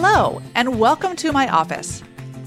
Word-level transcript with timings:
Hello, 0.00 0.40
and 0.54 0.78
welcome 0.78 1.16
to 1.16 1.32
my 1.32 1.48
office. 1.48 2.04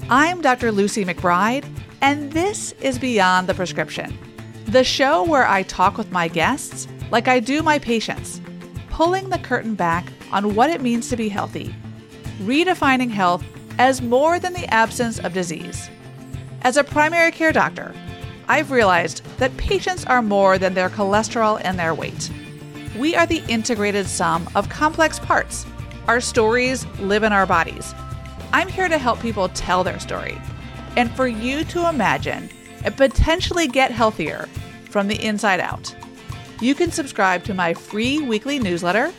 I'm 0.08 0.40
Dr. 0.40 0.72
Lucy 0.72 1.04
McBride, 1.04 1.66
and 2.00 2.32
this 2.32 2.72
is 2.80 2.98
Beyond 2.98 3.46
the 3.46 3.52
Prescription, 3.52 4.16
the 4.64 4.82
show 4.82 5.22
where 5.22 5.46
I 5.46 5.62
talk 5.62 5.98
with 5.98 6.10
my 6.10 6.28
guests 6.28 6.88
like 7.10 7.28
I 7.28 7.40
do 7.40 7.62
my 7.62 7.78
patients, 7.78 8.40
pulling 8.88 9.28
the 9.28 9.38
curtain 9.38 9.74
back 9.74 10.10
on 10.32 10.54
what 10.54 10.70
it 10.70 10.80
means 10.80 11.10
to 11.10 11.16
be 11.16 11.28
healthy, 11.28 11.74
redefining 12.38 13.10
health 13.10 13.44
as 13.78 14.00
more 14.00 14.38
than 14.38 14.54
the 14.54 14.72
absence 14.72 15.18
of 15.18 15.34
disease. 15.34 15.90
As 16.62 16.78
a 16.78 16.84
primary 16.84 17.32
care 17.32 17.52
doctor, 17.52 17.94
I've 18.48 18.70
realized 18.70 19.22
that 19.36 19.54
patients 19.58 20.06
are 20.06 20.22
more 20.22 20.56
than 20.56 20.72
their 20.72 20.88
cholesterol 20.88 21.60
and 21.62 21.78
their 21.78 21.94
weight. 21.94 22.30
We 22.96 23.14
are 23.14 23.26
the 23.26 23.44
integrated 23.46 24.06
sum 24.06 24.48
of 24.54 24.70
complex 24.70 25.18
parts. 25.18 25.66
Our 26.08 26.20
stories 26.20 26.84
live 26.98 27.22
in 27.22 27.32
our 27.32 27.46
bodies. 27.46 27.94
I'm 28.52 28.66
here 28.68 28.88
to 28.88 28.98
help 28.98 29.20
people 29.20 29.48
tell 29.50 29.84
their 29.84 30.00
story 30.00 30.36
and 30.96 31.08
for 31.12 31.28
you 31.28 31.64
to 31.64 31.88
imagine 31.88 32.50
and 32.84 32.94
potentially 32.96 33.68
get 33.68 33.90
healthier 33.90 34.46
from 34.90 35.08
the 35.08 35.24
inside 35.24 35.60
out. 35.60 35.96
You 36.60 36.74
can 36.74 36.90
subscribe 36.90 37.44
to 37.44 37.54
my 37.54 37.72
free 37.72 38.20
weekly 38.20 38.58
newsletter 38.58 39.10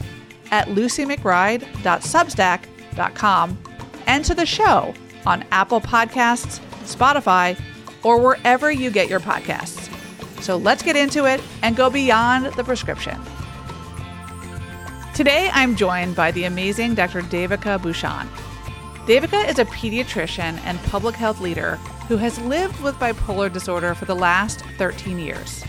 at 0.51 0.67
lucymcbride.substack.com 0.67 3.57
and 4.05 4.25
to 4.25 4.35
the 4.35 4.45
show 4.45 4.93
on 5.25 5.45
Apple 5.51 5.81
Podcasts, 5.81 6.59
Spotify, 6.83 7.59
or 8.03 8.19
wherever 8.19 8.71
you 8.71 8.91
get 8.91 9.09
your 9.09 9.21
podcasts. 9.21 9.89
So 10.41 10.57
let's 10.57 10.83
get 10.83 10.97
into 10.97 11.25
it 11.25 11.41
and 11.61 11.75
go 11.75 11.89
beyond 11.89 12.53
the 12.53 12.63
prescription. 12.63 13.19
Today, 15.13 15.51
I'm 15.53 15.75
joined 15.75 16.15
by 16.15 16.31
the 16.31 16.45
amazing 16.45 16.95
Dr. 16.95 17.21
Devika 17.21 17.79
Bhushan. 17.79 18.27
Devika 19.05 19.47
is 19.47 19.59
a 19.59 19.65
pediatrician 19.65 20.59
and 20.65 20.81
public 20.85 21.13
health 21.13 21.39
leader 21.39 21.75
who 22.07 22.17
has 22.17 22.39
lived 22.39 22.81
with 22.81 22.95
bipolar 22.95 23.53
disorder 23.53 23.93
for 23.93 24.05
the 24.05 24.15
last 24.15 24.61
13 24.79 25.19
years. 25.19 25.63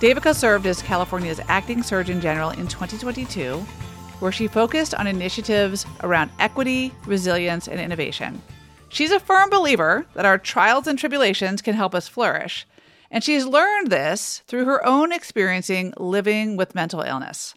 Devika 0.00 0.34
served 0.34 0.66
as 0.66 0.82
California's 0.82 1.40
acting 1.46 1.80
surgeon 1.80 2.20
general 2.20 2.50
in 2.50 2.66
2022, 2.66 3.58
where 4.18 4.32
she 4.32 4.48
focused 4.48 4.96
on 4.96 5.06
initiatives 5.06 5.86
around 6.02 6.32
equity, 6.40 6.92
resilience, 7.06 7.68
and 7.68 7.80
innovation. 7.80 8.42
She's 8.88 9.12
a 9.12 9.20
firm 9.20 9.48
believer 9.48 10.06
that 10.14 10.26
our 10.26 10.38
trials 10.38 10.88
and 10.88 10.98
tribulations 10.98 11.62
can 11.62 11.74
help 11.74 11.94
us 11.94 12.08
flourish, 12.08 12.66
and 13.12 13.22
she's 13.22 13.46
learned 13.46 13.92
this 13.92 14.42
through 14.48 14.64
her 14.64 14.84
own 14.84 15.12
experiencing 15.12 15.94
living 15.98 16.56
with 16.56 16.74
mental 16.74 17.02
illness. 17.02 17.54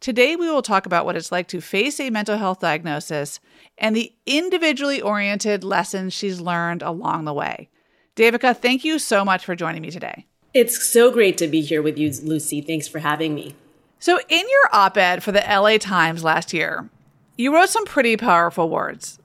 Today, 0.00 0.36
we 0.36 0.48
will 0.48 0.62
talk 0.62 0.86
about 0.86 1.04
what 1.04 1.16
it's 1.16 1.32
like 1.32 1.48
to 1.48 1.60
face 1.60 1.98
a 1.98 2.10
mental 2.10 2.36
health 2.36 2.60
diagnosis 2.60 3.40
and 3.78 3.96
the 3.96 4.12
individually 4.26 5.00
oriented 5.00 5.64
lessons 5.64 6.12
she's 6.12 6.40
learned 6.40 6.82
along 6.82 7.24
the 7.24 7.32
way. 7.32 7.68
Devika, 8.14 8.56
thank 8.56 8.84
you 8.84 8.98
so 8.98 9.24
much 9.24 9.44
for 9.44 9.54
joining 9.54 9.82
me 9.82 9.90
today. 9.90 10.26
It's 10.54 10.86
so 10.86 11.10
great 11.10 11.36
to 11.38 11.46
be 11.46 11.60
here 11.60 11.82
with 11.82 11.98
you, 11.98 12.10
Lucy. 12.22 12.60
Thanks 12.60 12.88
for 12.88 12.98
having 12.98 13.34
me. 13.34 13.54
So, 13.98 14.18
in 14.28 14.46
your 14.48 14.68
op 14.72 14.96
ed 14.96 15.22
for 15.22 15.32
the 15.32 15.44
LA 15.46 15.78
Times 15.78 16.22
last 16.24 16.52
year, 16.52 16.88
you 17.36 17.54
wrote 17.54 17.68
some 17.68 17.84
pretty 17.84 18.16
powerful 18.16 18.70
words. 18.70 19.18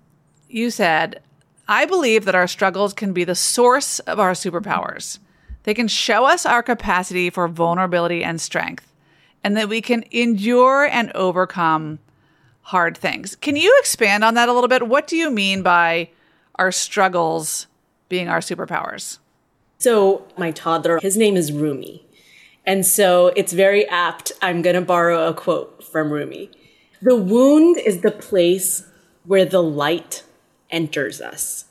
You 0.49 0.69
said, 0.69 1.22
I 1.67 1.86
believe 1.86 2.25
that 2.25 2.36
our 2.36 2.47
struggles 2.47 2.94
can 2.94 3.14
be 3.14 3.23
the 3.23 3.36
source 3.36 3.99
of 3.99 4.19
our 4.19 4.33
superpowers. 4.33 5.19
They 5.64 5.73
can 5.73 5.88
show 5.88 6.25
us 6.25 6.45
our 6.45 6.64
capacity 6.64 7.30
for 7.30 7.47
vulnerability 7.47 8.23
and 8.23 8.42
strength, 8.42 8.91
and 9.44 9.58
that 9.58 9.70
we 9.70 9.81
can 9.81 10.03
endure 10.11 10.86
and 10.86 11.11
overcome 11.14 12.00
hard 12.61 12.97
things. 12.97 13.36
Can 13.36 13.56
you 13.56 13.75
expand 13.80 14.23
on 14.23 14.36
that 14.36 14.50
a 14.50 14.53
little 14.53 14.67
bit? 14.67 14.88
What 14.88 15.08
do 15.08 15.16
you 15.17 15.31
mean 15.31 15.64
by 15.64 16.09
our 16.56 16.71
struggles 16.71 17.67
being 18.10 18.30
our 18.30 18.39
superpowers? 18.39 19.20
So, 19.80 20.27
my 20.38 20.52
toddler, 20.52 20.99
his 20.99 21.17
name 21.17 21.36
is 21.36 21.52
Rumi. 21.52 22.05
And 22.66 22.86
so 22.86 23.27
it's 23.36 23.54
very 23.54 23.88
apt. 23.88 24.32
I'm 24.42 24.61
going 24.61 24.76
to 24.76 24.82
borrow 24.82 25.27
a 25.27 25.33
quote 25.33 25.83
from 25.83 26.11
Rumi. 26.11 26.52
The 27.02 27.16
wound 27.16 27.77
is 27.77 28.02
the 28.02 28.11
place 28.11 28.87
where 29.26 29.45
the 29.45 29.64
light 29.64 30.23
enters 30.70 31.20
us. 31.20 31.66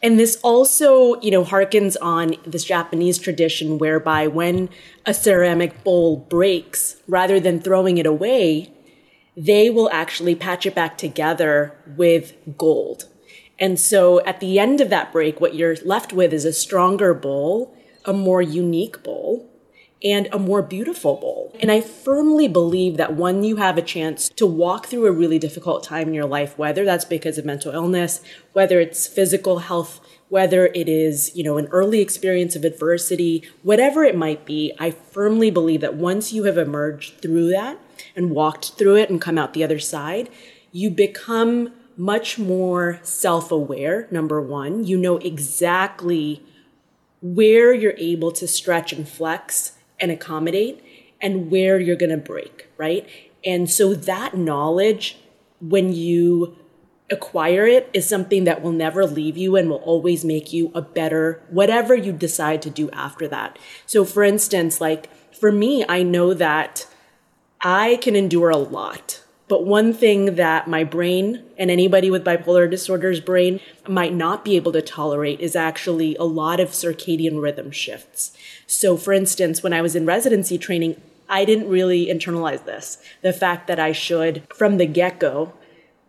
And 0.00 0.18
this 0.18 0.36
also, 0.42 1.20
you 1.20 1.30
know, 1.30 1.44
harkens 1.44 1.96
on 2.00 2.36
this 2.46 2.64
Japanese 2.64 3.18
tradition 3.18 3.78
whereby 3.78 4.28
when 4.28 4.68
a 5.04 5.12
ceramic 5.12 5.82
bowl 5.82 6.16
breaks, 6.16 6.96
rather 7.08 7.40
than 7.40 7.60
throwing 7.60 7.98
it 7.98 8.06
away, 8.06 8.72
they 9.36 9.70
will 9.70 9.90
actually 9.90 10.34
patch 10.34 10.66
it 10.66 10.74
back 10.74 10.98
together 10.98 11.76
with 11.96 12.34
gold. 12.56 13.06
And 13.58 13.78
so 13.78 14.24
at 14.24 14.40
the 14.40 14.58
end 14.58 14.80
of 14.80 14.90
that 14.90 15.12
break, 15.12 15.40
what 15.40 15.54
you're 15.54 15.76
left 15.84 16.12
with 16.12 16.32
is 16.32 16.44
a 16.44 16.52
stronger 16.52 17.12
bowl, 17.12 17.76
a 18.04 18.12
more 18.12 18.40
unique 18.40 19.02
bowl, 19.02 19.17
and 20.02 20.28
a 20.30 20.38
more 20.38 20.62
beautiful 20.62 21.16
bowl. 21.16 21.56
And 21.60 21.72
I 21.72 21.80
firmly 21.80 22.46
believe 22.46 22.96
that 22.96 23.16
when 23.16 23.42
you 23.42 23.56
have 23.56 23.76
a 23.76 23.82
chance 23.82 24.28
to 24.30 24.46
walk 24.46 24.86
through 24.86 25.06
a 25.06 25.12
really 25.12 25.38
difficult 25.38 25.82
time 25.82 26.08
in 26.08 26.14
your 26.14 26.26
life, 26.26 26.56
whether 26.56 26.84
that's 26.84 27.04
because 27.04 27.36
of 27.38 27.44
mental 27.44 27.72
illness, 27.72 28.20
whether 28.52 28.78
it's 28.80 29.08
physical 29.08 29.60
health, 29.60 30.00
whether 30.28 30.66
it 30.66 30.88
is, 30.88 31.34
you 31.34 31.42
know, 31.42 31.56
an 31.56 31.66
early 31.68 32.00
experience 32.00 32.54
of 32.54 32.64
adversity, 32.64 33.42
whatever 33.62 34.04
it 34.04 34.16
might 34.16 34.44
be, 34.44 34.72
I 34.78 34.90
firmly 34.90 35.50
believe 35.50 35.80
that 35.80 35.94
once 35.94 36.32
you 36.32 36.44
have 36.44 36.58
emerged 36.58 37.20
through 37.20 37.48
that 37.50 37.78
and 38.14 38.30
walked 38.30 38.74
through 38.74 38.96
it 38.96 39.10
and 39.10 39.20
come 39.20 39.38
out 39.38 39.54
the 39.54 39.64
other 39.64 39.80
side, 39.80 40.28
you 40.70 40.90
become 40.90 41.72
much 41.96 42.38
more 42.38 43.00
self 43.02 43.50
aware, 43.50 44.06
number 44.10 44.40
one. 44.40 44.84
You 44.84 44.96
know 44.96 45.16
exactly 45.16 46.42
where 47.20 47.74
you're 47.74 47.96
able 47.98 48.30
to 48.30 48.46
stretch 48.46 48.92
and 48.92 49.08
flex 49.08 49.72
and 50.00 50.10
accommodate 50.10 50.82
and 51.20 51.50
where 51.50 51.78
you're 51.78 51.96
going 51.96 52.10
to 52.10 52.16
break, 52.16 52.68
right? 52.76 53.08
And 53.44 53.70
so 53.70 53.94
that 53.94 54.36
knowledge, 54.36 55.18
when 55.60 55.92
you 55.92 56.56
acquire 57.10 57.66
it, 57.66 57.88
is 57.92 58.08
something 58.08 58.44
that 58.44 58.62
will 58.62 58.72
never 58.72 59.06
leave 59.06 59.36
you 59.36 59.56
and 59.56 59.70
will 59.70 59.76
always 59.76 60.24
make 60.24 60.52
you 60.52 60.70
a 60.74 60.82
better, 60.82 61.42
whatever 61.48 61.94
you 61.94 62.12
decide 62.12 62.60
to 62.62 62.70
do 62.70 62.90
after 62.90 63.26
that. 63.28 63.58
So, 63.86 64.04
for 64.04 64.22
instance, 64.22 64.80
like 64.80 65.08
for 65.34 65.50
me, 65.50 65.84
I 65.88 66.02
know 66.02 66.34
that 66.34 66.86
I 67.60 67.96
can 68.02 68.14
endure 68.14 68.50
a 68.50 68.56
lot. 68.56 69.22
But 69.48 69.64
one 69.64 69.94
thing 69.94 70.34
that 70.34 70.68
my 70.68 70.84
brain 70.84 71.42
and 71.56 71.70
anybody 71.70 72.10
with 72.10 72.24
bipolar 72.24 72.70
disorder's 72.70 73.20
brain 73.20 73.60
might 73.88 74.12
not 74.12 74.44
be 74.44 74.56
able 74.56 74.72
to 74.72 74.82
tolerate 74.82 75.40
is 75.40 75.56
actually 75.56 76.14
a 76.16 76.24
lot 76.24 76.60
of 76.60 76.70
circadian 76.70 77.40
rhythm 77.42 77.70
shifts. 77.70 78.36
So, 78.66 78.96
for 78.96 79.12
instance, 79.12 79.62
when 79.62 79.72
I 79.72 79.80
was 79.80 79.96
in 79.96 80.04
residency 80.04 80.58
training, 80.58 81.00
I 81.30 81.44
didn't 81.44 81.68
really 81.68 82.06
internalize 82.06 82.64
this. 82.64 82.98
The 83.22 83.32
fact 83.32 83.66
that 83.66 83.80
I 83.80 83.92
should, 83.92 84.42
from 84.54 84.76
the 84.76 84.86
get 84.86 85.18
go, 85.18 85.54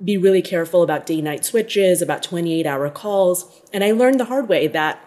be 0.04 0.18
really 0.18 0.42
careful 0.42 0.82
about 0.82 1.06
day 1.06 1.22
night 1.22 1.44
switches, 1.44 2.02
about 2.02 2.24
28 2.24 2.66
hour 2.66 2.90
calls. 2.90 3.62
And 3.74 3.84
I 3.84 3.92
learned 3.92 4.20
the 4.20 4.26
hard 4.26 4.48
way 4.48 4.68
that 4.68 5.04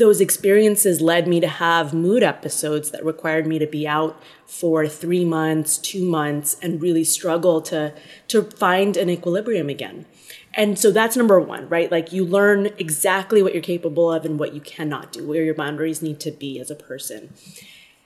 those 0.00 0.20
experiences 0.20 1.02
led 1.02 1.28
me 1.28 1.40
to 1.40 1.46
have 1.46 1.92
mood 1.92 2.22
episodes 2.22 2.90
that 2.90 3.04
required 3.04 3.46
me 3.46 3.58
to 3.58 3.66
be 3.66 3.86
out 3.86 4.20
for 4.46 4.88
three 4.88 5.26
months, 5.26 5.76
two 5.76 6.04
months, 6.04 6.56
and 6.62 6.80
really 6.80 7.04
struggle 7.04 7.60
to, 7.60 7.92
to 8.26 8.42
find 8.42 8.96
an 8.96 9.10
equilibrium 9.10 9.68
again. 9.68 10.06
And 10.54 10.78
so 10.78 10.90
that's 10.90 11.18
number 11.18 11.38
one, 11.38 11.68
right? 11.68 11.90
Like 11.90 12.12
you 12.12 12.24
learn 12.24 12.70
exactly 12.78 13.42
what 13.42 13.52
you're 13.52 13.62
capable 13.62 14.10
of 14.10 14.24
and 14.24 14.38
what 14.38 14.54
you 14.54 14.62
cannot 14.62 15.12
do, 15.12 15.28
where 15.28 15.44
your 15.44 15.54
boundaries 15.54 16.00
need 16.00 16.18
to 16.20 16.30
be 16.30 16.58
as 16.58 16.70
a 16.70 16.74
person. 16.74 17.34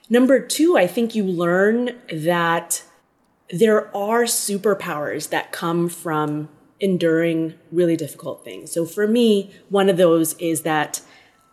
Number 0.09 0.39
two, 0.39 0.77
I 0.77 0.87
think 0.87 1.15
you 1.15 1.23
learn 1.23 1.97
that 2.11 2.83
there 3.49 3.95
are 3.95 4.23
superpowers 4.23 5.29
that 5.29 5.53
come 5.53 5.87
from 5.87 6.49
enduring 6.81 7.53
really 7.71 7.95
difficult 7.95 8.43
things. 8.43 8.73
So 8.73 8.85
for 8.85 9.07
me, 9.07 9.53
one 9.69 9.89
of 9.89 9.95
those 9.95 10.33
is 10.39 10.63
that 10.63 11.01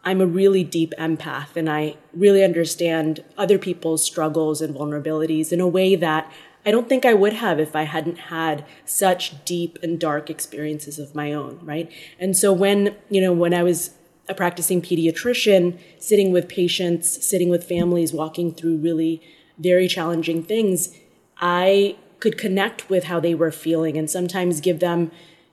I'm 0.05 0.21
a 0.21 0.27
really 0.27 0.65
deep 0.65 0.93
empath 0.99 1.57
and 1.57 1.71
I 1.71 1.97
really 2.13 2.43
understand 2.43 3.23
other 3.39 3.59
people's 3.59 4.03
struggles 4.05 4.61
and 4.61 4.75
vulnerabilities 4.75 5.53
in 5.53 5.61
a 5.61 5.69
way 5.69 5.95
that 5.97 6.31
I 6.65 6.71
don't 6.71 6.89
think 6.89 7.05
I 7.05 7.15
would 7.15 7.33
have 7.35 7.59
if 7.59 7.75
I 7.75 7.83
hadn't 7.83 8.19
had 8.19 8.65
such 8.85 9.45
deep 9.45 9.79
and 9.83 9.99
dark 9.99 10.31
experiences 10.31 10.99
of 10.99 11.15
my 11.15 11.33
own, 11.33 11.59
right? 11.63 11.91
And 12.19 12.37
so 12.37 12.53
when, 12.53 12.95
you 13.11 13.21
know, 13.21 13.33
when 13.33 13.53
I 13.53 13.63
was 13.63 13.91
a 14.29 14.35
practicing 14.35 14.81
pediatrician, 14.81 15.79
sitting 15.99 16.31
with 16.31 16.49
patients, 16.49 17.25
sitting 17.25 17.49
with 17.49 17.65
families, 17.65 18.13
walking 18.13 18.53
through 18.55 18.77
really 18.77 19.21
very 19.59 19.89
challenging 19.89 20.43
things, 20.43 20.97
I 21.39 21.97
could 22.21 22.39
connect 22.39 22.89
with 22.89 23.05
how 23.05 23.19
they 23.19 23.35
were 23.35 23.51
feeling 23.51 23.97
and 23.97 24.09
sometimes 24.09 24.61
give 24.61 24.79
them 24.79 25.11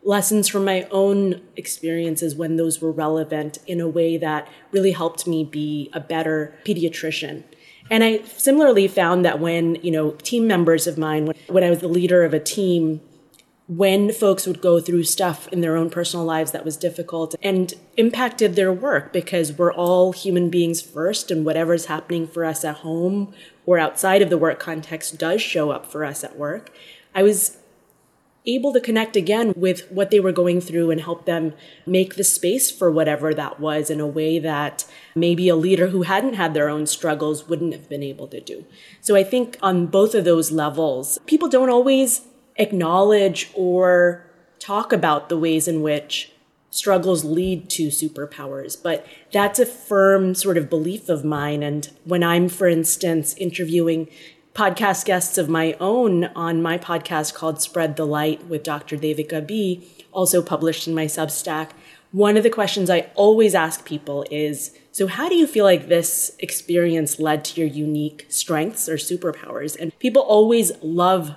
lessons 0.10 0.48
from 0.48 0.66
my 0.66 0.88
own 0.90 1.40
experiences 1.56 2.34
when 2.34 2.56
those 2.56 2.82
were 2.82 2.92
relevant 2.92 3.60
in 3.68 3.80
a 3.80 3.88
way 3.88 4.18
that 4.18 4.48
really 4.72 4.92
helped 4.92 5.28
me 5.28 5.44
be 5.44 5.88
a 5.94 6.00
better 6.00 6.52
pediatrician. 6.66 7.44
And 7.92 8.04
I 8.04 8.24
similarly 8.24 8.88
found 8.88 9.24
that 9.24 9.40
when, 9.40 9.76
you 9.76 9.92
know, 9.92 10.12
team 10.14 10.48
members 10.48 10.88
of 10.88 10.98
mine, 10.98 11.32
when, 11.48 11.64
I 11.64 11.70
was 11.70 11.82
the 11.82 11.88
leader 11.88 12.24
of 12.24 12.34
a 12.34 12.40
team, 12.40 13.02
when 13.68 14.12
folks 14.12 14.48
would 14.48 14.62
go 14.62 14.80
through 14.80 15.04
stuff 15.04 15.48
in 15.50 15.62
their 15.62 15.78
own 15.78 15.92
personal 15.92 16.26
lives 16.26 16.54
that 16.54 16.66
was 16.66 16.76
difficult 16.76 17.36
and 17.44 17.76
impacted 17.96 18.56
their 18.56 18.74
work 18.74 19.14
because 19.14 19.54
we're 19.54 19.72
all 19.72 20.12
human 20.12 20.50
beings 20.50 20.82
first 20.82 21.30
and 21.30 21.46
whatever's 21.46 21.86
happening 21.86 22.28
for 22.28 22.46
us 22.46 22.66
at 22.66 22.78
home 22.78 23.32
or 23.68 23.78
outside 23.78 24.24
of 24.24 24.32
the 24.32 24.40
work 24.40 24.60
context 24.60 25.20
does 25.20 25.40
show 25.40 25.70
up 25.70 25.86
for 25.86 26.04
us 26.04 26.24
at 26.24 26.36
work. 26.36 26.72
I 27.14 27.22
was 27.22 27.59
able 28.46 28.74
to 28.74 28.80
connect 28.80 29.16
again 29.16 29.54
with 29.56 29.90
what 29.92 30.12
they 30.12 30.20
were 30.20 30.32
going 30.32 30.62
through 30.62 30.92
and 30.92 31.02
help 31.02 31.26
them 31.26 31.54
make 31.86 32.16
the 32.16 32.24
space 32.24 32.72
for 32.72 32.90
whatever 32.90 33.34
that 33.34 33.60
was 33.60 33.90
in 33.90 34.00
a 34.00 34.08
way 34.08 34.40
that 34.40 34.86
maybe 35.16 35.50
a 35.50 35.56
leader 35.56 35.88
who 35.88 36.04
hadn't 36.04 36.34
had 36.34 36.54
their 36.54 36.70
own 36.70 36.88
struggles 36.88 37.48
wouldn't 37.48 37.74
have 37.74 37.90
been 37.90 38.04
able 38.04 38.28
to 38.28 38.40
do. 38.40 38.66
So 39.02 39.16
I 39.16 39.24
think 39.24 39.58
on 39.62 39.88
both 39.88 40.16
of 40.16 40.26
those 40.26 40.52
levels, 40.52 41.20
people 41.26 41.50
don't 41.50 41.70
always 41.70 42.22
acknowledge 42.56 43.52
or 43.54 44.26
talk 44.60 44.92
about 44.92 45.30
the 45.30 45.38
ways 45.38 45.68
in 45.68 45.82
which 45.82 46.32
struggles 46.72 47.26
lead 47.26 47.70
to 47.70 47.88
superpowers. 47.88 48.82
But 48.82 49.06
that's 49.32 49.60
a 49.60 49.66
firm 49.66 50.36
sort 50.36 50.58
of 50.58 50.70
belief 50.70 51.10
of 51.10 51.26
mine. 51.26 51.64
And 51.64 51.90
when 52.04 52.24
I'm, 52.24 52.48
for 52.48 52.68
instance, 52.68 53.34
interviewing 53.38 54.10
podcast 54.54 55.06
guests 55.06 55.38
of 55.38 55.50
my 55.50 55.76
own 55.80 56.26
on 56.36 56.62
my 56.62 56.78
podcast 56.78 57.34
called 57.34 57.62
Spread 57.62 57.96
the 57.96 58.06
Light 58.06 58.46
with 58.48 58.64
Dr. 58.64 58.98
Devika 58.98 59.46
B, 59.46 59.88
also 60.12 60.42
published 60.42 60.88
in 60.88 60.96
my 60.96 61.06
Substack, 61.06 61.72
one 62.12 62.38
of 62.38 62.44
the 62.44 62.50
questions 62.50 62.90
I 62.90 63.12
always 63.14 63.54
ask 63.54 63.86
people 63.86 64.26
is 64.32 64.72
So, 64.92 65.08
how 65.08 65.30
do 65.30 65.36
you 65.36 65.46
feel 65.46 65.66
like 65.66 65.88
this 65.88 66.36
experience 66.40 67.20
led 67.20 67.46
to 67.46 67.62
your 67.62 67.70
unique 67.70 68.26
strengths 68.30 68.90
or 68.90 68.96
superpowers? 68.96 69.80
And 69.80 69.98
people 70.00 70.24
always 70.24 70.72
love 70.82 71.36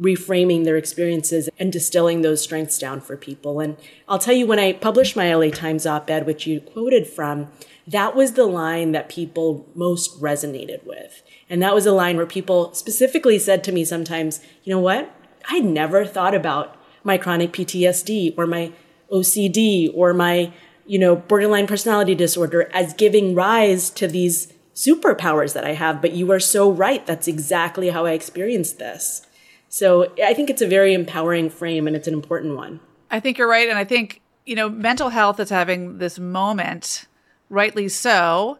reframing 0.00 0.64
their 0.64 0.76
experiences 0.76 1.48
and 1.58 1.72
distilling 1.72 2.22
those 2.22 2.42
strengths 2.42 2.78
down 2.78 3.00
for 3.00 3.16
people. 3.16 3.60
And 3.60 3.76
I'll 4.08 4.18
tell 4.18 4.34
you, 4.34 4.46
when 4.46 4.58
I 4.58 4.72
published 4.72 5.16
my 5.16 5.32
LA 5.32 5.50
Times 5.50 5.86
op 5.86 6.10
ed, 6.10 6.26
which 6.26 6.46
you 6.46 6.60
quoted 6.60 7.06
from, 7.06 7.48
that 7.86 8.14
was 8.14 8.32
the 8.32 8.46
line 8.46 8.92
that 8.92 9.08
people 9.08 9.68
most 9.74 10.20
resonated 10.20 10.84
with. 10.84 11.22
And 11.50 11.62
that 11.62 11.74
was 11.74 11.86
a 11.86 11.92
line 11.92 12.16
where 12.16 12.26
people 12.26 12.74
specifically 12.74 13.38
said 13.38 13.64
to 13.64 13.72
me 13.72 13.84
sometimes, 13.84 14.40
you 14.64 14.74
know 14.74 14.80
what? 14.80 15.14
I 15.46 15.60
never 15.60 16.04
thought 16.04 16.34
about 16.34 16.76
my 17.04 17.16
chronic 17.16 17.52
PTSD 17.52 18.34
or 18.36 18.46
my 18.46 18.72
OCD 19.10 19.90
or 19.94 20.12
my, 20.12 20.52
you 20.86 20.98
know, 20.98 21.16
borderline 21.16 21.66
personality 21.66 22.14
disorder 22.14 22.70
as 22.74 22.92
giving 22.94 23.34
rise 23.34 23.88
to 23.90 24.06
these 24.06 24.52
superpowers 24.74 25.54
that 25.54 25.64
I 25.64 25.72
have. 25.72 26.02
But 26.02 26.12
you 26.12 26.30
are 26.32 26.40
so 26.40 26.70
right. 26.70 27.04
That's 27.06 27.26
exactly 27.26 27.90
how 27.90 28.04
I 28.04 28.12
experienced 28.12 28.78
this. 28.78 29.22
So 29.68 30.12
I 30.22 30.34
think 30.34 30.50
it's 30.50 30.62
a 30.62 30.66
very 30.66 30.94
empowering 30.94 31.50
frame 31.50 31.86
and 31.86 31.96
it's 31.96 32.08
an 32.08 32.14
important 32.14 32.56
one. 32.56 32.80
I 33.10 33.20
think 33.20 33.38
you're 33.38 33.48
right. 33.48 33.68
And 33.68 33.78
I 33.78 33.84
think, 33.84 34.20
you 34.46 34.54
know, 34.54 34.68
mental 34.68 35.08
health 35.10 35.40
is 35.40 35.50
having 35.50 35.98
this 35.98 36.18
moment, 36.18 37.06
rightly 37.48 37.88
so, 37.88 38.58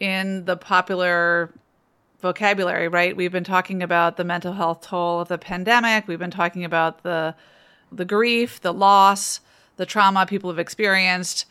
in 0.00 0.44
the 0.46 0.56
popular 0.56 1.52
vocabulary, 2.20 2.88
right? 2.88 3.16
We've 3.16 3.32
been 3.32 3.44
talking 3.44 3.82
about 3.82 4.16
the 4.16 4.24
mental 4.24 4.52
health 4.52 4.82
toll 4.82 5.20
of 5.20 5.28
the 5.28 5.38
pandemic. 5.38 6.06
We've 6.06 6.18
been 6.18 6.30
talking 6.30 6.64
about 6.64 7.02
the 7.02 7.34
the 7.92 8.04
grief, 8.04 8.60
the 8.60 8.72
loss, 8.72 9.40
the 9.76 9.86
trauma 9.86 10.24
people 10.26 10.50
have 10.50 10.58
experienced. 10.58 11.46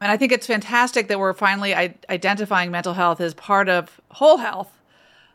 And 0.00 0.10
I 0.10 0.16
think 0.16 0.32
it's 0.32 0.46
fantastic 0.46 1.08
that 1.08 1.20
we're 1.20 1.34
finally 1.34 1.74
identifying 1.74 2.70
mental 2.70 2.94
health 2.94 3.20
as 3.20 3.34
part 3.34 3.68
of 3.68 4.00
whole 4.10 4.38
health 4.38 4.72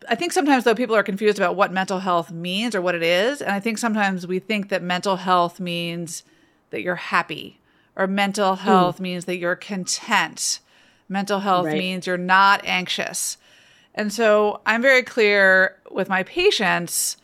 I 0.10 0.16
think 0.16 0.32
sometimes 0.32 0.64
though 0.64 0.76
people 0.76 0.96
are 0.96 1.04
confused 1.04 1.38
about 1.38 1.56
what 1.56 1.72
mental 1.72 2.00
health 2.00 2.32
means 2.32 2.76
or 2.76 2.82
what 2.82 2.96
it 2.96 3.04
is, 3.04 3.42
and 3.42 3.52
I 3.52 3.60
think 3.60 3.78
sometimes 3.78 4.26
we 4.28 4.40
think 4.40 4.70
that 4.70 4.82
mental 4.82 5.18
health 5.18 5.60
means 5.60 6.24
that 6.70 6.82
you're 6.82 6.96
happy 6.96 7.60
or 7.96 8.08
mental 8.08 8.56
hmm. 8.56 8.64
health 8.64 8.98
mm. 8.98 9.02
means 9.02 9.26
that 9.26 9.38
you're 9.38 9.56
content. 9.56 10.60
Mental 11.10 11.40
health 11.40 11.66
right. 11.68 11.78
means 11.78 12.06
you're 12.06 12.18
not 12.18 12.62
anxious. 12.66 13.38
And 13.98 14.14
so 14.14 14.62
I'm 14.66 14.82
very 14.82 15.02
clear 15.04 15.76
with 15.92 16.08
my 16.08 16.24
patients 16.24 17.18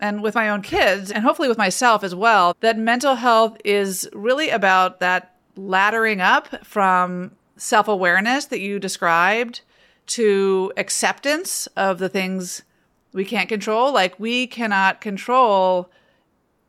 and 0.00 0.22
with 0.22 0.34
my 0.34 0.48
own 0.48 0.60
kids 0.60 1.10
and 1.10 1.22
hopefully 1.22 1.48
with 1.48 1.56
myself 1.56 2.02
as 2.02 2.14
well 2.14 2.56
that 2.60 2.76
mental 2.76 3.14
health 3.14 3.56
is 3.64 4.08
really 4.12 4.50
about 4.50 4.98
that 5.00 5.36
laddering 5.56 6.20
up 6.20 6.66
from 6.66 7.30
self-awareness 7.56 8.46
that 8.46 8.60
you 8.60 8.78
described 8.78 9.60
to 10.06 10.72
acceptance 10.76 11.68
of 11.76 11.98
the 11.98 12.08
things 12.08 12.62
we 13.12 13.24
can't 13.24 13.48
control. 13.48 13.92
Like 13.92 14.18
we 14.18 14.46
cannot 14.46 15.00
control, 15.00 15.90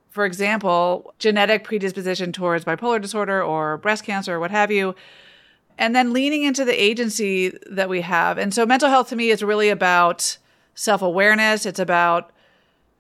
for 0.10 0.26
example, 0.26 1.14
genetic 1.18 1.64
predisposition 1.64 2.32
towards 2.32 2.66
bipolar 2.66 3.02
disorder 3.02 3.42
or 3.42 3.78
breast 3.78 4.04
cancer 4.04 4.36
or 4.36 4.40
what 4.40 4.52
have 4.52 4.72
you. 4.72 4.94
And 5.82 5.96
then 5.96 6.14
leaning 6.14 6.44
into 6.44 6.64
the 6.64 6.80
agency 6.80 7.58
that 7.72 7.90
we 7.90 8.02
have. 8.02 8.38
And 8.38 8.54
so 8.54 8.68
mental 8.68 8.88
health 8.88 9.10
to 9.10 9.16
me 9.16 9.32
is 9.32 9.42
really 9.42 9.70
about 9.70 10.38
self 10.76 11.02
awareness. 11.02 11.66
It's 11.66 11.80
about 11.80 12.32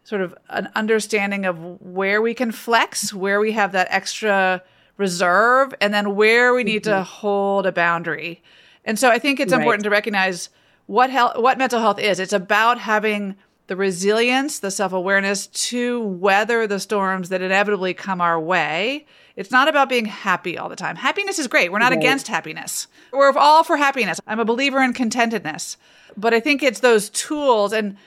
sort 0.04 0.22
of 0.22 0.34
an 0.50 0.68
understanding 0.76 1.46
of 1.46 1.80
where 1.80 2.24
we 2.24 2.34
can 2.34 2.52
flex, 2.52 3.14
where 3.14 3.40
we 3.40 3.52
have 3.52 3.72
that 3.74 3.88
extra 3.92 4.64
reserve, 4.98 5.76
and 5.80 5.94
then 5.94 6.16
where 6.16 6.56
we 6.56 6.64
need 6.64 6.84
mm-hmm. 6.84 6.98
to 6.98 7.04
hold 7.04 7.68
a 7.68 7.72
boundary. 7.72 8.42
And 8.84 8.98
so 8.98 9.12
I 9.12 9.20
think 9.20 9.40
it's 9.40 9.54
right. 9.54 9.62
important 9.62 9.84
to 9.84 9.92
recognize 9.92 10.50
what 10.88 11.12
health, 11.12 11.38
what 11.38 11.60
mental 11.60 11.80
health 11.80 12.00
is. 12.00 12.20
It's 12.20 12.34
about 12.34 12.80
having 12.80 13.36
the 13.68 13.76
resilience, 13.76 14.58
the 14.58 14.72
self-awareness 14.72 15.46
to 15.70 16.02
weather 16.02 16.66
the 16.66 16.80
storms 16.80 17.30
that 17.30 17.44
inevitably 17.44 17.94
come 17.94 18.22
our 18.22 18.40
way. 18.40 19.06
It's 19.36 19.52
not 19.52 19.68
about 19.68 19.90
being 19.90 20.06
happy 20.06 20.58
all 20.58 20.70
the 20.70 20.76
time. 20.76 20.96
Happiness 20.96 21.40
is 21.40 21.48
great. 21.48 21.72
We're 21.72 21.80
not 21.80 21.92
right. 21.92 22.00
against 22.00 22.28
happiness. 22.28 22.88
We're 23.12 23.32
all 23.38 23.64
for 23.64 23.78
happiness. 23.78 24.20
I'm 24.28 24.40
a 24.40 24.46
believer 24.46 24.82
in 24.82 24.94
contentedness. 24.94 25.78
But 26.18 26.34
I 26.34 26.40
think 26.40 26.62
it's 26.62 26.82
those 26.82 27.10
tools 27.10 27.72
and 27.72 27.98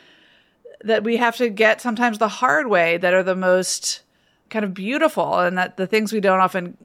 that 0.83 1.03
we 1.03 1.17
have 1.17 1.37
to 1.37 1.49
get 1.49 1.81
sometimes 1.81 2.19
the 2.19 2.29
hard 2.29 2.67
way 2.67 2.99
that 2.99 3.15
are 3.15 3.23
the 3.23 3.37
most 3.37 4.03
kind 4.51 4.65
of 4.65 4.75
beautiful 4.75 5.39
and 5.39 5.57
that 5.57 5.77
the 5.77 5.87
things 5.87 6.13
we 6.13 6.21
don't 6.21 6.41
often 6.41 6.77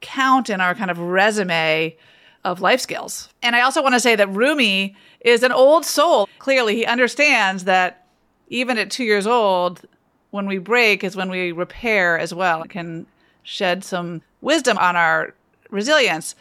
count 0.00 0.50
in 0.50 0.60
our 0.60 0.74
kind 0.74 0.90
of 0.90 0.98
resume 0.98 1.96
of 2.44 2.60
life 2.60 2.80
skills. 2.80 3.28
And 3.42 3.54
I 3.54 3.60
also 3.60 3.82
want 3.82 3.94
to 3.94 4.00
say 4.00 4.16
that 4.16 4.28
Rumi 4.28 4.96
is 5.20 5.42
an 5.42 5.52
old 5.52 5.84
soul. 5.84 6.28
Clearly, 6.38 6.76
he 6.76 6.84
understands 6.84 7.64
that 7.64 8.06
even 8.48 8.78
at 8.78 8.90
two 8.90 9.04
years 9.04 9.26
old, 9.26 9.84
when 10.30 10.46
we 10.46 10.58
break 10.58 11.02
is 11.02 11.16
when 11.16 11.30
we 11.30 11.52
repair 11.52 12.18
as 12.18 12.34
well. 12.34 12.62
It 12.62 12.70
can 12.70 13.06
shed 13.46 13.84
some 13.84 14.20
wisdom 14.40 14.76
on 14.76 14.96
our 14.96 15.32
resilience. 15.70 16.34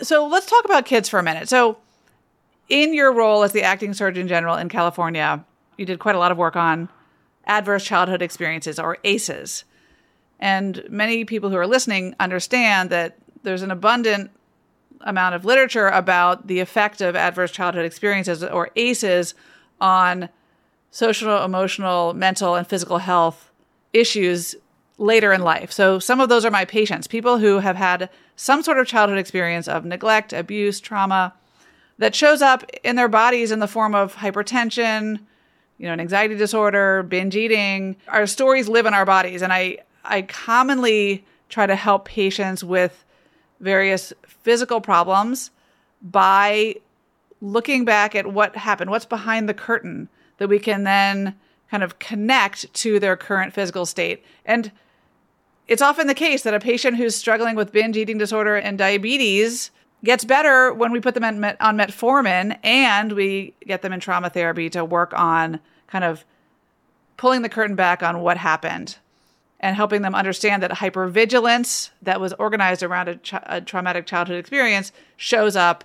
So 0.00 0.26
let's 0.26 0.46
talk 0.46 0.64
about 0.64 0.86
kids 0.86 1.08
for 1.08 1.18
a 1.18 1.22
minute. 1.22 1.48
So, 1.48 1.78
in 2.68 2.94
your 2.94 3.12
role 3.12 3.44
as 3.44 3.52
the 3.52 3.62
acting 3.62 3.94
surgeon 3.94 4.26
general 4.26 4.56
in 4.56 4.68
California, 4.68 5.44
you 5.76 5.86
did 5.86 6.00
quite 6.00 6.16
a 6.16 6.18
lot 6.18 6.32
of 6.32 6.38
work 6.38 6.56
on 6.56 6.88
adverse 7.46 7.84
childhood 7.84 8.22
experiences 8.22 8.78
or 8.78 8.98
ACEs. 9.04 9.64
And 10.40 10.84
many 10.90 11.24
people 11.24 11.50
who 11.50 11.56
are 11.56 11.66
listening 11.66 12.16
understand 12.18 12.90
that 12.90 13.18
there's 13.44 13.62
an 13.62 13.70
abundant 13.70 14.32
amount 15.02 15.36
of 15.36 15.44
literature 15.44 15.86
about 15.86 16.48
the 16.48 16.58
effect 16.58 17.00
of 17.00 17.14
adverse 17.14 17.52
childhood 17.52 17.84
experiences 17.84 18.42
or 18.42 18.70
ACEs 18.74 19.34
on 19.80 20.28
social, 20.90 21.44
emotional, 21.44 22.14
mental, 22.14 22.56
and 22.56 22.66
physical 22.66 22.98
health 22.98 23.50
issues 23.92 24.56
later 24.98 25.32
in 25.32 25.42
life. 25.42 25.72
So 25.72 25.98
some 25.98 26.20
of 26.20 26.28
those 26.28 26.44
are 26.44 26.50
my 26.50 26.64
patients, 26.64 27.06
people 27.06 27.38
who 27.38 27.58
have 27.58 27.76
had 27.76 28.08
some 28.36 28.62
sort 28.62 28.78
of 28.78 28.86
childhood 28.86 29.18
experience 29.18 29.68
of 29.68 29.84
neglect, 29.84 30.32
abuse, 30.32 30.80
trauma 30.80 31.34
that 31.98 32.14
shows 32.14 32.42
up 32.42 32.70
in 32.82 32.96
their 32.96 33.08
bodies 33.08 33.50
in 33.50 33.58
the 33.58 33.68
form 33.68 33.94
of 33.94 34.16
hypertension, 34.16 35.20
you 35.78 35.86
know, 35.86 35.92
an 35.92 36.00
anxiety 36.00 36.34
disorder, 36.34 37.02
binge 37.02 37.36
eating. 37.36 37.96
Our 38.08 38.26
stories 38.26 38.68
live 38.68 38.86
in 38.86 38.94
our 38.94 39.04
bodies 39.04 39.42
and 39.42 39.52
I 39.52 39.78
I 40.04 40.22
commonly 40.22 41.24
try 41.48 41.66
to 41.66 41.74
help 41.74 42.04
patients 42.04 42.62
with 42.62 43.04
various 43.60 44.12
physical 44.26 44.80
problems 44.80 45.50
by 46.00 46.76
looking 47.40 47.84
back 47.84 48.14
at 48.14 48.32
what 48.32 48.56
happened, 48.56 48.90
what's 48.90 49.04
behind 49.04 49.48
the 49.48 49.54
curtain 49.54 50.08
that 50.38 50.48
we 50.48 50.58
can 50.58 50.84
then 50.84 51.34
kind 51.70 51.82
of 51.82 51.98
connect 51.98 52.72
to 52.74 53.00
their 53.00 53.16
current 53.16 53.52
physical 53.52 53.84
state. 53.84 54.24
And 54.44 54.70
it's 55.68 55.82
often 55.82 56.06
the 56.06 56.14
case 56.14 56.42
that 56.42 56.54
a 56.54 56.60
patient 56.60 56.96
who's 56.96 57.16
struggling 57.16 57.56
with 57.56 57.72
binge 57.72 57.96
eating 57.96 58.18
disorder 58.18 58.56
and 58.56 58.78
diabetes 58.78 59.70
gets 60.04 60.24
better 60.24 60.72
when 60.72 60.92
we 60.92 61.00
put 61.00 61.14
them 61.14 61.24
on, 61.24 61.42
on 61.60 61.76
metformin 61.76 62.58
and 62.62 63.12
we 63.12 63.54
get 63.66 63.82
them 63.82 63.92
in 63.92 64.00
trauma 64.00 64.30
therapy 64.30 64.70
to 64.70 64.84
work 64.84 65.12
on 65.14 65.58
kind 65.88 66.04
of 66.04 66.24
pulling 67.16 67.42
the 67.42 67.48
curtain 67.48 67.76
back 67.76 68.02
on 68.02 68.20
what 68.20 68.36
happened 68.36 68.98
and 69.60 69.74
helping 69.74 70.02
them 70.02 70.14
understand 70.14 70.62
that 70.62 70.70
hypervigilance 70.70 71.90
that 72.02 72.20
was 72.20 72.32
organized 72.34 72.82
around 72.82 73.08
a, 73.08 73.18
a, 73.46 73.60
traumatic 73.60 74.06
childhood 74.06 74.38
experience 74.38 74.92
shows 75.16 75.56
up 75.56 75.82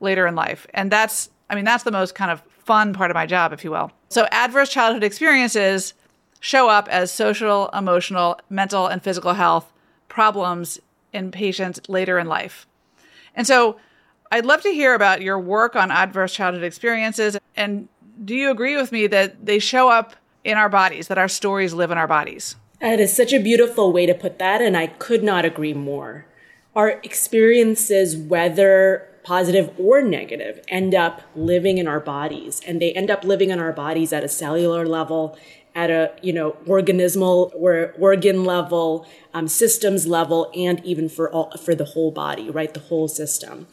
later 0.00 0.26
in 0.26 0.34
life. 0.34 0.66
And 0.74 0.90
that's, 0.90 1.30
I 1.48 1.54
mean, 1.54 1.64
that's 1.64 1.84
the 1.84 1.92
most 1.92 2.14
kind 2.14 2.30
of 2.30 2.42
fun 2.64 2.92
part 2.92 3.10
of 3.10 3.14
my 3.14 3.24
job, 3.24 3.52
if 3.52 3.62
you 3.62 3.70
will. 3.70 3.92
So, 4.08 4.26
adverse 4.32 4.68
childhood 4.68 5.04
experiences 5.04 5.94
show 6.44 6.68
up 6.68 6.86
as 6.90 7.10
social, 7.10 7.70
emotional, 7.70 8.38
mental, 8.50 8.86
and 8.86 9.02
physical 9.02 9.32
health 9.32 9.72
problems 10.10 10.78
in 11.10 11.30
patients 11.30 11.80
later 11.88 12.18
in 12.18 12.26
life. 12.26 12.66
And 13.34 13.46
so 13.46 13.80
I'd 14.30 14.44
love 14.44 14.60
to 14.60 14.68
hear 14.68 14.92
about 14.92 15.22
your 15.22 15.38
work 15.38 15.74
on 15.74 15.90
adverse 15.90 16.34
childhood 16.34 16.62
experiences. 16.62 17.38
And 17.56 17.88
do 18.22 18.34
you 18.34 18.50
agree 18.50 18.76
with 18.76 18.92
me 18.92 19.06
that 19.06 19.46
they 19.46 19.58
show 19.58 19.88
up 19.88 20.16
in 20.44 20.58
our 20.58 20.68
bodies, 20.68 21.08
that 21.08 21.16
our 21.16 21.28
stories 21.28 21.72
live 21.72 21.90
in 21.90 21.96
our 21.96 22.06
bodies? 22.06 22.56
Uh, 22.82 22.90
that 22.90 23.00
is 23.00 23.16
such 23.16 23.32
a 23.32 23.40
beautiful 23.40 23.90
way 23.90 24.04
to 24.04 24.12
put 24.12 24.38
that. 24.38 24.60
And 24.60 24.76
I 24.76 24.88
could 24.88 25.24
not 25.24 25.46
agree 25.46 25.72
more. 25.72 26.26
Our 26.76 27.00
experiences, 27.02 28.18
whether 28.18 29.08
positive 29.22 29.72
or 29.78 30.02
negative, 30.02 30.60
end 30.68 30.94
up 30.94 31.22
living 31.34 31.78
in 31.78 31.88
our 31.88 32.00
bodies. 32.00 32.60
And 32.66 32.82
they 32.82 32.92
end 32.92 33.10
up 33.10 33.24
living 33.24 33.48
in 33.48 33.58
our 33.58 33.72
bodies 33.72 34.12
at 34.12 34.22
a 34.22 34.28
cellular 34.28 34.84
level, 34.84 35.38
at 35.74 35.90
a 35.90 36.12
you 36.22 36.32
know 36.32 36.52
organismal 36.66 37.52
or 37.54 37.94
organ 37.98 38.44
level, 38.44 39.06
um, 39.32 39.48
systems 39.48 40.06
level, 40.06 40.50
and 40.54 40.84
even 40.84 41.08
for 41.08 41.30
all 41.30 41.50
for 41.56 41.74
the 41.74 41.84
whole 41.84 42.10
body, 42.10 42.50
right, 42.50 42.72
the 42.74 42.80
whole 42.80 43.08
system. 43.08 43.66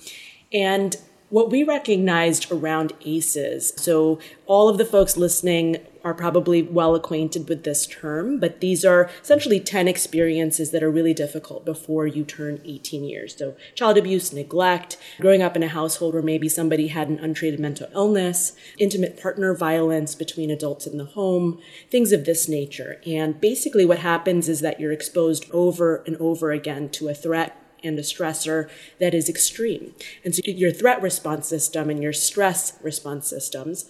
And 0.54 0.98
what 1.30 1.50
we 1.50 1.64
recognized 1.64 2.52
around 2.52 2.94
ACEs, 3.06 3.74
so 3.82 4.20
all 4.46 4.68
of 4.68 4.78
the 4.78 4.86
folks 4.86 5.16
listening 5.16 5.78
are 6.04 6.14
probably 6.14 6.62
well 6.62 6.96
acquainted 6.96 7.48
with 7.48 7.64
this 7.64 7.86
term, 7.86 8.40
but 8.40 8.60
these 8.60 8.84
are 8.84 9.10
essentially 9.22 9.60
10 9.60 9.88
experiences 9.88 10.72
that 10.72 10.84
are 10.84 10.92
really 10.92 11.14
difficult 11.14 11.66
before 11.66 12.08
you 12.08 12.24
turn 12.24 12.62
18 12.66 13.04
years. 13.04 13.38
So 13.38 13.56
child 13.76 13.98
abuse, 13.98 14.34
neglect, 14.34 14.98
growing 15.20 15.42
up 15.42 15.56
in 15.56 15.64
a 15.64 15.68
household 15.68 16.14
where 16.14 16.24
maybe 16.24 16.50
somebody 16.50 16.88
had 16.88 17.10
an 17.10 17.20
untreated 17.20 17.60
mental 17.60 17.88
illness, 17.94 18.54
intimate 18.78 19.22
partner 19.22 19.54
violence 19.56 20.16
between 20.16 20.50
adults 20.50 20.88
in 20.88 20.98
the 20.98 21.06
home, 21.06 21.60
things 21.90 22.12
of 22.12 22.26
this 22.26 22.50
nature. 22.50 23.02
And 23.06 23.40
basically 23.40 23.86
what 23.86 24.00
happens 24.00 24.50
is 24.50 24.62
that 24.62 24.80
you're 24.80 24.92
exposed 24.92 25.46
over 25.52 26.04
and 26.08 26.18
over 26.18 26.52
again 26.52 26.90
to 26.90 27.10
a 27.10 27.14
threat 27.14 27.58
and 27.84 27.98
a 27.98 28.04
stressor 28.04 28.70
that 29.00 29.14
is 29.14 29.30
extreme. 29.30 29.94
And 30.24 30.36
so 30.36 30.42
your 30.46 30.72
threat 30.72 31.02
response 31.02 31.48
system 31.48 31.90
and 31.90 32.02
your 32.02 32.14
stress 32.14 32.78
response 32.82 33.28
systems 33.28 33.86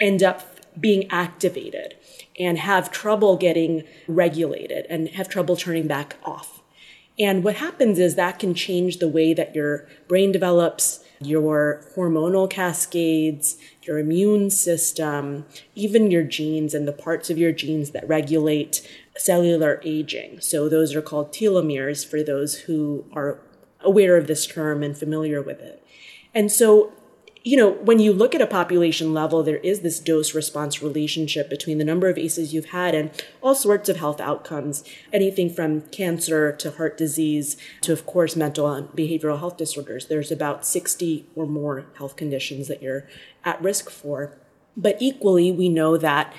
end 0.00 0.22
up 0.22 0.53
being 0.78 1.10
activated 1.10 1.96
and 2.38 2.58
have 2.58 2.90
trouble 2.90 3.36
getting 3.36 3.84
regulated 4.08 4.86
and 4.90 5.08
have 5.08 5.28
trouble 5.28 5.56
turning 5.56 5.86
back 5.86 6.16
off. 6.24 6.62
And 7.18 7.44
what 7.44 7.56
happens 7.56 7.98
is 7.98 8.16
that 8.16 8.38
can 8.38 8.54
change 8.54 8.98
the 8.98 9.08
way 9.08 9.34
that 9.34 9.54
your 9.54 9.86
brain 10.08 10.32
develops, 10.32 11.04
your 11.20 11.84
hormonal 11.96 12.50
cascades, 12.50 13.56
your 13.82 13.98
immune 13.98 14.50
system, 14.50 15.46
even 15.74 16.10
your 16.10 16.24
genes 16.24 16.74
and 16.74 16.88
the 16.88 16.92
parts 16.92 17.30
of 17.30 17.38
your 17.38 17.52
genes 17.52 17.90
that 17.92 18.08
regulate 18.08 18.86
cellular 19.16 19.80
aging. 19.84 20.40
So 20.40 20.68
those 20.68 20.94
are 20.94 21.02
called 21.02 21.32
telomeres 21.32 22.04
for 22.04 22.22
those 22.22 22.60
who 22.60 23.04
are 23.12 23.38
aware 23.80 24.16
of 24.16 24.26
this 24.26 24.46
term 24.46 24.82
and 24.82 24.96
familiar 24.96 25.40
with 25.40 25.60
it. 25.60 25.86
And 26.34 26.50
so, 26.50 26.92
you 27.46 27.58
know, 27.58 27.72
when 27.72 27.98
you 27.98 28.10
look 28.10 28.34
at 28.34 28.40
a 28.40 28.46
population 28.46 29.12
level, 29.12 29.42
there 29.42 29.58
is 29.58 29.80
this 29.80 30.00
dose 30.00 30.34
response 30.34 30.82
relationship 30.82 31.50
between 31.50 31.76
the 31.76 31.84
number 31.84 32.08
of 32.08 32.16
ACEs 32.16 32.54
you've 32.54 32.70
had 32.70 32.94
and 32.94 33.10
all 33.42 33.54
sorts 33.54 33.90
of 33.90 33.98
health 33.98 34.18
outcomes, 34.18 34.82
anything 35.12 35.52
from 35.52 35.82
cancer 35.82 36.52
to 36.52 36.70
heart 36.70 36.96
disease 36.96 37.58
to, 37.82 37.92
of 37.92 38.06
course, 38.06 38.34
mental 38.34 38.72
and 38.72 38.88
behavioral 38.88 39.38
health 39.38 39.58
disorders. 39.58 40.06
There's 40.06 40.32
about 40.32 40.64
60 40.64 41.26
or 41.34 41.46
more 41.46 41.84
health 41.98 42.16
conditions 42.16 42.66
that 42.68 42.82
you're 42.82 43.06
at 43.44 43.62
risk 43.62 43.90
for. 43.90 44.38
But 44.74 44.96
equally, 44.98 45.52
we 45.52 45.68
know 45.68 45.98
that 45.98 46.34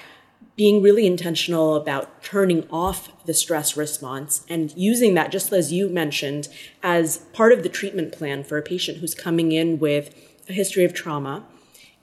being 0.56 0.82
really 0.82 1.06
intentional 1.06 1.76
about 1.76 2.24
turning 2.24 2.68
off 2.72 3.12
the 3.26 3.34
stress 3.34 3.76
response 3.76 4.46
and 4.48 4.74
using 4.78 5.14
that, 5.14 5.32
just 5.32 5.52
as 5.52 5.74
you 5.74 5.90
mentioned, 5.90 6.48
as 6.82 7.18
part 7.34 7.52
of 7.52 7.64
the 7.64 7.70
treatment 7.70 8.14
plan 8.14 8.44
for 8.44 8.58
a 8.58 8.62
patient 8.62 9.00
who's 9.00 9.14
coming 9.14 9.52
in 9.52 9.80
with 9.80 10.16
a 10.48 10.54
history 10.54 10.86
of 10.86 10.94
trauma 10.94 11.46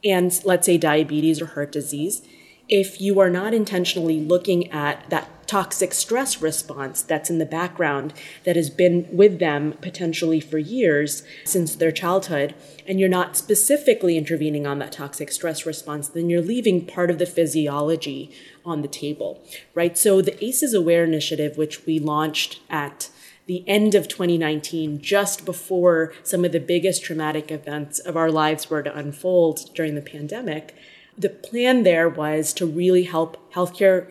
and 0.04 0.40
let's 0.44 0.66
say 0.66 0.76
diabetes 0.76 1.40
or 1.40 1.46
heart 1.46 1.72
disease. 1.72 2.22
If 2.68 3.00
you 3.00 3.20
are 3.20 3.30
not 3.30 3.54
intentionally 3.54 4.20
looking 4.20 4.70
at 4.70 5.08
that 5.10 5.41
toxic 5.52 5.92
stress 5.92 6.40
response 6.40 7.02
that's 7.02 7.28
in 7.28 7.36
the 7.36 7.44
background 7.44 8.14
that 8.44 8.56
has 8.56 8.70
been 8.70 9.06
with 9.12 9.38
them 9.38 9.74
potentially 9.82 10.40
for 10.40 10.56
years 10.56 11.22
since 11.44 11.76
their 11.76 11.92
childhood, 11.92 12.54
and 12.86 12.98
you're 12.98 13.06
not 13.06 13.36
specifically 13.36 14.16
intervening 14.16 14.66
on 14.66 14.78
that 14.78 14.92
toxic 14.92 15.30
stress 15.30 15.66
response, 15.66 16.08
then 16.08 16.30
you're 16.30 16.40
leaving 16.40 16.86
part 16.86 17.10
of 17.10 17.18
the 17.18 17.26
physiology 17.26 18.34
on 18.64 18.80
the 18.80 18.88
table, 18.88 19.44
right? 19.74 19.98
So 19.98 20.22
the 20.22 20.42
ACEs 20.42 20.72
Aware 20.72 21.04
Initiative, 21.04 21.58
which 21.58 21.84
we 21.84 21.98
launched 21.98 22.60
at 22.70 23.10
the 23.44 23.62
end 23.68 23.94
of 23.94 24.08
2019, 24.08 25.02
just 25.02 25.44
before 25.44 26.14
some 26.22 26.46
of 26.46 26.52
the 26.52 26.60
biggest 26.60 27.04
traumatic 27.04 27.50
events 27.50 27.98
of 27.98 28.16
our 28.16 28.30
lives 28.30 28.70
were 28.70 28.82
to 28.82 28.96
unfold 28.96 29.68
during 29.74 29.96
the 29.96 30.00
pandemic, 30.00 30.74
the 31.18 31.28
plan 31.28 31.82
there 31.82 32.08
was 32.08 32.54
to 32.54 32.64
really 32.64 33.02
help 33.02 33.52
healthcare 33.52 34.10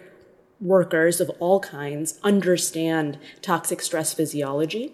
workers 0.61 1.19
of 1.19 1.29
all 1.39 1.59
kinds 1.59 2.19
understand 2.23 3.17
toxic 3.41 3.81
stress 3.81 4.13
physiology. 4.13 4.93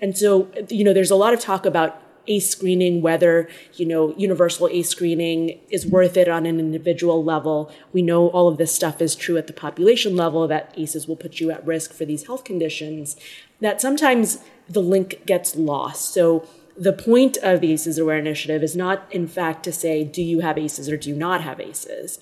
And 0.00 0.16
so, 0.16 0.50
you 0.68 0.84
know, 0.84 0.92
there's 0.92 1.10
a 1.10 1.16
lot 1.16 1.32
of 1.32 1.40
talk 1.40 1.64
about 1.64 2.02
ACE 2.28 2.50
screening, 2.50 3.02
whether, 3.02 3.48
you 3.74 3.86
know, 3.86 4.14
universal 4.16 4.68
ACE 4.68 4.88
screening 4.88 5.60
is 5.70 5.86
worth 5.86 6.16
it 6.16 6.28
on 6.28 6.44
an 6.44 6.58
individual 6.58 7.22
level. 7.22 7.72
We 7.92 8.02
know 8.02 8.28
all 8.28 8.48
of 8.48 8.58
this 8.58 8.74
stuff 8.74 9.00
is 9.00 9.14
true 9.14 9.36
at 9.36 9.46
the 9.46 9.52
population 9.52 10.16
level 10.16 10.46
that 10.48 10.74
ACEs 10.76 11.06
will 11.06 11.16
put 11.16 11.40
you 11.40 11.50
at 11.50 11.64
risk 11.64 11.92
for 11.92 12.04
these 12.04 12.26
health 12.26 12.44
conditions, 12.44 13.16
that 13.60 13.80
sometimes 13.80 14.38
the 14.68 14.82
link 14.82 15.24
gets 15.24 15.56
lost. 15.56 16.12
So 16.12 16.46
the 16.76 16.92
point 16.92 17.38
of 17.38 17.60
the 17.60 17.72
ACEs 17.72 17.96
Aware 17.96 18.18
Initiative 18.18 18.62
is 18.62 18.76
not, 18.76 19.06
in 19.10 19.26
fact, 19.28 19.62
to 19.64 19.72
say, 19.72 20.04
do 20.04 20.22
you 20.22 20.40
have 20.40 20.58
ACEs 20.58 20.88
or 20.88 20.96
do 20.96 21.08
you 21.08 21.16
not 21.16 21.42
have 21.42 21.60
ACEs? 21.60 22.18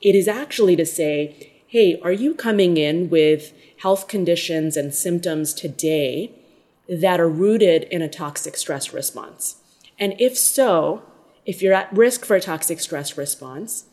It 0.00 0.14
is 0.14 0.28
actually 0.28 0.76
to 0.76 0.86
say, 0.86 1.57
hey, 1.68 2.00
are 2.02 2.12
you 2.12 2.34
coming 2.34 2.78
in 2.78 3.10
with 3.10 3.52
health 3.82 4.08
conditions 4.08 4.74
and 4.74 4.94
symptoms 4.94 5.52
today 5.52 6.32
that 6.88 7.20
are 7.20 7.28
rooted 7.28 7.82
in 7.84 8.00
a 8.00 8.08
toxic 8.08 8.56
stress 8.56 8.94
response? 8.94 9.56
And 9.98 10.14
if 10.18 10.38
so, 10.38 11.02
if 11.44 11.60
you're 11.60 11.74
at 11.74 11.92
risk 11.92 12.24
for 12.24 12.36
a 12.36 12.40
toxic 12.40 12.80
stress 12.80 13.18
response, 13.18 13.84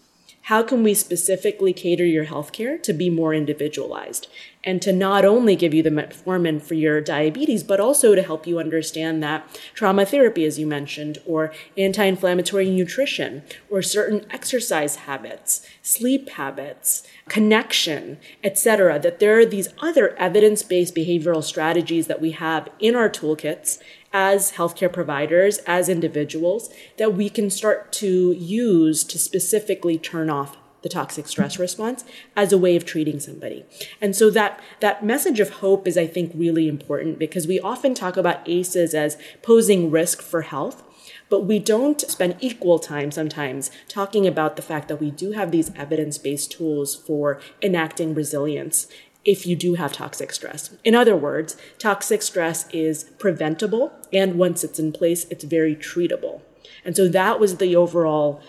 how 0.45 0.61
can 0.61 0.83
we 0.83 0.93
specifically 0.93 1.73
cater 1.73 2.05
your 2.05 2.25
healthcare 2.25 2.81
to 2.83 2.93
be 2.93 3.09
more 3.09 3.33
individualized 3.33 4.27
and 4.63 4.79
to 4.79 4.93
not 4.93 5.25
only 5.25 5.55
give 5.55 5.73
you 5.73 5.81
the 5.81 5.89
metformin 5.89 6.61
for 6.61 6.75
your 6.75 7.01
diabetes, 7.01 7.63
but 7.63 7.79
also 7.79 8.13
to 8.13 8.21
help 8.21 8.45
you 8.45 8.59
understand 8.59 9.23
that 9.23 9.47
trauma 9.73 10.05
therapy, 10.05 10.45
as 10.45 10.59
you 10.59 10.67
mentioned, 10.67 11.17
or 11.25 11.51
anti-inflammatory 11.77 12.69
nutrition, 12.69 13.41
or 13.71 13.81
certain 13.81 14.23
exercise 14.29 14.97
habits, 14.97 15.65
sleep 15.81 16.29
habits, 16.29 17.01
connection, 17.27 18.17
etc., 18.43 18.99
that 18.99 19.19
there 19.19 19.39
are 19.39 19.45
these 19.45 19.69
other 19.79 20.15
evidence-based 20.15 20.95
behavioral 20.95 21.43
strategies 21.43 22.05
that 22.05 22.21
we 22.21 22.31
have 22.31 22.69
in 22.79 22.95
our 22.95 23.09
toolkits 23.09 23.79
as 24.15 24.53
healthcare 24.53 24.91
providers, 24.91 25.57
as 25.67 25.89
individuals, 25.89 26.73
that 26.95 27.13
we 27.13 27.29
can 27.29 27.49
start 27.49 27.91
to 27.91 28.31
use 28.31 29.03
to 29.03 29.19
specifically 29.19 29.97
turn 29.97 30.29
off 30.29 30.55
the 30.83 30.87
toxic 30.87 31.27
stress 31.27 31.59
response 31.59 32.05
as 32.33 32.53
a 32.53 32.57
way 32.57 32.77
of 32.77 32.85
treating 32.85 33.19
somebody. 33.19 33.65
And 33.99 34.15
so 34.15 34.29
that, 34.29 34.61
that 34.79 35.03
message 35.03 35.41
of 35.41 35.49
hope 35.49 35.85
is, 35.85 35.97
I 35.97 36.07
think, 36.07 36.31
really 36.33 36.69
important 36.69 37.19
because 37.19 37.45
we 37.45 37.59
often 37.59 37.93
talk 37.93 38.15
about 38.15 38.47
ACEs 38.47 38.93
as 38.93 39.17
posing 39.41 39.91
risk 39.91 40.21
for 40.21 40.43
health. 40.43 40.83
But 41.27 41.45
we 41.45 41.59
don't 41.59 41.99
spend 41.99 42.37
equal 42.39 42.79
time 42.79 43.11
sometimes 43.11 43.69
talking 43.87 44.25
about 44.27 44.55
the 44.55 44.61
fact 44.61 44.87
that 44.87 45.01
we 45.01 45.11
do 45.11 45.31
have 45.31 45.51
these 45.51 45.71
evidence 45.75 46.17
based 46.17 46.51
tools 46.51 46.95
for 46.95 47.41
enacting 47.61 48.13
resilience 48.13 48.87
if 49.25 49.47
you 49.47 49.55
do 49.55 49.73
have 49.73 49.91
toxic 49.91 50.31
stress. 50.31 50.75
In 50.83 50.95
other 50.95 51.15
words, 51.15 51.57
toxic 51.79 52.21
stress 52.21 52.69
is 52.69 53.05
preventable, 53.17 53.91
and 54.13 54.35
once 54.35 54.63
it's 54.63 54.79
in 54.79 54.91
place, 54.91 55.25
it's 55.29 55.43
very 55.43 55.75
treatable. 55.75 56.41
And 56.85 56.95
so 56.95 57.07
that 57.07 57.39
was 57.39 57.57
the 57.57 57.75
overall 57.75 58.41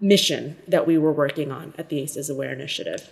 mission 0.00 0.56
that 0.66 0.86
we 0.86 0.96
were 0.96 1.12
working 1.12 1.50
on 1.50 1.74
at 1.76 1.88
the 1.88 1.98
ACEs 2.00 2.30
Aware 2.30 2.52
Initiative. 2.52 3.10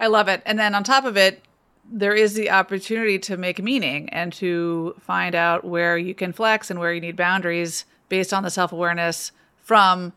I 0.00 0.06
love 0.06 0.28
it. 0.28 0.42
And 0.46 0.58
then 0.58 0.74
on 0.74 0.82
top 0.82 1.04
of 1.04 1.16
it, 1.16 1.42
there 1.90 2.14
is 2.14 2.34
the 2.34 2.50
opportunity 2.50 3.18
to 3.18 3.36
make 3.36 3.62
meaning 3.62 4.08
and 4.10 4.32
to 4.34 4.94
find 5.00 5.34
out 5.34 5.64
where 5.64 5.96
you 5.96 6.14
can 6.14 6.32
flex 6.32 6.70
and 6.70 6.80
where 6.80 6.92
you 6.92 7.00
need 7.00 7.16
boundaries 7.16 7.84
based 8.08 8.32
on 8.32 8.42
the 8.42 8.50
self 8.50 8.72
awareness 8.72 9.32
from 9.62 10.12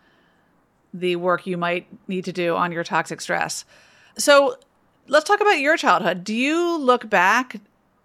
the 0.94 1.16
work 1.16 1.48
you 1.48 1.58
might 1.58 1.88
need 2.08 2.26
to 2.26 2.34
do 2.34 2.56
on 2.56 2.72
your 2.72 2.84
toxic 2.84 3.22
stress. 3.22 3.64
So 4.18 4.58
let's 5.12 5.26
talk 5.26 5.42
about 5.42 5.60
your 5.60 5.78
childhood. 5.78 6.24
Do 6.24 6.34
you 6.34 6.78
look 6.78 7.08
back, 7.10 7.58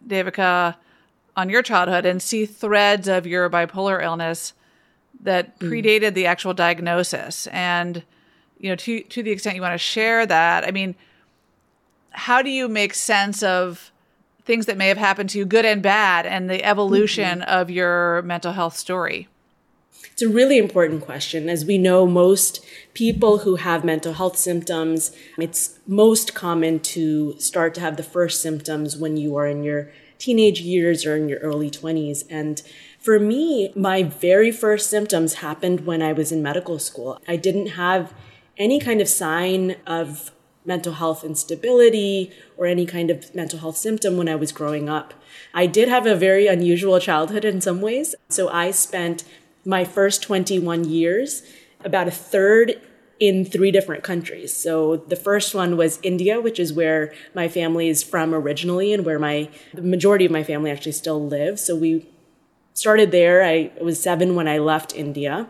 Devika, 0.07 0.75
on 1.37 1.49
your 1.49 1.63
childhood 1.63 2.05
and 2.05 2.21
see 2.21 2.45
threads 2.45 3.09
of 3.09 3.27
your 3.27 3.49
bipolar 3.49 4.03
illness 4.03 4.53
that 5.23 5.59
mm. 5.59 5.71
predated 5.71 6.11
mm. 6.11 6.15
the 6.15 6.27
actual 6.27 6.53
diagnosis? 6.53 7.47
And, 7.47 8.03
you 8.59 8.69
know, 8.69 8.77
to 8.77 9.01
to 9.03 9.23
the 9.23 9.31
extent 9.31 9.57
you 9.57 9.63
want 9.63 9.75
to 9.75 9.79
share 9.79 10.27
that, 10.27 10.67
I 10.67 10.73
mean, 10.73 10.97
how 12.11 12.43
do 12.43 12.51
you 12.51 12.69
make 12.69 12.93
sense 12.93 13.43
of 13.43 13.93
things 14.45 14.67
that 14.67 14.77
may 14.77 14.89
have 14.89 14.99
happened 14.99 15.31
to 15.31 15.39
you, 15.39 15.47
good 15.47 15.65
and 15.65 15.83
bad, 15.83 16.27
and 16.27 16.51
the 16.51 16.65
evolution 16.65 17.41
mm-hmm. 17.41 17.51
of 17.51 17.71
your 17.71 18.23
mental 18.23 18.53
health 18.53 18.77
story? 18.77 19.29
It's 20.13 20.23
a 20.23 20.29
really 20.29 20.59
important 20.59 21.03
question. 21.05 21.49
As 21.49 21.65
we 21.65 21.79
know, 21.79 22.07
most 22.07 22.65
people 22.95 23.39
who 23.39 23.57
have 23.57 23.85
mental 23.85 24.15
health 24.15 24.37
symptoms, 24.37 25.13
it's 25.39 25.79
most 25.87 26.35
common 26.35 26.81
to 26.81 27.39
start 27.39 27.75
to 27.75 27.81
have 27.81 27.97
the 27.97 28.03
first 28.03 28.41
symptoms 28.41 28.97
when 28.97 29.17
you 29.17 29.37
are 29.37 29.47
in 29.47 29.63
your 29.63 29.91
teenage 30.19 30.61
years 30.61 31.05
or 31.05 31.17
in 31.17 31.29
your 31.29 31.39
early 31.41 31.71
20s. 31.71 32.25
And 32.31 32.63
for 32.99 33.21
me, 33.21 33.73
my 33.77 34.03
very 34.03 34.51
first 34.51 34.89
symptoms 34.89 35.35
happened 35.35 35.87
when 35.87 36.03
I 36.03 36.13
was 36.13 36.33
in 36.33 36.43
medical 36.43 36.79
school. 36.79 37.21
I 37.29 37.37
didn't 37.37 37.69
have 37.69 38.15
any 38.57 38.81
kind 38.81 39.01
of 39.01 39.09
sign 39.09 39.77
of 39.87 40.33
mental 40.65 40.95
health 40.95 41.23
instability 41.23 42.33
or 42.57 42.67
any 42.67 42.87
kind 42.87 43.11
of 43.11 43.33
mental 43.35 43.61
health 43.61 43.77
symptom 43.77 44.17
when 44.17 44.29
I 44.29 44.35
was 44.35 44.51
growing 44.51 44.89
up. 44.89 45.15
I 45.55 45.67
did 45.67 45.89
have 45.89 46.07
a 46.07 46.17
very 46.17 46.49
unusual 46.49 46.99
childhood 46.99 47.45
in 47.45 47.61
some 47.61 47.81
ways. 47.81 48.15
So 48.29 48.49
I 48.49 48.73
spent 48.73 49.25
my 49.67 49.85
first 49.85 50.23
21 50.23 50.85
years, 50.85 51.43
about 51.85 52.09
a 52.09 52.13
third 52.13 52.81
in 53.19 53.45
three 53.45 53.71
different 53.71 54.05
countries. 54.05 54.53
So 54.53 54.97
the 54.97 55.17
first 55.17 55.55
one 55.55 55.77
was 55.77 55.99
India, 56.03 56.41
which 56.41 56.61
is 56.61 56.73
where 56.73 57.13
my 57.35 57.49
family 57.49 57.89
is 57.89 58.03
from 58.03 58.35
originally 58.35 58.93
and 58.93 59.05
where 59.05 59.19
my 59.19 59.49
the 59.75 59.83
majority 59.83 60.25
of 60.27 60.31
my 60.31 60.45
family 60.45 60.71
actually 60.71 60.93
still 60.93 61.27
lives. 61.27 61.65
So 61.65 61.75
we 61.75 62.07
started 62.75 63.11
there. 63.11 63.43
I 63.43 63.73
was 63.81 64.01
7 64.03 64.35
when 64.35 64.47
I 64.47 64.59
left 64.59 64.95
India. 64.95 65.49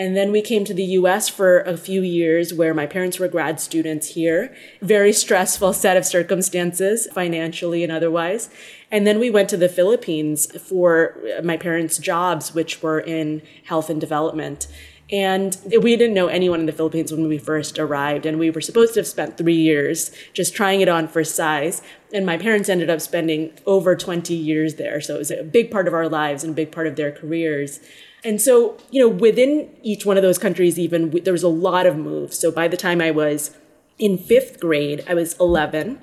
And 0.00 0.16
then 0.16 0.32
we 0.32 0.40
came 0.40 0.64
to 0.64 0.72
the 0.72 0.96
US 1.00 1.28
for 1.28 1.60
a 1.60 1.76
few 1.76 2.00
years 2.00 2.54
where 2.54 2.72
my 2.72 2.86
parents 2.86 3.18
were 3.18 3.28
grad 3.28 3.60
students 3.60 4.14
here. 4.14 4.50
Very 4.80 5.12
stressful 5.12 5.74
set 5.74 5.98
of 5.98 6.06
circumstances, 6.06 7.06
financially 7.12 7.84
and 7.84 7.92
otherwise. 7.92 8.48
And 8.90 9.06
then 9.06 9.18
we 9.18 9.28
went 9.28 9.50
to 9.50 9.58
the 9.58 9.68
Philippines 9.68 10.46
for 10.58 11.18
uh, 11.38 11.42
my 11.42 11.58
parents' 11.58 11.98
jobs, 11.98 12.54
which 12.54 12.82
were 12.82 12.98
in 12.98 13.42
health 13.64 13.90
and 13.90 14.00
development. 14.00 14.68
And 15.12 15.58
we 15.82 15.96
didn't 15.96 16.14
know 16.14 16.28
anyone 16.28 16.60
in 16.60 16.66
the 16.66 16.72
Philippines 16.72 17.12
when 17.12 17.28
we 17.28 17.36
first 17.36 17.78
arrived. 17.78 18.24
And 18.24 18.38
we 18.38 18.50
were 18.50 18.62
supposed 18.62 18.94
to 18.94 19.00
have 19.00 19.06
spent 19.06 19.36
three 19.36 19.52
years 19.52 20.12
just 20.32 20.54
trying 20.54 20.80
it 20.80 20.88
on 20.88 21.08
for 21.08 21.24
size. 21.24 21.82
And 22.10 22.24
my 22.24 22.38
parents 22.38 22.70
ended 22.70 22.88
up 22.88 23.02
spending 23.02 23.52
over 23.66 23.94
20 23.94 24.32
years 24.32 24.76
there. 24.76 25.02
So 25.02 25.16
it 25.16 25.18
was 25.18 25.30
a 25.30 25.42
big 25.42 25.70
part 25.70 25.86
of 25.86 25.92
our 25.92 26.08
lives 26.08 26.42
and 26.42 26.52
a 26.52 26.56
big 26.56 26.72
part 26.72 26.86
of 26.86 26.96
their 26.96 27.12
careers. 27.12 27.80
And 28.24 28.40
so, 28.40 28.76
you 28.90 29.00
know, 29.00 29.08
within 29.08 29.70
each 29.82 30.04
one 30.04 30.16
of 30.16 30.22
those 30.22 30.38
countries, 30.38 30.78
even 30.78 31.10
there 31.24 31.32
was 31.32 31.42
a 31.42 31.48
lot 31.48 31.86
of 31.86 31.96
moves. 31.96 32.38
So 32.38 32.50
by 32.50 32.68
the 32.68 32.76
time 32.76 33.00
I 33.00 33.10
was 33.10 33.56
in 33.98 34.18
fifth 34.18 34.60
grade, 34.60 35.04
I 35.08 35.14
was 35.14 35.38
11, 35.40 36.00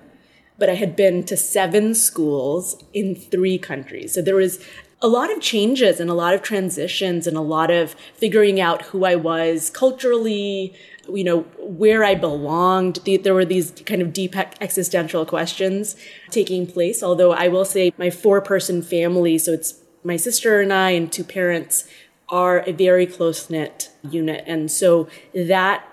but 0.58 0.70
I 0.70 0.76
had 0.76 0.96
been 0.96 1.24
to 1.26 1.38
seven 1.38 1.94
schools 1.94 2.84
in 2.94 3.16
three 3.16 3.58
countries. 3.58 4.14
So 4.14 4.22
there 4.22 4.36
was 4.36 4.60
a 5.02 5.08
lot 5.08 5.32
of 5.32 5.42
changes 5.42 6.00
and 6.00 6.10
a 6.10 6.16
lot 6.16 6.34
of 6.34 6.42
transitions 6.42 7.28
and 7.28 7.38
a 7.38 7.42
lot 7.42 7.70
of 7.70 7.94
figuring 8.16 8.60
out 8.60 8.82
who 8.84 9.06
I 9.06 9.16
was 9.16 9.70
culturally, 9.70 10.74
you 11.08 11.24
know, 11.24 11.42
where 11.60 12.04
I 12.04 12.16
belonged. 12.16 13.00
There 13.06 13.36
were 13.36 13.46
these 13.46 13.72
kind 13.86 14.02
of 14.02 14.12
deep 14.12 14.36
existential 14.60 15.24
questions 15.24 15.96
taking 16.32 16.66
place. 16.66 17.04
Although 17.04 17.32
I 17.32 17.48
will 17.48 17.66
say 17.66 17.94
my 17.98 18.10
four 18.10 18.42
person 18.42 18.82
family, 18.82 19.38
so 19.38 19.54
it's 19.54 19.76
my 20.04 20.16
sister 20.16 20.62
and 20.62 20.74
I 20.74 20.92
and 20.92 21.12
two 21.12 21.24
parents 21.24 21.88
are 22.30 22.60
a 22.68 22.72
very 22.72 23.06
close 23.06 23.50
knit 23.50 23.90
unit. 24.10 24.44
And 24.48 24.72
so 24.72 25.08
that 25.34 25.88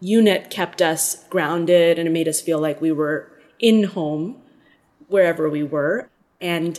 unit 0.00 0.50
kept 0.50 0.82
us 0.82 1.24
grounded 1.28 1.98
and 1.98 2.08
it 2.08 2.10
made 2.10 2.28
us 2.28 2.40
feel 2.40 2.58
like 2.58 2.80
we 2.80 2.92
were 2.92 3.30
in 3.58 3.84
home 3.84 4.40
wherever 5.08 5.48
we 5.48 5.62
were. 5.62 6.08
And 6.40 6.78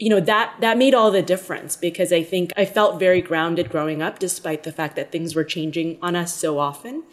you 0.00 0.08
know 0.08 0.18
that 0.18 0.54
that 0.60 0.78
made 0.78 0.94
all 0.94 1.10
the 1.10 1.22
difference 1.22 1.76
because 1.76 2.10
i 2.10 2.22
think 2.22 2.52
i 2.56 2.64
felt 2.64 2.98
very 2.98 3.20
grounded 3.20 3.70
growing 3.70 4.00
up 4.00 4.18
despite 4.18 4.62
the 4.62 4.72
fact 4.72 4.96
that 4.96 5.12
things 5.12 5.34
were 5.34 5.44
changing 5.44 5.98
on 6.00 6.16
us 6.16 6.34
so 6.34 6.58
often 6.58 7.04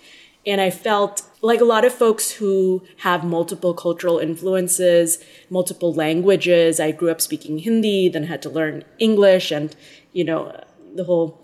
and 0.45 0.61
i 0.61 0.69
felt 0.69 1.23
like 1.41 1.59
a 1.59 1.65
lot 1.65 1.83
of 1.83 1.93
folks 1.93 2.31
who 2.31 2.81
have 2.99 3.25
multiple 3.25 3.73
cultural 3.73 4.19
influences 4.19 5.21
multiple 5.49 5.93
languages 5.93 6.79
i 6.79 6.89
grew 6.89 7.11
up 7.11 7.19
speaking 7.19 7.59
hindi 7.59 8.07
then 8.07 8.23
had 8.23 8.41
to 8.41 8.49
learn 8.49 8.85
english 8.99 9.51
and 9.51 9.75
you 10.13 10.23
know 10.23 10.63
the 10.97 11.05
whole 11.05 11.41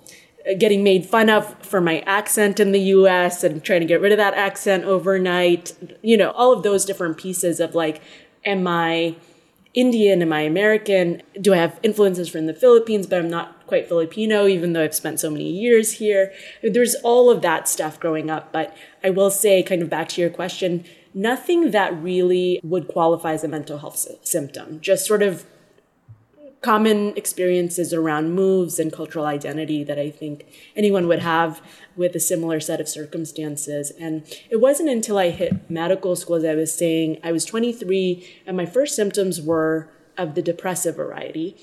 uh, 0.47 0.53
getting 0.57 0.83
made 0.83 1.05
fun 1.05 1.29
of 1.29 1.55
for 1.63 1.79
my 1.79 1.99
accent 2.01 2.59
in 2.59 2.71
the 2.71 2.79
US 2.79 3.43
and 3.43 3.63
trying 3.63 3.79
to 3.79 3.85
get 3.85 4.01
rid 4.01 4.11
of 4.11 4.17
that 4.17 4.33
accent 4.33 4.83
overnight. 4.83 5.73
You 6.01 6.17
know, 6.17 6.31
all 6.31 6.51
of 6.51 6.63
those 6.63 6.85
different 6.85 7.17
pieces 7.17 7.59
of 7.59 7.75
like, 7.75 8.01
am 8.45 8.67
I 8.67 9.15
Indian? 9.73 10.21
Am 10.21 10.31
I 10.31 10.41
American? 10.41 11.21
Do 11.39 11.53
I 11.53 11.57
have 11.57 11.79
influences 11.81 12.29
from 12.29 12.45
the 12.45 12.53
Philippines, 12.53 13.07
but 13.07 13.19
I'm 13.19 13.29
not 13.29 13.65
quite 13.65 13.87
Filipino, 13.87 14.47
even 14.47 14.73
though 14.73 14.83
I've 14.83 14.93
spent 14.93 15.19
so 15.19 15.29
many 15.29 15.49
years 15.49 15.93
here? 15.93 16.31
There's 16.61 16.95
all 17.03 17.29
of 17.29 17.41
that 17.41 17.67
stuff 17.67 17.99
growing 17.99 18.29
up. 18.29 18.51
But 18.51 18.75
I 19.03 19.09
will 19.09 19.31
say, 19.31 19.63
kind 19.63 19.81
of 19.81 19.89
back 19.89 20.09
to 20.09 20.21
your 20.21 20.29
question, 20.29 20.85
nothing 21.13 21.71
that 21.71 21.95
really 22.01 22.59
would 22.63 22.87
qualify 22.87 23.33
as 23.33 23.43
a 23.43 23.47
mental 23.47 23.79
health 23.79 24.07
symptom, 24.23 24.79
just 24.79 25.05
sort 25.05 25.23
of 25.23 25.45
common 26.63 27.15
experiences 27.17 27.93
around 27.93 28.33
moves 28.33 28.79
and 28.79 28.91
cultural 28.91 29.25
identity 29.25 29.83
that 29.83 29.99
I 29.99 30.09
think 30.09 30.45
anyone 30.75 31.07
would 31.07 31.19
have 31.19 31.61
with 31.95 32.15
a 32.15 32.19
similar 32.19 32.59
set 32.59 32.79
of 32.79 32.87
circumstances. 32.87 33.91
And 33.99 34.25
it 34.49 34.61
wasn't 34.61 34.89
until 34.89 35.17
I 35.17 35.29
hit 35.29 35.69
medical 35.69 36.15
school, 36.15 36.37
as 36.37 36.45
I 36.45 36.55
was 36.55 36.73
saying, 36.73 37.19
I 37.23 37.33
was 37.33 37.45
23 37.45 38.41
and 38.47 38.55
my 38.55 38.65
first 38.65 38.95
symptoms 38.95 39.41
were 39.41 39.89
of 40.17 40.35
the 40.35 40.41
depressive 40.41 40.95
variety. 40.95 41.57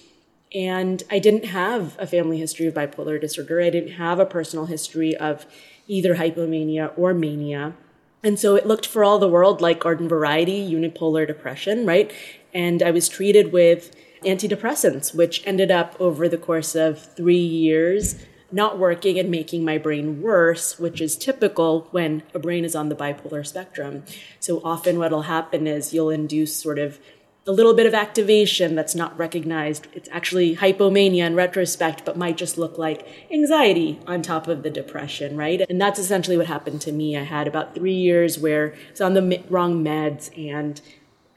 And 0.55 1.03
I 1.11 1.19
didn't 1.19 1.47
have 1.47 1.97
a 1.99 2.07
family 2.07 2.39
history 2.39 2.67
of 2.67 2.75
bipolar 2.75 3.21
disorder. 3.21 3.63
I 3.63 3.71
didn't 3.71 3.93
have 3.93 4.19
a 4.19 4.27
personal 4.27 4.67
history 4.67 5.17
of 5.17 5.47
either 5.89 6.17
hypomania 6.17 6.93
or 6.99 7.15
mania. 7.15 7.75
And 8.23 8.39
so 8.39 8.55
it 8.55 8.67
looked 8.67 8.87
for 8.87 9.03
all 9.03 9.19
the 9.19 9.29
world 9.29 9.63
like 9.63 9.81
garden 9.81 10.09
variety 10.09 10.71
unipolar 10.71 11.27
depression, 11.27 11.87
right? 11.87 12.13
And 12.53 12.83
I 12.83 12.91
was 12.91 13.09
treated 13.09 13.53
with 13.53 13.97
antidepressants, 14.25 15.15
which 15.15 15.43
ended 15.47 15.71
up 15.71 15.97
over 16.01 16.29
the 16.29 16.39
course 16.39 16.75
of 16.75 16.99
three 17.15 17.37
years 17.37 18.17
not 18.53 18.79
working 18.79 19.19
and 19.19 19.31
making 19.31 19.65
my 19.65 19.79
brain 19.79 20.21
worse, 20.21 20.79
which 20.79 21.01
is 21.01 21.17
typical 21.17 21.87
when 21.91 22.23
a 22.35 22.39
brain 22.39 22.65
is 22.65 22.75
on 22.75 22.89
the 22.89 22.97
bipolar 22.97 23.47
spectrum. 23.47 24.03
So 24.41 24.61
often 24.65 24.99
what'll 24.99 25.23
happen 25.23 25.67
is 25.67 25.95
you'll 25.95 26.11
induce 26.11 26.57
sort 26.57 26.79
of 26.79 26.99
a 27.47 27.53
little 27.53 27.75
bit 27.75 27.87
of 27.87 27.95
activation 27.95 28.75
that's 28.75 28.95
not 28.95 29.19
recognized. 29.19 29.87
It's 29.95 30.09
actually 30.13 30.57
hypomania 30.57 31.27
in 31.27 31.35
retrospect, 31.35 32.05
but 32.05 32.17
might 32.17 32.37
just 32.37 32.59
look 32.59 32.77
like 32.77 33.07
anxiety 33.33 33.99
on 34.07 34.21
top 34.21 34.47
of 34.47 34.63
the 34.63 34.71
depression, 34.71 35.37
right? 35.37 35.63
And 35.69 35.81
that's 35.81 35.99
essentially 35.99 36.37
what 36.37 36.47
happened 36.47 36.83
to 36.83 36.93
me. 36.93 37.17
I 37.17 37.23
had 37.23 37.49
about 37.49 37.75
three 37.75 37.95
years 37.95 38.39
where 38.39 38.75
I 38.75 38.91
was 38.91 39.01
on 39.01 39.15
the 39.15 39.43
wrong 39.49 39.83
meds 39.83 40.31
and 40.39 40.81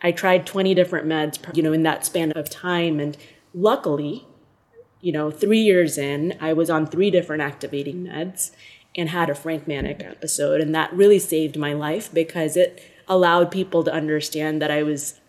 I 0.04 0.12
tried 0.12 0.46
20 0.46 0.76
different 0.76 1.08
meds, 1.08 1.40
you 1.56 1.64
know, 1.64 1.74
in 1.74 1.84
that 1.84 2.06
span 2.06 2.34
of 2.34 2.50
time. 2.50 3.00
And 3.00 3.18
luckily, 3.54 4.28
you 5.00 5.14
know, 5.14 5.32
three 5.32 5.62
years 5.62 5.98
in, 5.98 6.38
I 6.42 6.54
was 6.54 6.70
on 6.70 6.86
three 6.86 7.10
different 7.10 7.42
activating 7.42 8.04
meds 8.04 8.52
and 8.96 9.10
had 9.10 9.30
a 9.30 9.36
frank 9.36 9.68
manic 9.68 10.04
episode. 10.04 10.62
And 10.62 10.76
that 10.76 10.94
really 10.94 11.20
saved 11.20 11.58
my 11.58 11.74
life 11.74 12.14
because 12.14 12.58
it 12.58 12.84
allowed 13.08 13.50
people 13.50 13.84
to 13.84 13.94
understand 13.94 14.62
that 14.62 14.70
I 14.70 14.84
was 14.84 15.20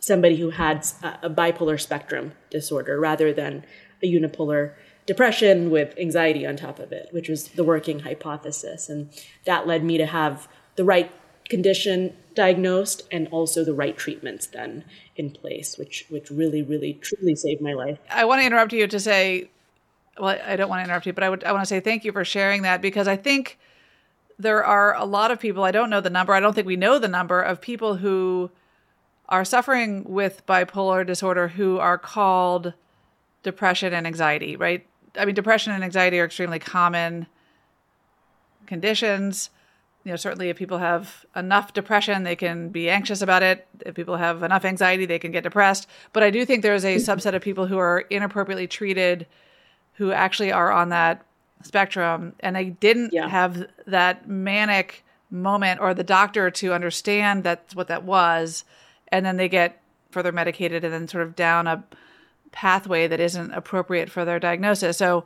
somebody 0.00 0.36
who 0.36 0.50
had 0.50 0.86
a 1.22 1.30
bipolar 1.30 1.80
spectrum 1.80 2.32
disorder 2.50 2.98
rather 2.98 3.32
than 3.32 3.64
a 4.02 4.06
unipolar 4.06 4.74
depression 5.06 5.70
with 5.70 5.96
anxiety 5.98 6.46
on 6.46 6.56
top 6.56 6.78
of 6.78 6.92
it, 6.92 7.08
which 7.10 7.28
was 7.28 7.48
the 7.48 7.64
working 7.64 8.00
hypothesis. 8.00 8.88
And 8.88 9.10
that 9.44 9.66
led 9.66 9.84
me 9.84 9.98
to 9.98 10.06
have 10.06 10.48
the 10.76 10.84
right 10.84 11.10
condition 11.50 12.16
diagnosed 12.34 13.02
and 13.10 13.28
also 13.28 13.64
the 13.64 13.74
right 13.74 13.98
treatments 13.98 14.46
then 14.46 14.84
in 15.16 15.30
place, 15.30 15.76
which 15.76 16.06
which 16.08 16.30
really, 16.30 16.62
really, 16.62 16.94
truly 16.94 17.34
saved 17.34 17.60
my 17.60 17.74
life. 17.74 17.98
I 18.08 18.24
want 18.24 18.40
to 18.40 18.46
interrupt 18.46 18.72
you 18.72 18.86
to 18.86 19.00
say, 19.00 19.50
well, 20.18 20.38
I 20.46 20.56
don't 20.56 20.70
want 20.70 20.80
to 20.80 20.84
interrupt 20.84 21.06
you, 21.06 21.12
but 21.12 21.24
I 21.24 21.28
would 21.28 21.44
I 21.44 21.52
want 21.52 21.62
to 21.62 21.68
say 21.68 21.80
thank 21.80 22.04
you 22.04 22.12
for 22.12 22.24
sharing 22.24 22.62
that 22.62 22.80
because 22.80 23.08
I 23.08 23.16
think 23.16 23.58
there 24.38 24.64
are 24.64 24.94
a 24.94 25.04
lot 25.04 25.30
of 25.30 25.38
people. 25.38 25.64
I 25.64 25.72
don't 25.72 25.90
know 25.90 26.00
the 26.00 26.08
number. 26.08 26.32
I 26.32 26.40
don't 26.40 26.54
think 26.54 26.66
we 26.66 26.76
know 26.76 26.98
the 26.98 27.08
number 27.08 27.42
of 27.42 27.60
people 27.60 27.96
who 27.96 28.50
are 29.28 29.44
suffering 29.44 30.04
with 30.04 30.46
bipolar 30.46 31.06
disorder 31.06 31.48
who 31.48 31.78
are 31.78 31.98
called 31.98 32.72
depression 33.42 33.92
and 33.92 34.06
anxiety. 34.06 34.56
Right? 34.56 34.86
I 35.16 35.24
mean, 35.24 35.34
depression 35.34 35.72
and 35.72 35.82
anxiety 35.82 36.20
are 36.20 36.24
extremely 36.24 36.60
common 36.60 37.26
conditions 38.66 39.50
you 40.04 40.10
know 40.10 40.16
certainly 40.16 40.48
if 40.48 40.56
people 40.56 40.78
have 40.78 41.24
enough 41.36 41.72
depression 41.72 42.22
they 42.22 42.36
can 42.36 42.68
be 42.68 42.88
anxious 42.88 43.22
about 43.22 43.42
it 43.42 43.66
if 43.84 43.94
people 43.94 44.16
have 44.16 44.42
enough 44.42 44.64
anxiety 44.64 45.06
they 45.06 45.18
can 45.18 45.30
get 45.30 45.42
depressed 45.42 45.86
but 46.12 46.22
i 46.22 46.30
do 46.30 46.44
think 46.44 46.62
there's 46.62 46.84
a 46.84 46.96
subset 46.96 47.34
of 47.34 47.42
people 47.42 47.66
who 47.66 47.78
are 47.78 48.00
inappropriately 48.10 48.66
treated 48.66 49.26
who 49.94 50.12
actually 50.12 50.52
are 50.52 50.72
on 50.72 50.88
that 50.88 51.24
spectrum 51.62 52.32
and 52.40 52.56
they 52.56 52.66
didn't 52.66 53.12
yeah. 53.12 53.28
have 53.28 53.66
that 53.86 54.28
manic 54.28 55.04
moment 55.30 55.80
or 55.80 55.92
the 55.94 56.02
doctor 56.02 56.50
to 56.50 56.72
understand 56.72 57.44
that's 57.44 57.74
what 57.74 57.88
that 57.88 58.02
was 58.02 58.64
and 59.08 59.24
then 59.26 59.36
they 59.36 59.48
get 59.48 59.80
further 60.10 60.32
medicated 60.32 60.84
and 60.84 60.92
then 60.92 61.06
sort 61.06 61.22
of 61.22 61.36
down 61.36 61.66
a 61.66 61.84
pathway 62.52 63.06
that 63.06 63.20
isn't 63.20 63.52
appropriate 63.52 64.10
for 64.10 64.24
their 64.24 64.38
diagnosis. 64.38 64.96
So, 64.96 65.24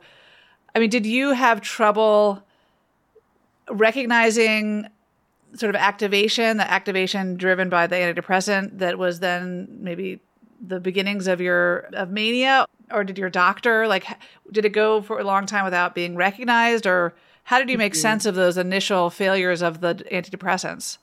I 0.73 0.79
mean, 0.79 0.89
did 0.89 1.05
you 1.05 1.31
have 1.31 1.61
trouble 1.61 2.43
recognizing 3.69 4.87
sort 5.55 5.73
of 5.73 5.75
activation, 5.79 6.57
the 6.57 6.69
activation 6.69 7.37
driven 7.37 7.69
by 7.69 7.87
the 7.87 7.95
antidepressant 7.95 8.79
that 8.79 8.97
was 8.97 9.19
then 9.19 9.67
maybe 9.79 10.19
the 10.65 10.79
beginnings 10.79 11.27
of 11.27 11.41
your 11.41 11.89
of 11.93 12.09
mania 12.09 12.65
or 12.89 13.03
did 13.03 13.17
your 13.17 13.29
doctor 13.29 13.87
like 13.87 14.05
did 14.51 14.63
it 14.63 14.69
go 14.69 15.01
for 15.01 15.19
a 15.19 15.23
long 15.23 15.45
time 15.45 15.65
without 15.65 15.93
being 15.93 16.15
recognized 16.15 16.87
or 16.87 17.13
how 17.45 17.59
did 17.59 17.69
you 17.69 17.77
make 17.77 17.93
mm-hmm. 17.93 18.01
sense 18.01 18.25
of 18.25 18.35
those 18.35 18.57
initial 18.57 19.09
failures 19.09 19.61
of 19.61 19.81
the 19.81 19.95
antidepressants? 20.11 20.97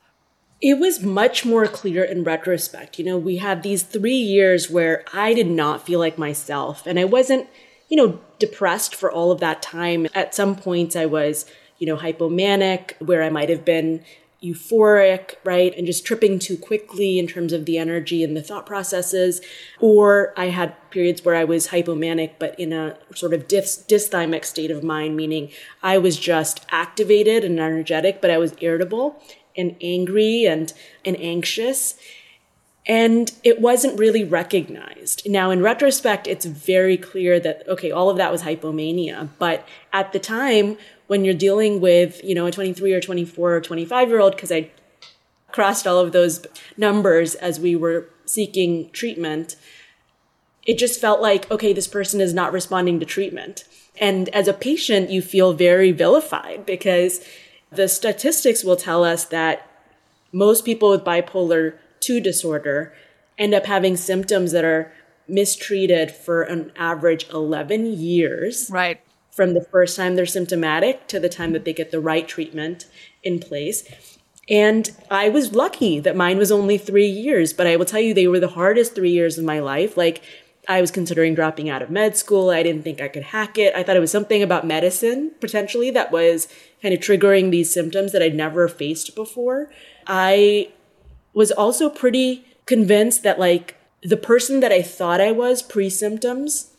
It 0.61 0.79
was 0.79 1.03
much 1.03 1.45
more 1.45 1.67
clear 1.67 2.05
in 2.05 2.25
retrospect. 2.25 2.99
You 2.99 3.05
know, 3.05 3.19
we 3.19 3.37
had 3.37 3.63
these 3.63 3.83
three 3.83 4.17
years 4.17 4.69
where 4.69 5.05
I 5.13 5.35
did 5.35 5.49
not 5.49 5.87
feel 5.87 5.99
like 5.99 6.19
myself 6.19 6.87
and 6.87 6.99
I 6.99 7.05
wasn't, 7.05 7.49
you 7.89 7.97
know, 7.97 8.21
depressed 8.39 8.95
for 8.95 9.11
all 9.11 9.31
of 9.31 9.41
that 9.41 9.63
time. 9.63 10.09
At 10.15 10.35
some 10.35 10.57
points, 10.57 10.97
I 10.97 11.07
was, 11.07 11.47
you 11.83 11.87
know, 11.87 11.97
hypomanic, 11.97 12.93
where 13.01 13.25
I 13.25 13.29
might 13.29 13.49
have 13.49 13.65
been 13.65 14.05
euphoric, 14.41 15.35
right? 15.43 15.77
And 15.77 15.85
just 15.85 16.07
tripping 16.07 16.39
too 16.39 16.57
quickly 16.57 17.19
in 17.19 17.27
terms 17.27 17.53
of 17.53 17.65
the 17.65 17.77
energy 17.77 18.23
and 18.23 18.37
the 18.37 18.43
thought 18.43 18.67
processes. 18.67 19.41
Or 19.81 20.33
I 20.37 20.47
had 20.47 20.77
periods 20.91 21.25
where 21.25 21.35
I 21.35 21.43
was 21.43 21.69
hypomanic, 21.69 22.35
but 22.39 22.55
in 22.57 22.73
a 22.73 22.97
sort 23.17 23.35
of 23.35 23.49
dys- 23.49 23.85
dysthymic 23.89 24.45
state 24.45 24.71
of 24.71 24.85
mind, 24.85 25.17
meaning 25.17 25.51
I 25.83 25.99
was 25.99 26.17
just 26.21 26.65
activated 26.71 27.43
and 27.43 27.59
energetic, 27.59 28.21
but 28.21 28.31
I 28.31 28.39
was 28.39 28.55
irritable 28.61 29.21
and 29.57 29.75
angry 29.81 30.45
and, 30.45 30.73
and 31.05 31.21
anxious. 31.21 31.97
And 32.87 33.33
it 33.43 33.61
wasn't 33.61 33.99
really 33.99 34.23
recognized. 34.23 35.29
Now, 35.29 35.51
in 35.51 35.63
retrospect, 35.63 36.29
it's 36.29 36.47
very 36.47 36.97
clear 36.97 37.41
that, 37.41 37.69
okay, 37.69 37.91
all 37.91 38.09
of 38.09 38.19
that 38.19 38.31
was 38.31 38.43
hypomania. 38.43 39.31
But 39.41 39.67
at 39.93 40.13
the 40.13 40.21
time, 40.21 40.79
when 41.13 41.27
you're 41.27 41.35
dealing 41.35 41.79
with, 41.79 42.25
you 42.25 42.35
know, 42.35 42.47
a 42.47 42.51
23 42.51 42.91
or 42.95 42.99
24 42.99 43.53
or 43.53 43.61
25 43.61 44.09
year 44.09 44.19
old, 44.19 44.35
because 44.35 44.51
I 44.51 44.71
crossed 45.51 45.87
all 45.87 45.99
of 45.99 46.13
those 46.13 46.47
numbers 46.79 47.35
as 47.35 47.61
we 47.61 47.77
were 47.77 48.09
seeking 48.25 48.89
treatment, 48.93 49.55
it 50.65 50.79
just 50.79 50.99
felt 50.99 51.21
like, 51.21 51.51
okay, 51.51 51.75
this 51.75 51.87
person 51.87 52.23
is 52.23 52.33
not 52.33 52.51
responding 52.51 52.99
to 52.99 53.05
treatment. 53.05 53.65
And 54.01 54.31
as 54.31 54.49
a 54.49 54.55
patient, 54.55 55.11
you 55.11 55.21
feel 55.21 55.53
very 55.53 55.93
vilified 55.93 56.65
because 56.65 57.23
the 57.71 57.89
statistics 57.89 58.65
will 58.65 58.77
tell 58.77 59.05
us 59.05 59.27
that 59.27 59.69
most 60.33 60.65
people 60.65 60.89
with 60.89 61.05
bipolar 61.05 61.77
2 62.01 62.21
disorder 62.21 62.95
end 63.37 63.53
up 63.53 63.67
having 63.67 63.99
symptoms 63.99 64.53
that 64.53 64.65
are 64.65 64.91
mistreated 65.29 66.11
for 66.11 66.41
an 66.41 66.73
average 66.75 67.29
11 67.29 67.99
years. 67.99 68.71
Right. 68.71 69.03
From 69.33 69.55
the 69.55 69.65
first 69.65 69.97
time 69.97 70.15
they're 70.15 70.27
symptomatic 70.27 71.09
to 71.09 71.19
the 71.19 71.29
time 71.29 71.53
that 71.53 71.65
they 71.65 71.73
get 71.73 71.91
the 71.91 72.01
right 72.01 72.29
treatment 72.29 72.87
in 73.23 73.41
place. 73.41 73.89
And 74.49 74.91
I 75.11 75.29
was 75.29 75.55
lucky 75.55 76.01
that 76.01 76.17
mine 76.17 76.39
was 76.39 76.53
only 76.53 76.77
three 76.77 77.07
years, 77.07 77.53
but 77.53 77.67
I 77.67 77.77
will 77.77 77.85
tell 77.85 78.01
you, 78.01 78.13
they 78.13 78.27
were 78.27 78.41
the 78.41 78.49
hardest 78.49 78.95
three 78.95 79.11
years 79.11 79.39
of 79.39 79.45
my 79.45 79.61
life. 79.61 79.97
Like, 79.97 80.23
I 80.69 80.81
was 80.81 80.91
considering 80.91 81.35
dropping 81.35 81.69
out 81.69 81.83
of 81.83 81.91
med 81.91 82.17
school. 82.17 82.51
I 82.51 82.63
didn't 82.63 82.83
think 82.83 83.01
I 83.01 83.09
could 83.09 83.25
hack 83.25 83.59
it. 83.59 83.75
I 83.75 83.83
thought 83.83 83.97
it 83.97 84.01
was 84.01 84.13
something 84.13 84.43
about 84.43 84.67
medicine 84.67 85.33
potentially 85.41 85.91
that 85.91 86.13
was 86.13 86.49
kind 86.81 86.95
of 86.95 87.01
triggering 87.01 87.51
these 87.51 87.73
symptoms 87.73 88.13
that 88.13 88.23
I'd 88.23 88.35
never 88.35 88.69
faced 88.69 89.15
before. 89.15 89.71
I 90.07 90.71
was 91.33 91.51
also 91.51 91.91
pretty 91.91 92.45
convinced 92.67 93.23
that 93.25 93.41
like 93.41 93.77
the 94.03 94.17
person 94.17 94.61
that 94.61 94.71
I 94.71 94.83
thought 94.83 95.21
I 95.21 95.33
was 95.33 95.63
pre 95.63 95.91
symptoms 95.91 96.72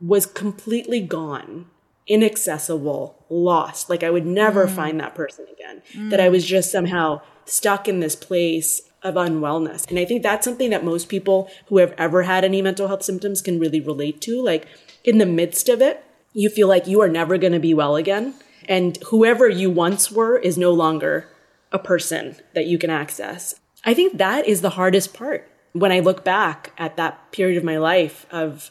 was 0.00 0.26
completely 0.26 1.00
gone, 1.00 1.66
inaccessible, 2.06 3.24
lost. 3.28 3.90
Like 3.90 4.02
I 4.02 4.10
would 4.10 4.26
never 4.26 4.66
mm. 4.66 4.70
find 4.70 5.00
that 5.00 5.14
person 5.14 5.46
again. 5.52 5.82
Mm. 5.92 6.10
That 6.10 6.20
I 6.20 6.28
was 6.28 6.46
just 6.46 6.72
somehow 6.72 7.22
stuck 7.44 7.88
in 7.88 8.00
this 8.00 8.16
place 8.16 8.82
of 9.02 9.14
unwellness. 9.14 9.88
And 9.88 9.98
I 9.98 10.04
think 10.04 10.22
that's 10.22 10.44
something 10.44 10.70
that 10.70 10.84
most 10.84 11.08
people 11.08 11.50
who 11.66 11.78
have 11.78 11.94
ever 11.96 12.24
had 12.24 12.44
any 12.44 12.60
mental 12.60 12.88
health 12.88 13.02
symptoms 13.02 13.40
can 13.40 13.58
really 13.58 13.80
relate 13.80 14.20
to. 14.22 14.42
Like 14.42 14.66
in 15.04 15.18
the 15.18 15.26
midst 15.26 15.68
of 15.68 15.80
it, 15.80 16.04
you 16.32 16.48
feel 16.48 16.68
like 16.68 16.86
you 16.86 17.00
are 17.00 17.08
never 17.08 17.38
going 17.38 17.52
to 17.52 17.60
be 17.60 17.74
well 17.74 17.96
again. 17.96 18.34
And 18.68 18.98
whoever 19.08 19.48
you 19.48 19.70
once 19.70 20.12
were 20.12 20.38
is 20.38 20.58
no 20.58 20.72
longer 20.72 21.28
a 21.72 21.78
person 21.78 22.36
that 22.54 22.66
you 22.66 22.78
can 22.78 22.90
access. 22.90 23.54
I 23.84 23.94
think 23.94 24.18
that 24.18 24.46
is 24.46 24.60
the 24.60 24.70
hardest 24.70 25.14
part. 25.14 25.50
When 25.72 25.92
I 25.92 26.00
look 26.00 26.24
back 26.24 26.72
at 26.76 26.96
that 26.96 27.32
period 27.32 27.56
of 27.56 27.64
my 27.64 27.78
life 27.78 28.26
of 28.30 28.70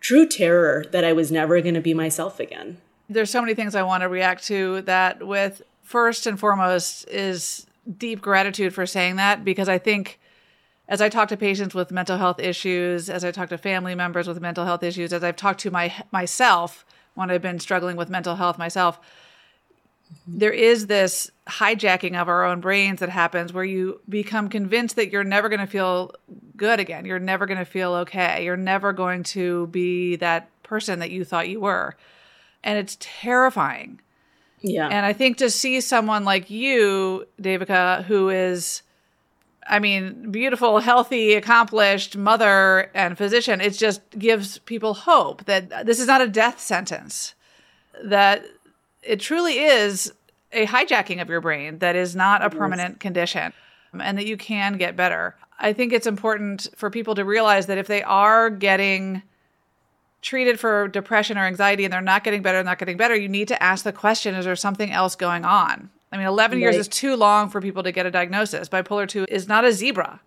true 0.00 0.26
terror 0.26 0.84
that 0.90 1.04
I 1.04 1.12
was 1.12 1.30
never 1.30 1.60
going 1.60 1.74
to 1.74 1.80
be 1.80 1.94
myself 1.94 2.40
again. 2.40 2.78
There's 3.08 3.30
so 3.30 3.40
many 3.40 3.54
things 3.54 3.74
I 3.74 3.82
want 3.82 4.02
to 4.02 4.08
react 4.08 4.46
to 4.46 4.82
that 4.82 5.26
with 5.26 5.62
first 5.82 6.26
and 6.26 6.38
foremost 6.38 7.08
is 7.08 7.66
deep 7.98 8.20
gratitude 8.20 8.74
for 8.74 8.86
saying 8.86 9.16
that 9.16 9.44
because 9.44 9.68
I 9.68 9.78
think 9.78 10.18
as 10.88 11.00
I 11.00 11.08
talk 11.08 11.28
to 11.28 11.36
patients 11.36 11.74
with 11.74 11.92
mental 11.92 12.18
health 12.18 12.40
issues, 12.40 13.08
as 13.08 13.24
I 13.24 13.30
talk 13.30 13.48
to 13.50 13.58
family 13.58 13.94
members 13.94 14.26
with 14.26 14.40
mental 14.40 14.64
health 14.64 14.82
issues, 14.82 15.12
as 15.12 15.22
I've 15.22 15.36
talked 15.36 15.60
to 15.60 15.70
my 15.70 15.94
myself 16.10 16.84
when 17.14 17.30
I've 17.30 17.42
been 17.42 17.60
struggling 17.60 17.96
with 17.96 18.08
mental 18.08 18.36
health 18.36 18.58
myself, 18.58 19.00
there 20.26 20.52
is 20.52 20.86
this 20.86 21.30
hijacking 21.46 22.20
of 22.20 22.28
our 22.28 22.44
own 22.44 22.60
brains 22.60 23.00
that 23.00 23.08
happens 23.08 23.52
where 23.52 23.64
you 23.64 24.00
become 24.08 24.48
convinced 24.48 24.96
that 24.96 25.10
you're 25.10 25.24
never 25.24 25.48
going 25.48 25.60
to 25.60 25.66
feel 25.66 26.12
good 26.60 26.78
again. 26.78 27.06
You're 27.06 27.18
never 27.18 27.46
going 27.46 27.58
to 27.58 27.64
feel 27.64 27.94
okay. 27.94 28.44
You're 28.44 28.54
never 28.54 28.92
going 28.92 29.22
to 29.22 29.66
be 29.68 30.16
that 30.16 30.50
person 30.62 30.98
that 30.98 31.10
you 31.10 31.24
thought 31.24 31.48
you 31.48 31.58
were. 31.58 31.96
And 32.62 32.78
it's 32.78 32.98
terrifying. 33.00 33.98
Yeah. 34.60 34.86
And 34.86 35.06
I 35.06 35.14
think 35.14 35.38
to 35.38 35.48
see 35.48 35.80
someone 35.80 36.26
like 36.26 36.50
you, 36.50 37.26
Devika, 37.40 38.04
who 38.04 38.28
is, 38.28 38.82
I 39.66 39.78
mean, 39.78 40.30
beautiful, 40.30 40.80
healthy, 40.80 41.32
accomplished 41.32 42.18
mother 42.18 42.90
and 42.92 43.16
physician, 43.16 43.62
it 43.62 43.70
just 43.70 44.02
gives 44.18 44.58
people 44.58 44.92
hope 44.92 45.46
that 45.46 45.86
this 45.86 45.98
is 45.98 46.06
not 46.06 46.20
a 46.20 46.28
death 46.28 46.60
sentence, 46.60 47.34
that 48.04 48.44
it 49.02 49.18
truly 49.18 49.60
is 49.60 50.12
a 50.52 50.66
hijacking 50.66 51.22
of 51.22 51.30
your 51.30 51.40
brain 51.40 51.78
that 51.78 51.96
is 51.96 52.14
not 52.14 52.44
a 52.44 52.50
permanent 52.50 53.00
condition 53.00 53.54
um, 53.94 54.02
and 54.02 54.18
that 54.18 54.26
you 54.26 54.36
can 54.36 54.76
get 54.76 54.94
better. 54.94 55.36
I 55.60 55.72
think 55.72 55.92
it's 55.92 56.06
important 56.06 56.68
for 56.74 56.90
people 56.90 57.14
to 57.14 57.24
realize 57.24 57.66
that 57.66 57.78
if 57.78 57.86
they 57.86 58.02
are 58.02 58.48
getting 58.50 59.22
treated 60.22 60.58
for 60.58 60.88
depression 60.88 61.38
or 61.38 61.44
anxiety 61.44 61.84
and 61.84 61.92
they're 61.92 62.00
not 62.00 62.24
getting 62.24 62.42
better, 62.42 62.62
not 62.62 62.78
getting 62.78 62.96
better, 62.96 63.14
you 63.14 63.28
need 63.28 63.48
to 63.48 63.62
ask 63.62 63.84
the 63.84 63.92
question 63.92 64.34
is 64.34 64.44
there 64.44 64.56
something 64.56 64.90
else 64.90 65.14
going 65.14 65.44
on? 65.44 65.90
I 66.12 66.16
mean, 66.16 66.26
11 66.26 66.56
right. 66.58 66.62
years 66.62 66.76
is 66.76 66.88
too 66.88 67.14
long 67.14 67.50
for 67.50 67.60
people 67.60 67.82
to 67.82 67.92
get 67.92 68.06
a 68.06 68.10
diagnosis. 68.10 68.68
Bipolar 68.68 69.06
2 69.06 69.26
is 69.28 69.46
not 69.46 69.64
a 69.64 69.72
zebra. 69.72 70.20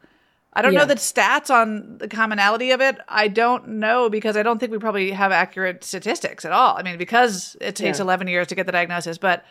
I 0.53 0.61
don't 0.61 0.73
yeah. 0.73 0.81
know 0.81 0.85
the 0.85 0.95
stats 0.95 1.49
on 1.49 1.97
the 1.97 2.07
commonality 2.07 2.71
of 2.71 2.79
it. 2.79 2.97
I 3.09 3.27
don't 3.27 3.67
know 3.67 4.09
because 4.09 4.37
I 4.37 4.43
don't 4.43 4.59
think 4.59 4.71
we 4.71 4.77
probably 4.77 5.11
have 5.11 5.31
accurate 5.31 5.83
statistics 5.83 6.45
at 6.45 6.51
all. 6.51 6.77
I 6.77 6.83
mean, 6.83 6.97
because 6.97 7.57
it 7.59 7.75
takes 7.75 7.97
yeah. 7.97 8.03
11 8.03 8.27
years 8.27 8.47
to 8.47 8.55
get 8.55 8.67
the 8.67 8.71
diagnosis. 8.71 9.17
But 9.17 9.43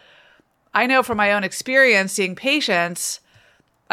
I 0.72 0.86
know 0.86 1.02
from 1.02 1.16
my 1.16 1.32
own 1.32 1.42
experience 1.42 2.12
seeing 2.12 2.36
patients, 2.36 3.18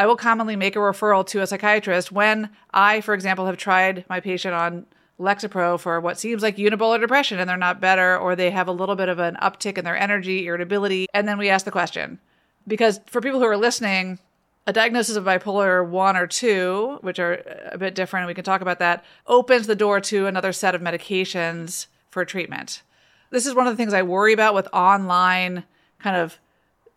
I 0.00 0.06
will 0.06 0.16
commonly 0.16 0.56
make 0.56 0.76
a 0.76 0.78
referral 0.78 1.26
to 1.26 1.42
a 1.42 1.46
psychiatrist 1.46 2.10
when 2.10 2.48
I, 2.72 3.02
for 3.02 3.12
example, 3.12 3.44
have 3.44 3.58
tried 3.58 4.06
my 4.08 4.18
patient 4.18 4.54
on 4.54 4.86
Lexapro 5.18 5.78
for 5.78 6.00
what 6.00 6.18
seems 6.18 6.42
like 6.42 6.56
unipolar 6.56 6.98
depression 6.98 7.38
and 7.38 7.46
they're 7.46 7.58
not 7.58 7.82
better, 7.82 8.16
or 8.16 8.34
they 8.34 8.50
have 8.50 8.66
a 8.66 8.72
little 8.72 8.96
bit 8.96 9.10
of 9.10 9.18
an 9.18 9.36
uptick 9.42 9.76
in 9.76 9.84
their 9.84 9.98
energy, 9.98 10.46
irritability. 10.46 11.06
And 11.12 11.28
then 11.28 11.36
we 11.36 11.50
ask 11.50 11.66
the 11.66 11.70
question. 11.70 12.18
Because 12.66 12.98
for 13.08 13.20
people 13.20 13.40
who 13.40 13.44
are 13.44 13.58
listening, 13.58 14.18
a 14.66 14.72
diagnosis 14.72 15.16
of 15.16 15.24
bipolar 15.24 15.86
1 15.86 16.16
or 16.16 16.26
2, 16.26 17.00
which 17.02 17.18
are 17.18 17.44
a 17.70 17.76
bit 17.76 17.94
different, 17.94 18.22
and 18.22 18.28
we 18.28 18.34
can 18.34 18.42
talk 18.42 18.62
about 18.62 18.78
that, 18.78 19.04
opens 19.26 19.66
the 19.66 19.76
door 19.76 20.00
to 20.00 20.26
another 20.26 20.54
set 20.54 20.74
of 20.74 20.80
medications 20.80 21.88
for 22.08 22.24
treatment. 22.24 22.80
This 23.28 23.44
is 23.44 23.54
one 23.54 23.66
of 23.66 23.74
the 23.74 23.76
things 23.76 23.92
I 23.92 24.00
worry 24.00 24.32
about 24.32 24.54
with 24.54 24.66
online 24.72 25.64
kind 25.98 26.16
of 26.16 26.38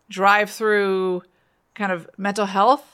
drive 0.08 0.48
through 0.48 1.22
kind 1.74 1.92
of 1.92 2.08
mental 2.16 2.46
health 2.46 2.92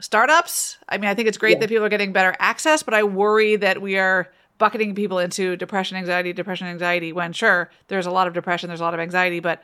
startups. 0.00 0.78
I 0.88 0.98
mean, 0.98 1.10
I 1.10 1.14
think 1.14 1.28
it's 1.28 1.38
great 1.38 1.54
yeah. 1.54 1.60
that 1.60 1.68
people 1.68 1.84
are 1.84 1.90
getting 1.90 2.12
better 2.12 2.34
access, 2.38 2.82
but 2.82 2.94
I 2.94 3.02
worry 3.02 3.56
that 3.56 3.80
we 3.80 3.98
are 3.98 4.30
bucketing 4.58 4.94
people 4.94 5.18
into 5.18 5.56
depression, 5.56 5.96
anxiety, 5.96 6.32
depression, 6.32 6.66
anxiety, 6.66 7.12
when 7.12 7.32
sure, 7.32 7.70
there's 7.88 8.06
a 8.06 8.10
lot 8.10 8.26
of 8.26 8.34
depression, 8.34 8.68
there's 8.68 8.80
a 8.80 8.84
lot 8.84 8.94
of 8.94 9.00
anxiety, 9.00 9.40
but 9.40 9.62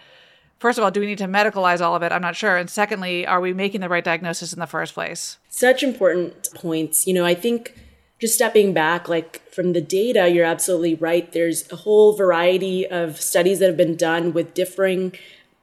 first 0.58 0.78
of 0.78 0.84
all, 0.84 0.90
do 0.90 1.00
we 1.00 1.06
need 1.06 1.18
to 1.18 1.26
medicalize 1.26 1.80
all 1.80 1.96
of 1.96 2.02
it? 2.02 2.12
I'm 2.12 2.22
not 2.22 2.36
sure. 2.36 2.56
And 2.56 2.68
secondly, 2.68 3.26
are 3.26 3.40
we 3.40 3.52
making 3.52 3.80
the 3.80 3.88
right 3.88 4.04
diagnosis 4.04 4.52
in 4.52 4.60
the 4.60 4.66
first 4.66 4.94
place? 4.94 5.38
Such 5.48 5.82
important 5.82 6.48
points. 6.54 7.06
You 7.06 7.14
know, 7.14 7.24
I 7.24 7.34
think 7.34 7.74
just 8.20 8.34
stepping 8.34 8.72
back, 8.72 9.08
like 9.08 9.42
from 9.50 9.72
the 9.72 9.80
data, 9.80 10.28
you're 10.28 10.44
absolutely 10.44 10.94
right. 10.94 11.30
There's 11.32 11.70
a 11.72 11.76
whole 11.76 12.14
variety 12.14 12.86
of 12.86 13.20
studies 13.20 13.58
that 13.58 13.66
have 13.66 13.76
been 13.76 13.96
done 13.96 14.32
with 14.32 14.54
differing 14.54 15.12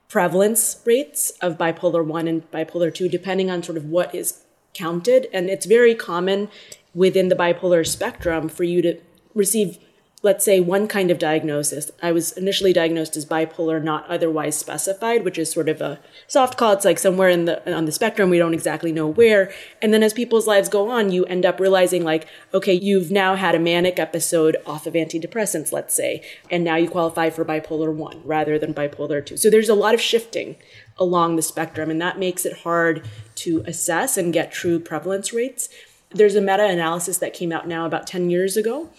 prevalence 0.09 0.81
rates 0.85 1.29
of 1.41 1.57
bipolar 1.57 2.03
1 2.03 2.27
and 2.27 2.49
bipolar 2.51 2.93
2 2.93 3.07
depending 3.07 3.51
on 3.51 3.61
sort 3.61 3.77
of 3.77 3.85
what 3.85 4.13
is 4.13 4.41
counted 4.79 5.27
and 5.33 5.49
it's 5.49 5.65
very 5.65 5.93
common 5.93 6.49
within 6.95 7.27
the 7.27 7.35
bipolar 7.35 7.85
spectrum 7.85 8.47
for 8.47 8.63
you 8.63 8.81
to 8.81 8.97
receive 9.35 9.77
let's 10.21 10.43
say 10.43 10.59
one 10.59 10.87
kind 10.87 11.11
of 11.11 11.19
diagnosis. 11.19 11.91
I 12.01 12.11
was 12.11 12.33
initially 12.33 12.73
diagnosed 12.73 13.15
as 13.15 13.25
bipolar 13.25 13.81
not 13.81 14.07
otherwise 14.07 14.57
specified 14.57 15.23
which 15.23 15.37
is 15.37 15.51
sort 15.51 15.69
of 15.69 15.81
a 15.81 15.99
soft 16.27 16.57
call. 16.57 16.73
It's 16.73 16.85
like 16.85 16.99
somewhere 16.99 17.29
in 17.29 17.45
the 17.45 17.73
on 17.73 17.85
the 17.85 17.91
spectrum. 17.91 18.29
We 18.29 18.37
don't 18.37 18.53
exactly 18.53 18.91
know 18.91 19.07
where. 19.07 19.51
And 19.81 19.93
then 19.93 20.03
as 20.03 20.13
people's 20.13 20.47
lives 20.47 20.69
go 20.69 20.89
on 20.89 21.11
you 21.11 21.25
end 21.25 21.45
up 21.45 21.59
realizing 21.59 22.03
like 22.03 22.27
okay 22.53 22.73
you've 22.73 23.11
now 23.11 23.35
had 23.35 23.55
a 23.55 23.59
manic 23.59 23.99
episode 23.99 24.57
off 24.65 24.85
of 24.85 24.93
antidepressants 24.93 25.71
let's 25.71 25.95
say 25.95 26.23
and 26.51 26.63
now 26.63 26.75
you 26.75 26.89
qualify 26.89 27.29
for 27.29 27.45
bipolar 27.45 27.93
1 27.93 28.21
rather 28.25 28.59
than 28.59 28.73
bipolar 28.73 29.25
2 29.25 29.37
so 29.37 29.49
there's 29.49 29.69
a 29.69 29.75
lot 29.75 29.93
of 29.93 30.01
shifting 30.01 30.55
along 30.97 31.35
the 31.35 31.41
spectrum 31.41 31.89
and 31.89 32.01
that 32.01 32.19
makes 32.19 32.45
it 32.45 32.59
hard 32.59 33.07
to 33.35 33.63
assess 33.65 34.17
and 34.17 34.33
get 34.33 34.51
true 34.51 34.79
prevalence 34.79 35.31
rates. 35.31 35.69
There's 36.11 36.35
a 36.35 36.41
meta-analysis 36.41 37.19
that 37.19 37.33
came 37.33 37.51
out 37.51 37.67
now 37.67 37.85
about 37.85 38.05
10 38.05 38.29
years 38.29 38.57
ago 38.57 38.89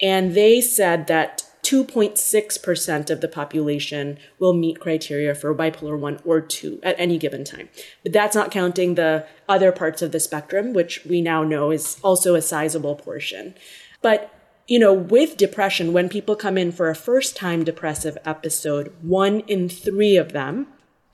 and 0.00 0.34
they 0.34 0.60
said 0.60 1.06
that 1.06 1.44
2.6% 1.62 3.10
of 3.10 3.20
the 3.20 3.28
population 3.28 4.18
will 4.38 4.54
meet 4.54 4.80
criteria 4.80 5.34
for 5.34 5.54
bipolar 5.54 5.98
1 5.98 6.20
or 6.24 6.40
2 6.40 6.80
at 6.82 6.98
any 6.98 7.18
given 7.18 7.44
time. 7.44 7.68
But 8.02 8.12
that's 8.12 8.34
not 8.34 8.50
counting 8.50 8.94
the 8.94 9.26
other 9.48 9.70
parts 9.70 10.02
of 10.02 10.10
the 10.10 10.20
spectrum, 10.20 10.72
which 10.72 11.04
we 11.04 11.20
now 11.20 11.44
know 11.44 11.70
is 11.70 11.98
also 12.02 12.34
a 12.34 12.42
sizable 12.42 12.96
portion. 12.96 13.54
But 14.02 14.34
you 14.66 14.78
know, 14.78 14.92
with 14.92 15.36
depression, 15.36 15.92
when 15.92 16.08
people 16.08 16.36
come 16.36 16.56
in 16.56 16.70
for 16.70 16.88
a 16.88 16.94
first 16.94 17.36
time 17.36 17.64
depressive 17.64 18.16
episode, 18.24 18.94
one 19.02 19.40
in 19.40 19.68
three 19.68 20.16
of 20.16 20.32
them 20.32 20.68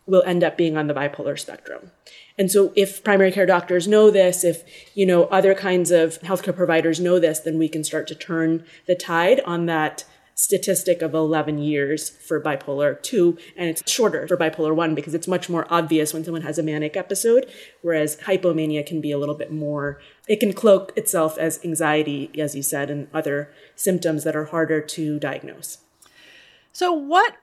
will 0.07 0.23
end 0.25 0.45
up 0.45 0.57
being 0.57 0.77
on 0.77 0.87
the 0.87 0.95
bipolar 0.95 1.39
spectrum. 1.39 1.91
And 2.39 2.51
so 2.51 2.73
if 2.77 3.03
primary 3.03 3.33
care 3.33 3.47
doctors 3.47 3.89
know 3.89 4.11
this, 4.11 4.45
if, 4.45 4.63
you 4.95 5.07
know, 5.07 5.25
other 5.25 5.55
kinds 5.55 5.91
of 5.91 6.21
healthcare 6.21 6.55
providers 6.55 7.01
know 7.01 7.19
this, 7.19 7.41
then 7.41 7.59
we 7.59 7.69
can 7.69 7.83
start 7.83 8.07
to 8.09 8.15
turn 8.15 8.65
the 8.87 8.95
tide 8.95 9.41
on 9.47 9.67
that 9.67 10.05
statistic 10.39 11.01
of 11.01 11.15
11 11.15 11.59
years 11.59 12.11
for 12.11 12.39
bipolar 12.39 13.03
2 13.03 13.39
and 13.57 13.71
it's 13.71 13.91
shorter 13.91 14.29
for 14.29 14.37
bipolar 14.37 14.75
1 14.75 14.95
because 14.95 15.15
it's 15.15 15.27
much 15.27 15.49
more 15.49 15.67
obvious 15.71 16.13
when 16.13 16.23
someone 16.23 16.43
has 16.43 16.59
a 16.59 16.63
manic 16.63 16.95
episode 16.95 17.51
whereas 17.81 18.19
hypomania 18.27 18.85
can 18.85 19.01
be 19.01 19.11
a 19.11 19.17
little 19.17 19.35
bit 19.35 19.51
more 19.51 19.99
it 20.29 20.39
can 20.39 20.53
cloak 20.53 20.93
itself 20.95 21.39
as 21.39 21.59
anxiety 21.65 22.31
as 22.39 22.55
you 22.55 22.63
said 22.63 22.91
and 22.91 23.09
other 23.15 23.51
symptoms 23.77 24.25
that 24.25 24.37
are 24.37 24.45
harder 24.45 24.79
to 24.79 25.19
diagnose 25.19 25.79
so 26.71 26.93
what 26.93 27.37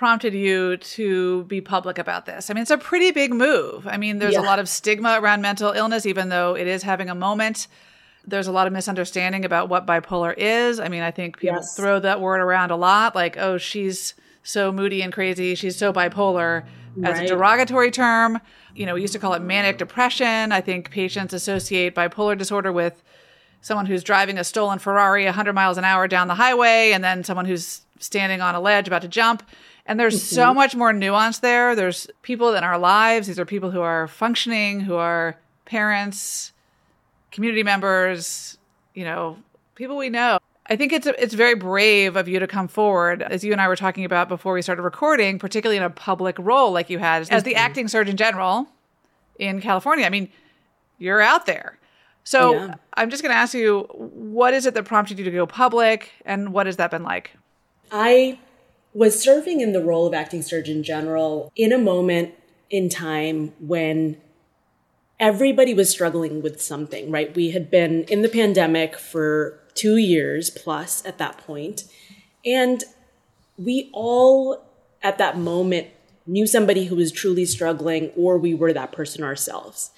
prompted 0.00 0.32
you 0.32 0.78
to 0.78 1.44
be 1.44 1.60
public 1.60 1.98
about 1.98 2.24
this? 2.24 2.48
I 2.48 2.54
mean, 2.54 2.62
it's 2.62 2.70
a 2.70 2.78
pretty 2.78 3.10
big 3.10 3.34
move. 3.34 3.86
I 3.86 3.98
mean, 3.98 4.18
there's 4.18 4.32
yeah. 4.32 4.40
a 4.40 4.48
lot 4.48 4.58
of 4.58 4.66
stigma 4.66 5.20
around 5.20 5.42
mental 5.42 5.72
illness, 5.72 6.06
even 6.06 6.30
though 6.30 6.56
it 6.56 6.66
is 6.66 6.82
having 6.82 7.10
a 7.10 7.14
moment. 7.14 7.68
There's 8.26 8.46
a 8.46 8.52
lot 8.52 8.66
of 8.66 8.72
misunderstanding 8.72 9.44
about 9.44 9.68
what 9.68 9.86
bipolar 9.86 10.32
is. 10.38 10.80
I 10.80 10.88
mean, 10.88 11.02
I 11.02 11.10
think 11.10 11.36
people 11.36 11.56
yes. 11.56 11.76
throw 11.76 12.00
that 12.00 12.18
word 12.18 12.40
around 12.40 12.70
a 12.70 12.76
lot, 12.76 13.14
like, 13.14 13.36
oh, 13.36 13.58
she's 13.58 14.14
so 14.42 14.72
moody 14.72 15.02
and 15.02 15.12
crazy, 15.12 15.54
she's 15.54 15.76
so 15.76 15.92
bipolar, 15.92 16.64
as 17.04 17.20
a 17.20 17.26
derogatory 17.26 17.90
term. 17.90 18.40
You 18.74 18.86
know, 18.86 18.94
we 18.94 19.02
used 19.02 19.12
to 19.12 19.18
call 19.18 19.34
it 19.34 19.42
manic 19.42 19.76
depression. 19.76 20.50
I 20.50 20.62
think 20.62 20.90
patients 20.90 21.34
associate 21.34 21.94
bipolar 21.94 22.38
disorder 22.38 22.72
with 22.72 23.02
someone 23.60 23.84
who's 23.84 24.02
driving 24.02 24.38
a 24.38 24.44
stolen 24.44 24.78
Ferrari 24.78 25.26
100 25.26 25.52
miles 25.52 25.76
an 25.76 25.84
hour 25.84 26.08
down 26.08 26.26
the 26.26 26.36
highway 26.36 26.92
and 26.92 27.04
then 27.04 27.22
someone 27.22 27.44
who's 27.44 27.82
standing 27.98 28.40
on 28.40 28.54
a 28.54 28.60
ledge 28.60 28.86
about 28.86 29.02
to 29.02 29.08
jump. 29.08 29.42
And 29.90 29.98
there's 29.98 30.14
mm-hmm. 30.14 30.36
so 30.36 30.54
much 30.54 30.76
more 30.76 30.92
nuance 30.92 31.40
there. 31.40 31.74
There's 31.74 32.06
people 32.22 32.54
in 32.54 32.62
our 32.62 32.78
lives. 32.78 33.26
These 33.26 33.40
are 33.40 33.44
people 33.44 33.72
who 33.72 33.80
are 33.80 34.06
functioning, 34.06 34.78
who 34.78 34.94
are 34.94 35.34
parents, 35.64 36.52
community 37.32 37.64
members, 37.64 38.56
you 38.94 39.02
know, 39.02 39.36
people 39.74 39.96
we 39.96 40.08
know. 40.08 40.38
I 40.66 40.76
think 40.76 40.92
it's 40.92 41.08
it's 41.08 41.34
very 41.34 41.56
brave 41.56 42.14
of 42.14 42.28
you 42.28 42.38
to 42.38 42.46
come 42.46 42.68
forward, 42.68 43.20
as 43.20 43.42
you 43.42 43.50
and 43.50 43.60
I 43.60 43.66
were 43.66 43.74
talking 43.74 44.04
about 44.04 44.28
before 44.28 44.52
we 44.52 44.62
started 44.62 44.82
recording, 44.82 45.40
particularly 45.40 45.78
in 45.78 45.82
a 45.82 45.90
public 45.90 46.36
role 46.38 46.70
like 46.70 46.88
you 46.88 47.00
had 47.00 47.22
as 47.28 47.42
the 47.42 47.50
mm-hmm. 47.50 47.58
acting 47.58 47.88
surgeon 47.88 48.16
general 48.16 48.68
in 49.40 49.60
California. 49.60 50.06
I 50.06 50.10
mean, 50.10 50.28
you're 50.98 51.20
out 51.20 51.46
there. 51.46 51.80
So 52.22 52.52
yeah. 52.52 52.74
I'm 52.94 53.10
just 53.10 53.24
going 53.24 53.32
to 53.32 53.36
ask 53.36 53.54
you, 53.54 53.88
what 53.92 54.54
is 54.54 54.66
it 54.66 54.74
that 54.74 54.84
prompted 54.84 55.18
you 55.18 55.24
to 55.24 55.32
go 55.32 55.46
public, 55.46 56.12
and 56.24 56.52
what 56.52 56.66
has 56.66 56.76
that 56.76 56.92
been 56.92 57.02
like? 57.02 57.32
I 57.90 58.38
was 58.92 59.20
serving 59.20 59.60
in 59.60 59.72
the 59.72 59.82
role 59.82 60.06
of 60.06 60.14
acting 60.14 60.42
surgeon 60.42 60.82
general 60.82 61.52
in 61.54 61.72
a 61.72 61.78
moment 61.78 62.34
in 62.68 62.88
time 62.88 63.52
when 63.60 64.16
everybody 65.18 65.74
was 65.74 65.90
struggling 65.90 66.42
with 66.42 66.60
something, 66.60 67.10
right? 67.10 67.34
We 67.34 67.50
had 67.50 67.70
been 67.70 68.04
in 68.04 68.22
the 68.22 68.28
pandemic 68.28 68.96
for 68.96 69.60
two 69.74 69.96
years 69.96 70.50
plus 70.50 71.04
at 71.04 71.18
that 71.18 71.38
point, 71.38 71.84
and 72.44 72.82
we 73.58 73.90
all 73.92 74.64
at 75.02 75.18
that 75.18 75.38
moment 75.38 75.88
knew 76.26 76.46
somebody 76.46 76.86
who 76.86 76.96
was 76.96 77.12
truly 77.12 77.44
struggling, 77.44 78.10
or 78.16 78.38
we 78.38 78.54
were 78.54 78.72
that 78.72 78.92
person 78.92 79.22
ourselves. 79.22 79.90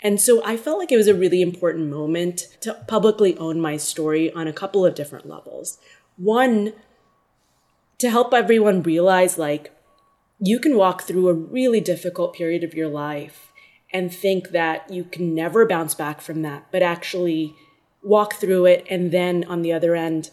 And 0.00 0.20
so 0.20 0.44
I 0.44 0.56
felt 0.56 0.78
like 0.78 0.92
it 0.92 0.96
was 0.96 1.08
a 1.08 1.14
really 1.14 1.40
important 1.40 1.90
moment 1.90 2.48
to 2.60 2.74
publicly 2.88 3.36
own 3.38 3.60
my 3.60 3.76
story 3.76 4.32
on 4.32 4.46
a 4.46 4.52
couple 4.52 4.84
of 4.84 4.94
different 4.94 5.28
levels. 5.28 5.78
One, 6.16 6.74
to 7.98 8.10
help 8.10 8.34
everyone 8.34 8.82
realize 8.82 9.38
like 9.38 9.70
you 10.38 10.58
can 10.58 10.76
walk 10.76 11.02
through 11.02 11.28
a 11.28 11.34
really 11.34 11.80
difficult 11.80 12.34
period 12.34 12.64
of 12.64 12.74
your 12.74 12.88
life 12.88 13.52
and 13.92 14.12
think 14.12 14.50
that 14.50 14.90
you 14.90 15.04
can 15.04 15.34
never 15.34 15.66
bounce 15.66 15.94
back 15.94 16.20
from 16.20 16.42
that, 16.42 16.66
but 16.72 16.82
actually 16.82 17.54
walk 18.02 18.34
through 18.34 18.66
it 18.66 18.84
and 18.90 19.12
then 19.12 19.44
on 19.44 19.62
the 19.62 19.72
other 19.72 19.94
end, 19.94 20.30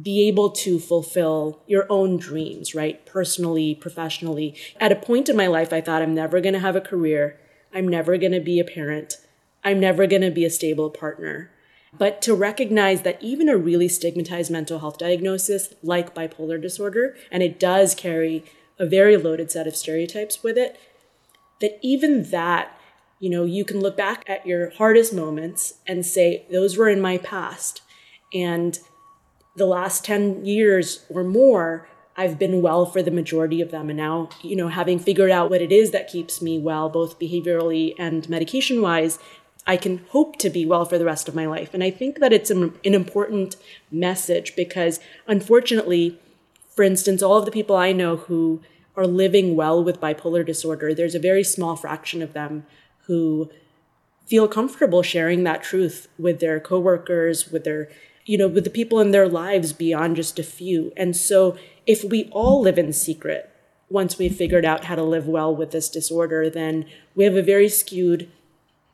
be 0.00 0.26
able 0.28 0.50
to 0.50 0.78
fulfill 0.78 1.60
your 1.66 1.86
own 1.90 2.16
dreams, 2.16 2.74
right? 2.74 3.04
Personally, 3.04 3.74
professionally. 3.74 4.56
At 4.78 4.92
a 4.92 4.96
point 4.96 5.28
in 5.28 5.36
my 5.36 5.46
life, 5.46 5.72
I 5.72 5.80
thought 5.80 6.02
I'm 6.02 6.14
never 6.14 6.40
going 6.40 6.54
to 6.54 6.60
have 6.60 6.76
a 6.76 6.80
career. 6.80 7.38
I'm 7.74 7.88
never 7.88 8.16
going 8.16 8.32
to 8.32 8.40
be 8.40 8.60
a 8.60 8.64
parent. 8.64 9.16
I'm 9.62 9.78
never 9.78 10.06
going 10.06 10.22
to 10.22 10.30
be 10.30 10.44
a 10.44 10.50
stable 10.50 10.88
partner. 10.88 11.50
But 11.96 12.22
to 12.22 12.34
recognize 12.34 13.02
that 13.02 13.22
even 13.22 13.48
a 13.48 13.56
really 13.56 13.88
stigmatized 13.88 14.50
mental 14.50 14.78
health 14.78 14.98
diagnosis 14.98 15.74
like 15.82 16.14
bipolar 16.14 16.60
disorder, 16.60 17.16
and 17.30 17.42
it 17.42 17.58
does 17.58 17.94
carry 17.94 18.44
a 18.78 18.86
very 18.86 19.16
loaded 19.16 19.50
set 19.50 19.66
of 19.66 19.76
stereotypes 19.76 20.42
with 20.42 20.56
it, 20.56 20.78
that 21.60 21.78
even 21.82 22.30
that, 22.30 22.78
you 23.18 23.28
know, 23.28 23.44
you 23.44 23.64
can 23.64 23.80
look 23.80 23.96
back 23.96 24.24
at 24.26 24.46
your 24.46 24.70
hardest 24.70 25.12
moments 25.12 25.74
and 25.86 26.06
say, 26.06 26.46
those 26.50 26.76
were 26.76 26.88
in 26.88 27.00
my 27.00 27.18
past. 27.18 27.82
And 28.32 28.78
the 29.56 29.66
last 29.66 30.04
10 30.04 30.46
years 30.46 31.04
or 31.10 31.24
more, 31.24 31.88
I've 32.16 32.38
been 32.38 32.62
well 32.62 32.86
for 32.86 33.02
the 33.02 33.10
majority 33.10 33.60
of 33.60 33.70
them. 33.70 33.90
And 33.90 33.96
now, 33.96 34.30
you 34.42 34.56
know, 34.56 34.68
having 34.68 34.98
figured 34.98 35.30
out 35.30 35.50
what 35.50 35.62
it 35.62 35.72
is 35.72 35.90
that 35.90 36.08
keeps 36.08 36.40
me 36.40 36.58
well, 36.58 36.88
both 36.88 37.18
behaviorally 37.18 37.94
and 37.98 38.28
medication 38.28 38.80
wise, 38.80 39.18
I 39.66 39.76
can 39.76 40.04
hope 40.08 40.36
to 40.38 40.50
be 40.50 40.64
well 40.64 40.84
for 40.84 40.98
the 40.98 41.04
rest 41.04 41.28
of 41.28 41.34
my 41.34 41.46
life. 41.46 41.74
And 41.74 41.84
I 41.84 41.90
think 41.90 42.18
that 42.18 42.32
it's 42.32 42.50
an, 42.50 42.74
an 42.84 42.94
important 42.94 43.56
message 43.90 44.56
because 44.56 45.00
unfortunately, 45.26 46.18
for 46.74 46.82
instance, 46.82 47.22
all 47.22 47.36
of 47.36 47.44
the 47.44 47.50
people 47.50 47.76
I 47.76 47.92
know 47.92 48.16
who 48.16 48.62
are 48.96 49.06
living 49.06 49.54
well 49.56 49.82
with 49.82 50.00
bipolar 50.00 50.44
disorder, 50.44 50.94
there's 50.94 51.14
a 51.14 51.20
very 51.20 51.44
small 51.44 51.76
fraction 51.76 52.22
of 52.22 52.32
them 52.32 52.66
who 53.06 53.50
feel 54.26 54.48
comfortable 54.48 55.02
sharing 55.02 55.44
that 55.44 55.62
truth 55.62 56.08
with 56.18 56.40
their 56.40 56.60
coworkers, 56.60 57.50
with 57.50 57.64
their, 57.64 57.90
you 58.24 58.38
know, 58.38 58.48
with 58.48 58.64
the 58.64 58.70
people 58.70 59.00
in 59.00 59.10
their 59.10 59.28
lives 59.28 59.72
beyond 59.72 60.16
just 60.16 60.38
a 60.38 60.42
few. 60.44 60.92
And 60.96 61.16
so 61.16 61.56
if 61.86 62.04
we 62.04 62.30
all 62.32 62.62
live 62.62 62.78
in 62.78 62.92
secret, 62.92 63.50
once 63.88 64.18
we've 64.18 64.34
figured 64.34 64.64
out 64.64 64.84
how 64.84 64.94
to 64.94 65.02
live 65.02 65.26
well 65.26 65.54
with 65.54 65.72
this 65.72 65.88
disorder, 65.88 66.48
then 66.48 66.86
we 67.16 67.24
have 67.24 67.34
a 67.34 67.42
very 67.42 67.68
skewed 67.68 68.30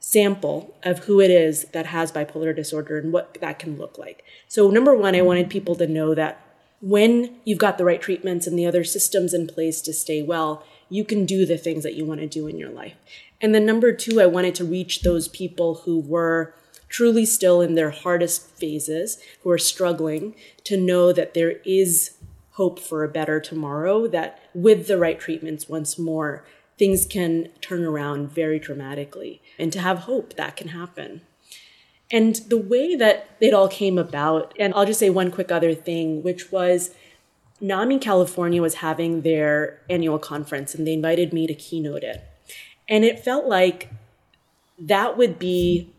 sample 0.07 0.73
of 0.85 1.01
who 1.01 1.21
it 1.21 1.33
is 1.33 1.65
that 1.73 1.87
has 1.87 2.13
bipolar 2.13 2.55
disorder 2.55 2.97
and 2.97 3.13
what 3.13 3.37
that 3.41 3.59
can 3.59 3.77
look 3.77 3.99
like. 3.99 4.23
So, 4.47 4.71
number 4.71 4.95
one, 4.95 5.17
I 5.17 5.23
wanted 5.23 5.51
people 5.51 5.75
to 5.75 5.87
know 5.89 6.15
that 6.15 6.41
when 6.81 7.35
you've 7.45 7.59
got 7.59 7.77
the 7.77 7.85
right 7.85 8.01
treatments 8.01 8.47
and 8.47 8.57
the 8.57 8.67
other 8.67 8.85
systems 8.85 9.35
in 9.35 9.49
place 9.49 9.81
to 9.81 9.93
stay 9.93 10.23
well, 10.23 10.63
you 10.89 11.05
can 11.05 11.27
do 11.27 11.45
the 11.45 11.59
things 11.59 11.83
that 11.83 11.95
you 11.95 12.05
want 12.05 12.21
to 12.21 12.29
do 12.29 12.47
in 12.47 12.57
your 12.57 12.71
life. 12.71 12.95
And 13.41 13.53
then, 13.53 13.67
number 13.67 13.93
two, 13.93 14.21
I 14.21 14.27
wanted 14.27 14.55
to 14.55 14.65
reach 14.65 15.03
those 15.03 15.27
people 15.27 15.83
who 15.85 15.99
were 15.99 16.55
truly 16.89 17.27
still 17.27 17.61
in 17.61 17.75
their 17.75 17.91
hardest 17.91 18.49
phases, 18.51 19.19
who 19.43 19.51
are 19.51 19.59
struggling, 19.59 20.37
to 20.63 20.77
know 20.77 21.13
that 21.13 21.35
there 21.35 21.57
is 21.65 22.17
hope 22.53 22.79
for 22.79 23.03
a 23.03 23.09
better 23.09 23.41
tomorrow, 23.41 24.07
that 24.07 24.39
with 24.55 24.87
the 24.87 24.99
right 24.99 25.19
treatments, 25.19 25.69
once 25.69 25.99
more, 25.99 26.45
things 26.79 27.07
can 27.07 27.49
turn 27.61 27.85
around 27.85 28.31
very 28.31 28.59
dramatically 28.59 29.41
and 29.59 29.73
to 29.73 29.81
have 29.81 30.01
hope 30.01 30.35
that 30.35 30.57
can 30.57 30.69
happen. 30.69 31.23
And 32.11 32.37
the 32.49 32.59
way 32.59 32.95
that 32.95 33.29
it 33.41 33.53
all 33.53 33.69
came 33.69 33.99
about, 33.99 34.55
and 34.59 34.73
I'll 34.75 34.87
just 34.87 35.01
say 35.01 35.11
one 35.11 35.31
quick 35.31 35.51
other 35.51 35.75
thing, 35.75 36.23
which 36.23 36.53
was 36.53 36.95
NAMI 37.61 37.99
California 37.99 38.61
was 38.61 38.75
having 38.75 39.23
their 39.23 39.81
annual 39.89 40.19
conference 40.19 40.75
and 40.75 40.87
they 40.87 40.93
invited 40.93 41.33
me 41.33 41.47
to 41.47 41.55
keynote 41.55 42.05
it. 42.05 42.23
And 42.89 43.05
it 43.05 43.25
felt 43.25 43.47
like 43.47 43.91
that 44.79 45.17
would 45.17 45.39
be 45.39 45.91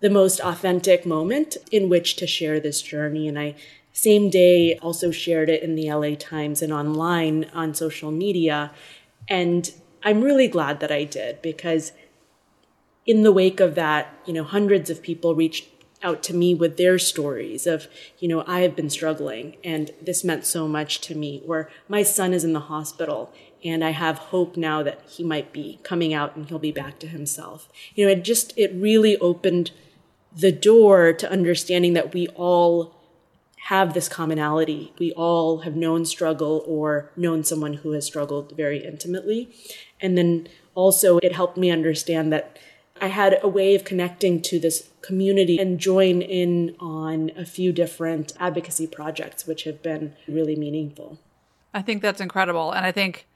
the 0.00 0.08
most 0.08 0.40
authentic 0.40 1.04
moment 1.04 1.56
in 1.72 1.88
which 1.88 2.16
to 2.16 2.26
share 2.26 2.60
this 2.60 2.80
journey. 2.80 3.26
And 3.28 3.38
I, 3.38 3.54
same 3.92 4.30
day, 4.30 4.78
also 4.78 5.10
shared 5.10 5.50
it 5.50 5.62
in 5.62 5.74
the 5.74 5.90
LA 5.90 6.14
Times 6.16 6.62
and 6.62 6.72
online 6.72 7.46
on 7.52 7.74
social 7.74 8.10
media. 8.10 8.70
And 9.28 9.70
I'm 10.02 10.22
really 10.22 10.48
glad 10.48 10.80
that 10.80 10.92
I 10.92 11.04
did 11.04 11.42
because 11.42 11.92
in 13.06 13.22
the 13.22 13.32
wake 13.32 13.60
of 13.60 13.74
that, 13.74 14.14
you 14.26 14.32
know, 14.32 14.44
hundreds 14.44 14.90
of 14.90 15.02
people 15.02 15.34
reached 15.34 15.68
out 16.02 16.22
to 16.24 16.34
me 16.34 16.54
with 16.54 16.76
their 16.76 16.98
stories 16.98 17.66
of, 17.66 17.88
you 18.18 18.28
know, 18.28 18.44
I 18.46 18.60
have 18.60 18.76
been 18.76 18.90
struggling 18.90 19.56
and 19.64 19.90
this 20.00 20.22
meant 20.24 20.44
so 20.44 20.68
much 20.68 21.00
to 21.02 21.14
me, 21.14 21.42
or 21.46 21.70
my 21.88 22.02
son 22.02 22.32
is 22.32 22.44
in 22.44 22.52
the 22.52 22.60
hospital 22.60 23.32
and 23.64 23.82
I 23.82 23.90
have 23.90 24.18
hope 24.18 24.56
now 24.56 24.82
that 24.82 25.00
he 25.08 25.24
might 25.24 25.52
be 25.52 25.80
coming 25.82 26.12
out 26.12 26.36
and 26.36 26.46
he'll 26.46 26.58
be 26.58 26.72
back 26.72 26.98
to 27.00 27.08
himself. 27.08 27.68
You 27.94 28.06
know, 28.06 28.12
it 28.12 28.22
just, 28.22 28.52
it 28.56 28.72
really 28.74 29.16
opened 29.18 29.70
the 30.36 30.52
door 30.52 31.12
to 31.14 31.30
understanding 31.30 31.94
that 31.94 32.12
we 32.12 32.28
all 32.28 32.94
have 33.66 33.94
this 33.94 34.08
commonality. 34.08 34.92
We 34.98 35.12
all 35.12 35.58
have 35.58 35.74
known 35.74 36.04
struggle 36.04 36.62
or 36.66 37.10
known 37.16 37.42
someone 37.42 37.74
who 37.74 37.92
has 37.92 38.06
struggled 38.06 38.52
very 38.56 38.84
intimately. 38.84 39.52
And 40.00 40.16
then 40.16 40.48
also, 40.74 41.18
it 41.18 41.34
helped 41.34 41.56
me 41.56 41.70
understand 41.70 42.32
that 42.32 42.58
I 43.00 43.08
had 43.08 43.38
a 43.42 43.48
way 43.48 43.74
of 43.74 43.84
connecting 43.84 44.40
to 44.42 44.58
this 44.58 44.90
community 45.02 45.58
and 45.58 45.78
join 45.78 46.22
in 46.22 46.74
on 46.80 47.30
a 47.36 47.44
few 47.44 47.72
different 47.72 48.32
advocacy 48.38 48.86
projects, 48.86 49.46
which 49.46 49.64
have 49.64 49.82
been 49.82 50.14
really 50.26 50.56
meaningful. 50.56 51.18
I 51.74 51.82
think 51.82 52.02
that's 52.02 52.20
incredible. 52.20 52.72
And 52.72 52.86
I 52.86 52.92
think 52.92 53.26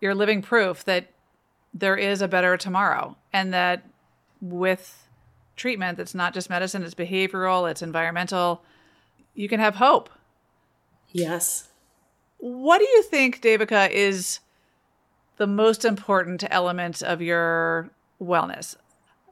you're 0.00 0.14
living 0.14 0.42
proof 0.42 0.84
that 0.84 1.10
there 1.72 1.96
is 1.96 2.20
a 2.20 2.28
better 2.28 2.56
tomorrow 2.56 3.16
and 3.32 3.52
that 3.54 3.82
with 4.40 5.08
treatment 5.56 5.96
that's 5.96 6.14
not 6.14 6.34
just 6.34 6.50
medicine, 6.50 6.82
it's 6.82 6.94
behavioral, 6.94 7.70
it's 7.70 7.82
environmental, 7.82 8.62
you 9.34 9.48
can 9.48 9.60
have 9.60 9.76
hope. 9.76 10.10
Yes. 11.12 11.68
What 12.38 12.78
do 12.78 12.84
you 12.84 13.02
think, 13.04 13.40
Devika, 13.40 13.90
is 13.90 14.40
the 15.36 15.46
most 15.46 15.84
important 15.84 16.44
element 16.50 17.02
of 17.02 17.22
your 17.22 17.90
wellness? 18.20 18.76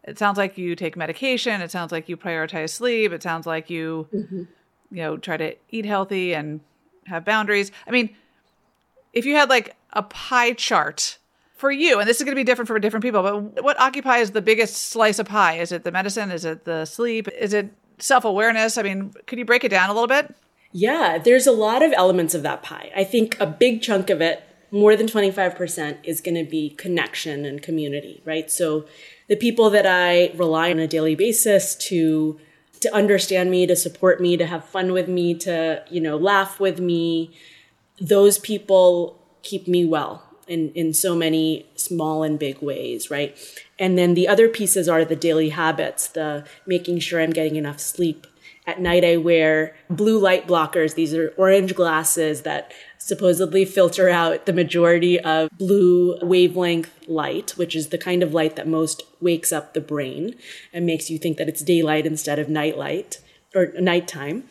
it 0.04 0.18
sounds 0.18 0.38
like 0.38 0.56
you 0.58 0.74
take 0.74 0.96
medication. 0.96 1.60
It 1.60 1.70
sounds 1.70 1.92
like 1.92 2.08
you 2.08 2.16
prioritize 2.16 2.70
sleep. 2.70 3.12
It 3.12 3.22
sounds 3.22 3.46
like 3.46 3.70
you 3.70 4.08
mm-hmm. 4.12 4.42
you 4.90 5.02
know 5.02 5.16
try 5.16 5.36
to 5.36 5.54
eat 5.70 5.84
healthy 5.84 6.34
and 6.34 6.60
have 7.06 7.24
boundaries. 7.24 7.70
I 7.86 7.90
mean 7.90 8.10
if 9.12 9.26
you 9.26 9.34
had 9.34 9.48
like 9.48 9.76
a 9.92 10.02
pie 10.02 10.52
chart 10.52 11.18
for 11.54 11.70
you 11.70 11.98
and 11.98 12.08
this 12.08 12.18
is 12.18 12.24
going 12.24 12.34
to 12.34 12.40
be 12.40 12.44
different 12.44 12.68
for 12.68 12.78
different 12.78 13.02
people 13.02 13.22
but 13.22 13.64
what 13.64 13.78
occupies 13.78 14.30
the 14.30 14.42
biggest 14.42 14.76
slice 14.76 15.18
of 15.18 15.26
pie? 15.26 15.58
Is 15.58 15.72
it 15.72 15.84
the 15.84 15.92
medicine? 15.92 16.30
Is 16.30 16.44
it 16.44 16.64
the 16.64 16.84
sleep? 16.84 17.28
Is 17.28 17.52
it 17.52 17.72
self-awareness? 17.98 18.78
I 18.78 18.82
mean 18.82 19.12
could 19.26 19.38
you 19.38 19.44
break 19.44 19.64
it 19.64 19.70
down 19.70 19.90
a 19.90 19.92
little 19.92 20.08
bit? 20.08 20.34
Yeah 20.72 21.18
there's 21.18 21.46
a 21.46 21.52
lot 21.52 21.82
of 21.82 21.92
elements 21.94 22.34
of 22.34 22.42
that 22.42 22.62
pie. 22.62 22.90
I 22.96 23.04
think 23.04 23.38
a 23.38 23.46
big 23.46 23.82
chunk 23.82 24.08
of 24.08 24.20
it 24.20 24.42
more 24.72 24.96
than 24.96 25.06
25% 25.06 25.98
is 26.04 26.20
going 26.20 26.34
to 26.36 26.48
be 26.48 26.70
connection 26.70 27.44
and 27.44 27.62
community 27.62 28.22
right 28.24 28.50
so 28.50 28.86
the 29.28 29.36
people 29.36 29.70
that 29.70 29.86
I 29.86 30.32
rely 30.36 30.70
on 30.70 30.78
a 30.78 30.88
daily 30.88 31.14
basis 31.14 31.74
to 31.76 32.40
to 32.80 32.94
understand 32.94 33.50
me, 33.50 33.66
to 33.66 33.76
support 33.76 34.20
me, 34.20 34.36
to 34.36 34.46
have 34.46 34.64
fun 34.64 34.92
with 34.92 35.08
me, 35.08 35.34
to, 35.34 35.84
you 35.90 36.00
know, 36.00 36.16
laugh 36.16 36.58
with 36.58 36.80
me, 36.80 37.30
those 38.00 38.38
people 38.38 39.22
keep 39.42 39.68
me 39.68 39.84
well 39.84 40.22
in, 40.48 40.72
in 40.72 40.94
so 40.94 41.14
many 41.14 41.66
small 41.76 42.22
and 42.22 42.38
big 42.38 42.60
ways, 42.62 43.10
right? 43.10 43.36
And 43.78 43.96
then 43.96 44.14
the 44.14 44.26
other 44.26 44.48
pieces 44.48 44.88
are 44.88 45.04
the 45.04 45.16
daily 45.16 45.50
habits, 45.50 46.08
the 46.08 46.46
making 46.66 47.00
sure 47.00 47.20
I'm 47.20 47.30
getting 47.30 47.56
enough 47.56 47.80
sleep. 47.80 48.26
At 48.66 48.80
night, 48.80 49.04
I 49.04 49.16
wear 49.16 49.76
blue 49.88 50.18
light 50.18 50.46
blockers. 50.46 50.94
These 50.94 51.14
are 51.14 51.34
orange 51.36 51.74
glasses 51.74 52.42
that 52.42 52.72
supposedly 53.00 53.64
filter 53.64 54.08
out 54.08 54.46
the 54.46 54.52
majority 54.52 55.18
of 55.18 55.50
blue 55.58 56.16
wavelength 56.22 56.92
light, 57.08 57.52
which 57.52 57.74
is 57.74 57.88
the 57.88 57.98
kind 57.98 58.22
of 58.22 58.34
light 58.34 58.56
that 58.56 58.68
most 58.68 59.02
wakes 59.20 59.52
up 59.52 59.74
the 59.74 59.80
brain 59.80 60.36
and 60.72 60.86
makes 60.86 61.10
you 61.10 61.18
think 61.18 61.38
that 61.38 61.48
it's 61.48 61.62
daylight 61.62 62.06
instead 62.06 62.38
of 62.38 62.48
night 62.48 62.76
light 62.76 63.18
or 63.54 63.72
nighttime. 63.80 64.44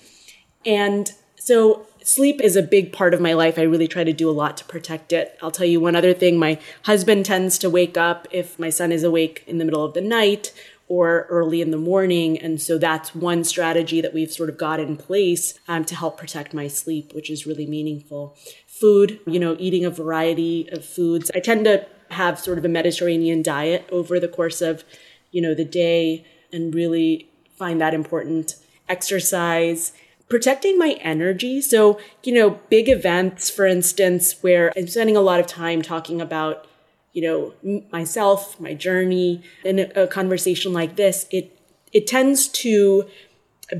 And 0.65 1.13
so 1.35 1.85
sleep 2.03 2.41
is 2.41 2.55
a 2.55 2.63
big 2.63 2.91
part 2.91 3.13
of 3.13 3.21
my 3.21 3.33
life. 3.33 3.57
I 3.57 3.61
really 3.61 3.87
try 3.87 4.03
to 4.03 4.11
do 4.11 4.29
a 4.29 4.31
lot 4.31 4.57
to 4.57 4.65
protect 4.65 5.13
it. 5.13 5.37
I'll 5.41 5.51
tell 5.51 5.67
you 5.67 5.79
one 5.79 5.95
other 5.95 6.13
thing. 6.13 6.37
My 6.37 6.59
husband 6.83 7.25
tends 7.25 7.57
to 7.59 7.69
wake 7.69 7.97
up 7.97 8.27
if 8.31 8.57
my 8.57 8.69
son 8.69 8.91
is 8.91 9.03
awake 9.03 9.43
in 9.45 9.59
the 9.59 9.65
middle 9.65 9.85
of 9.85 9.93
the 9.93 10.01
night 10.01 10.53
or 10.89 11.27
early 11.29 11.61
in 11.61 11.69
the 11.71 11.77
morning. 11.77 12.37
And 12.37 12.59
so 12.59 12.77
that's 12.77 13.15
one 13.15 13.43
strategy 13.43 14.01
that 14.01 14.13
we've 14.13 14.31
sort 14.31 14.49
of 14.49 14.57
got 14.57 14.79
in 14.79 14.97
place 14.97 15.57
um, 15.67 15.85
to 15.85 15.95
help 15.95 16.17
protect 16.17 16.53
my 16.53 16.67
sleep, 16.67 17.13
which 17.13 17.29
is 17.29 17.45
really 17.45 17.67
meaningful. 17.67 18.35
Food, 18.67 19.19
you 19.25 19.39
know, 19.39 19.55
eating 19.59 19.85
a 19.85 19.91
variety 19.91 20.67
of 20.71 20.83
foods. 20.83 21.29
I 21.33 21.39
tend 21.39 21.65
to 21.65 21.85
have 22.09 22.39
sort 22.39 22.57
of 22.57 22.65
a 22.65 22.69
Mediterranean 22.69 23.43
diet 23.43 23.87
over 23.91 24.19
the 24.19 24.27
course 24.27 24.61
of, 24.61 24.83
you 25.31 25.41
know, 25.41 25.53
the 25.53 25.63
day 25.63 26.25
and 26.51 26.73
really 26.73 27.29
find 27.55 27.79
that 27.79 27.93
important. 27.93 28.55
Exercise, 28.87 29.93
protecting 30.27 30.77
my 30.79 30.97
energy. 31.01 31.61
So, 31.61 31.99
you 32.23 32.33
know, 32.33 32.59
big 32.69 32.89
events, 32.89 33.51
for 33.51 33.67
instance, 33.67 34.41
where 34.41 34.73
I'm 34.75 34.87
spending 34.87 35.17
a 35.17 35.21
lot 35.21 35.39
of 35.39 35.45
time 35.45 35.83
talking 35.83 36.19
about 36.19 36.65
you 37.13 37.21
know, 37.21 37.81
myself, 37.91 38.59
my 38.59 38.73
journey 38.73 39.41
in 39.63 39.79
a, 39.95 40.07
conversation 40.07 40.73
like 40.73 40.95
this, 40.95 41.25
it, 41.31 41.59
it 41.91 42.07
tends 42.07 42.47
to 42.47 43.07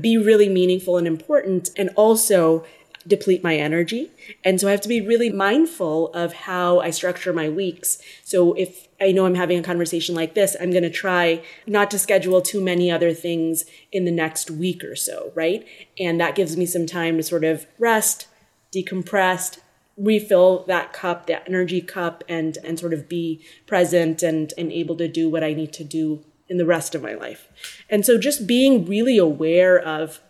be 0.00 0.16
really 0.16 0.48
meaningful 0.48 0.96
and 0.96 1.06
important 1.06 1.70
and 1.76 1.90
also 1.96 2.64
deplete 3.06 3.42
my 3.42 3.56
energy. 3.56 4.10
And 4.44 4.60
so 4.60 4.68
I 4.68 4.72
have 4.72 4.80
to 4.82 4.88
be 4.88 5.00
really 5.00 5.30
mindful 5.30 6.12
of 6.12 6.32
how 6.32 6.80
I 6.80 6.90
structure 6.90 7.32
my 7.32 7.48
weeks. 7.48 7.98
So 8.24 8.52
if 8.54 8.88
I 9.00 9.12
know 9.12 9.24
I'm 9.24 9.34
having 9.34 9.58
a 9.58 9.62
conversation 9.62 10.14
like 10.14 10.34
this, 10.34 10.54
I'm 10.60 10.70
going 10.70 10.82
to 10.82 10.90
try 10.90 11.42
not 11.66 11.90
to 11.92 11.98
schedule 11.98 12.42
too 12.42 12.60
many 12.60 12.90
other 12.90 13.14
things 13.14 13.64
in 13.90 14.04
the 14.04 14.10
next 14.10 14.50
week 14.50 14.84
or 14.84 14.94
so, 14.94 15.32
right? 15.34 15.64
And 15.98 16.20
that 16.20 16.34
gives 16.34 16.56
me 16.56 16.66
some 16.66 16.86
time 16.86 17.16
to 17.16 17.22
sort 17.22 17.44
of 17.44 17.66
rest, 17.78 18.26
decompress, 18.74 19.58
refill 20.00 20.64
that 20.64 20.92
cup, 20.92 21.26
that 21.26 21.44
energy 21.46 21.80
cup, 21.80 22.24
and 22.28 22.58
and 22.64 22.78
sort 22.78 22.92
of 22.92 23.08
be 23.08 23.44
present 23.66 24.22
and 24.22 24.52
and 24.56 24.72
able 24.72 24.96
to 24.96 25.08
do 25.08 25.28
what 25.28 25.44
I 25.44 25.52
need 25.52 25.72
to 25.74 25.84
do 25.84 26.24
in 26.48 26.56
the 26.56 26.66
rest 26.66 26.94
of 26.94 27.02
my 27.02 27.14
life. 27.14 27.48
And 27.88 28.04
so 28.04 28.18
just 28.18 28.46
being 28.46 28.84
really 28.84 29.18
aware 29.18 29.78
of 29.78 30.20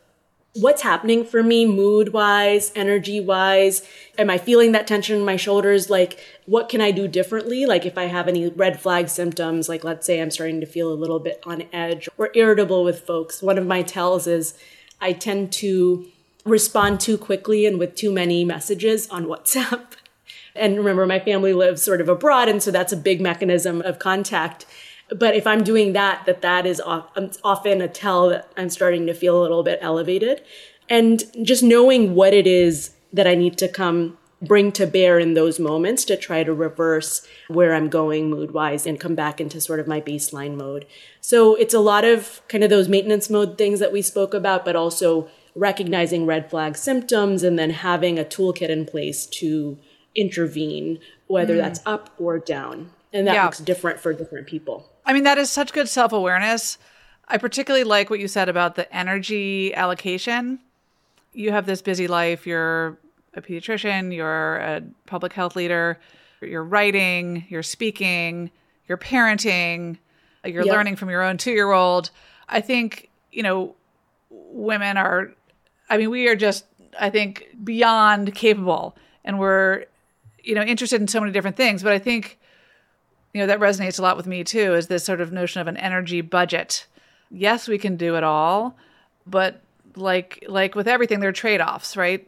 what's 0.55 0.83
happening 0.83 1.25
for 1.25 1.43
me 1.43 1.65
mood 1.65 2.13
wise, 2.13 2.73
energy 2.75 3.21
wise. 3.21 3.87
Am 4.19 4.29
I 4.29 4.37
feeling 4.37 4.73
that 4.73 4.87
tension 4.87 5.17
in 5.17 5.25
my 5.25 5.37
shoulders? 5.37 5.89
Like, 5.89 6.19
what 6.47 6.69
can 6.69 6.81
I 6.81 6.91
do 6.91 7.07
differently? 7.07 7.67
Like, 7.67 7.87
if 7.87 7.97
I 7.97 8.05
have 8.05 8.27
any 8.27 8.49
red 8.49 8.81
flag 8.81 9.09
symptoms, 9.09 9.69
like 9.69 9.85
let's 9.85 10.07
say 10.07 10.21
I'm 10.21 10.31
starting 10.31 10.61
to 10.61 10.67
feel 10.67 10.93
a 10.93 10.95
little 10.95 11.21
bit 11.21 11.41
on 11.47 11.65
edge 11.73 12.09
or 12.19 12.31
irritable 12.35 12.85
with 12.85 13.07
folks. 13.07 13.43
One 13.43 13.59
of 13.59 13.67
my 13.67 13.83
tells 13.83 14.27
is 14.27 14.55
I 15.01 15.13
tend 15.13 15.53
to 15.55 16.07
respond 16.45 17.01
too 17.01 17.19
quickly 17.19 17.67
and 17.67 17.79
with 17.79 17.95
too 17.95 18.13
many 18.13 18.45
messages 18.45 19.09
on 19.11 19.27
WhatsApp. 19.27 19.87
And 20.57 20.77
remember, 20.79 21.07
my 21.07 21.21
family 21.21 21.53
lives 21.53 21.81
sort 21.81 22.01
of 22.01 22.09
abroad, 22.09 22.49
and 22.49 22.61
so 22.61 22.73
that's 22.73 22.93
a 22.93 22.97
big 22.97 23.21
mechanism 23.21 23.81
of 23.83 24.01
contact. 24.01 24.67
But 25.09 25.37
if 25.37 25.47
I'm 25.47 25.63
doing 25.63 25.93
that, 25.93 26.27
that 26.27 26.43
that 26.43 26.67
is 26.67 26.83
um, 26.85 27.05
often 27.45 27.81
a 27.81 27.87
tell 27.87 28.31
that 28.31 28.51
I'm 28.57 28.69
starting 28.69 29.07
to 29.07 29.15
feel 29.15 29.41
a 29.41 29.43
little 29.43 29.63
bit 29.63 29.79
elevated. 29.81 30.43
And 30.89 31.23
just 31.43 31.63
knowing 31.63 32.17
what 32.17 32.35
it 32.35 32.49
is 32.49 32.91
that 33.13 33.29
I 33.29 33.37
need 33.37 33.59
to 33.59 33.69
come 33.69 34.19
bring 34.43 34.73
to 34.73 34.87
bear 34.87 35.19
in 35.19 35.35
those 35.35 35.61
moments 35.61 36.05
to 36.07 36.17
try 36.17 36.43
to 36.43 36.55
reverse 36.55 37.27
where 37.49 37.75
I'm 37.75 37.89
going 37.89 38.31
mood 38.31 38.53
wise 38.53 38.87
and 38.87 38.99
come 38.99 39.15
back 39.15 39.41
into 39.41 39.61
sort 39.61 39.81
of 39.81 39.87
my 39.87 40.01
baseline 40.01 40.57
mode. 40.57 40.87
So 41.21 41.55
it's 41.57 41.75
a 41.75 41.81
lot 41.81 42.05
of 42.05 42.41
kind 42.49 42.65
of 42.65 42.71
those 42.71 42.89
maintenance 42.89 43.29
mode 43.29 43.59
things 43.59 43.81
that 43.81 43.93
we 43.93 44.01
spoke 44.01 44.33
about, 44.33 44.65
but 44.65 44.77
also 44.77 45.29
recognizing 45.55 46.27
red 46.27 46.49
flag 46.51 46.77
symptoms 46.77 47.43
and 47.43 47.59
then 47.59 47.71
having 47.71 48.19
a 48.19 48.25
toolkit 48.25 48.69
in 48.69 48.87
place 48.87 49.27
to 49.27 49.79
intervene, 50.15 50.99
whether 51.27 51.55
mm. 51.55 51.59
that's 51.59 51.81
up 51.87 52.11
or 52.19 52.39
down. 52.39 52.91
And 53.13 53.27
that 53.27 53.35
yeah. 53.35 53.45
looks 53.45 53.59
different 53.59 53.99
for 53.99 54.13
different 54.13 54.47
people. 54.47 54.91
I 55.05 55.13
mean, 55.13 55.25
that 55.25 55.39
is 55.39 55.51
such 55.51 55.73
good 55.73 55.89
self 55.89 56.13
awareness. 56.13 56.79
I 57.27 57.39
particularly 57.39 57.85
like 57.85 58.11
what 58.11 58.21
you 58.21 58.29
said 58.29 58.49
about 58.49 58.75
the 58.75 58.93
energy 58.95 59.75
allocation. 59.75 60.61
You 61.33 61.53
have 61.53 61.67
this 61.67 61.81
busy 61.81 62.09
life, 62.09 62.47
you're 62.47 62.99
a 63.35 63.41
pediatrician, 63.41 64.15
you're 64.15 64.57
a 64.57 64.83
public 65.07 65.33
health 65.33 65.55
leader, 65.55 65.99
you're 66.41 66.65
writing, 66.65 67.45
you're 67.49 67.63
speaking, 67.63 68.51
you're 68.89 68.99
parenting, 68.99 69.99
you're 70.45 70.65
yep. 70.65 70.75
learning 70.75 70.97
from 70.97 71.11
your 71.11 71.23
own 71.23 71.37
two 71.37 71.53
year 71.53 71.71
old. 71.71 72.11
I 72.49 72.61
think, 72.61 73.09
you 73.31 73.43
know, 73.45 73.77
women 74.31 74.97
are 74.97 75.33
I 75.91 75.99
mean, 75.99 76.09
we 76.09 76.27
are 76.29 76.37
just 76.37 76.65
I 76.99 77.11
think, 77.11 77.49
beyond 77.63 78.35
capable 78.35 78.97
and 79.25 79.39
we're, 79.39 79.85
you 80.43 80.55
know, 80.55 80.63
interested 80.63 81.01
in 81.01 81.09
so 81.09 81.21
many 81.21 81.33
different 81.33 81.57
things. 81.57 81.83
But 81.83 81.93
I 81.93 81.99
think, 81.99 82.39
you 83.33 83.41
know, 83.41 83.47
that 83.47 83.61
resonates 83.61 83.99
a 83.99 84.03
lot 84.03 84.17
with 84.17 84.27
me 84.27 84.45
too, 84.45 84.75
is 84.75 84.89
this 84.89 85.05
sort 85.05 85.21
of 85.21 85.33
notion 85.33 85.61
of 85.61 85.69
an 85.69 85.77
energy 85.77 86.21
budget. 86.21 86.87
Yes, 87.31 87.69
we 87.69 87.79
can 87.79 87.97
do 87.97 88.17
it 88.17 88.25
all, 88.25 88.77
but 89.27 89.63
like 89.97 90.45
like 90.49 90.75
with 90.75 90.89
everything, 90.89 91.21
there 91.21 91.31
are 91.31 91.33
trade-offs, 91.33 91.97
right? 91.97 92.27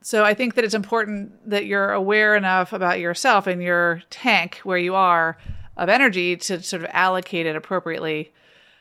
So 0.00 0.24
I 0.24 0.34
think 0.34 0.54
that 0.54 0.64
it's 0.64 0.74
important 0.74 1.48
that 1.48 1.64
you're 1.64 1.92
aware 1.92 2.36
enough 2.36 2.72
about 2.72 3.00
yourself 3.00 3.46
and 3.46 3.62
your 3.62 4.02
tank 4.10 4.60
where 4.64 4.78
you 4.78 4.94
are 4.94 5.38
of 5.76 5.88
energy 5.88 6.36
to 6.36 6.62
sort 6.62 6.82
of 6.82 6.90
allocate 6.92 7.46
it 7.46 7.56
appropriately. 7.56 8.32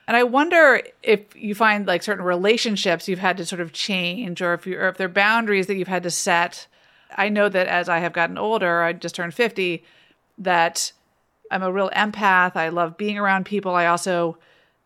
And 0.08 0.18
I 0.18 0.24
wonder 0.24 0.82
if 1.02 1.36
you 1.36 1.56
find 1.56 1.88
like 1.88 2.04
certain 2.04 2.26
relationships 2.26 3.08
you've 3.08 3.20
had 3.20 3.38
to 3.38 3.46
sort 3.46 3.62
of 3.62 3.72
change, 3.72 4.42
or 4.42 4.54
if 4.54 4.68
you 4.68 4.78
or 4.78 4.90
if 4.90 4.98
there 4.98 5.08
are 5.08 5.12
boundaries 5.12 5.68
that 5.68 5.76
you've 5.76 5.88
had 5.88 6.04
to 6.04 6.12
set. 6.12 6.68
I 7.16 7.30
know 7.30 7.48
that 7.48 7.68
as 7.68 7.90
I 7.90 8.00
have 8.00 8.12
gotten 8.12 8.38
older, 8.38 8.82
I 8.82 8.94
just 8.94 9.16
turned 9.16 9.34
fifty, 9.34 9.84
that 10.38 10.92
I'm 11.52 11.64
a 11.64 11.72
real 11.72 11.90
empath. 11.92 12.56
I 12.56 12.70
love 12.70 12.98
being 12.98 13.18
around 13.18 13.46
people. 13.46 13.76
I 13.76 13.86
also 13.86 14.38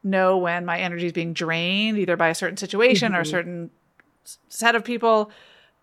know 0.03 0.37
when 0.37 0.65
my 0.65 0.77
energy 0.77 1.07
is 1.07 1.13
being 1.13 1.33
drained, 1.33 1.97
either 1.97 2.15
by 2.15 2.29
a 2.29 2.35
certain 2.35 2.57
situation 2.57 3.11
mm-hmm. 3.11 3.17
or 3.17 3.21
a 3.21 3.25
certain 3.25 3.71
set 4.49 4.75
of 4.75 4.83
people, 4.83 5.31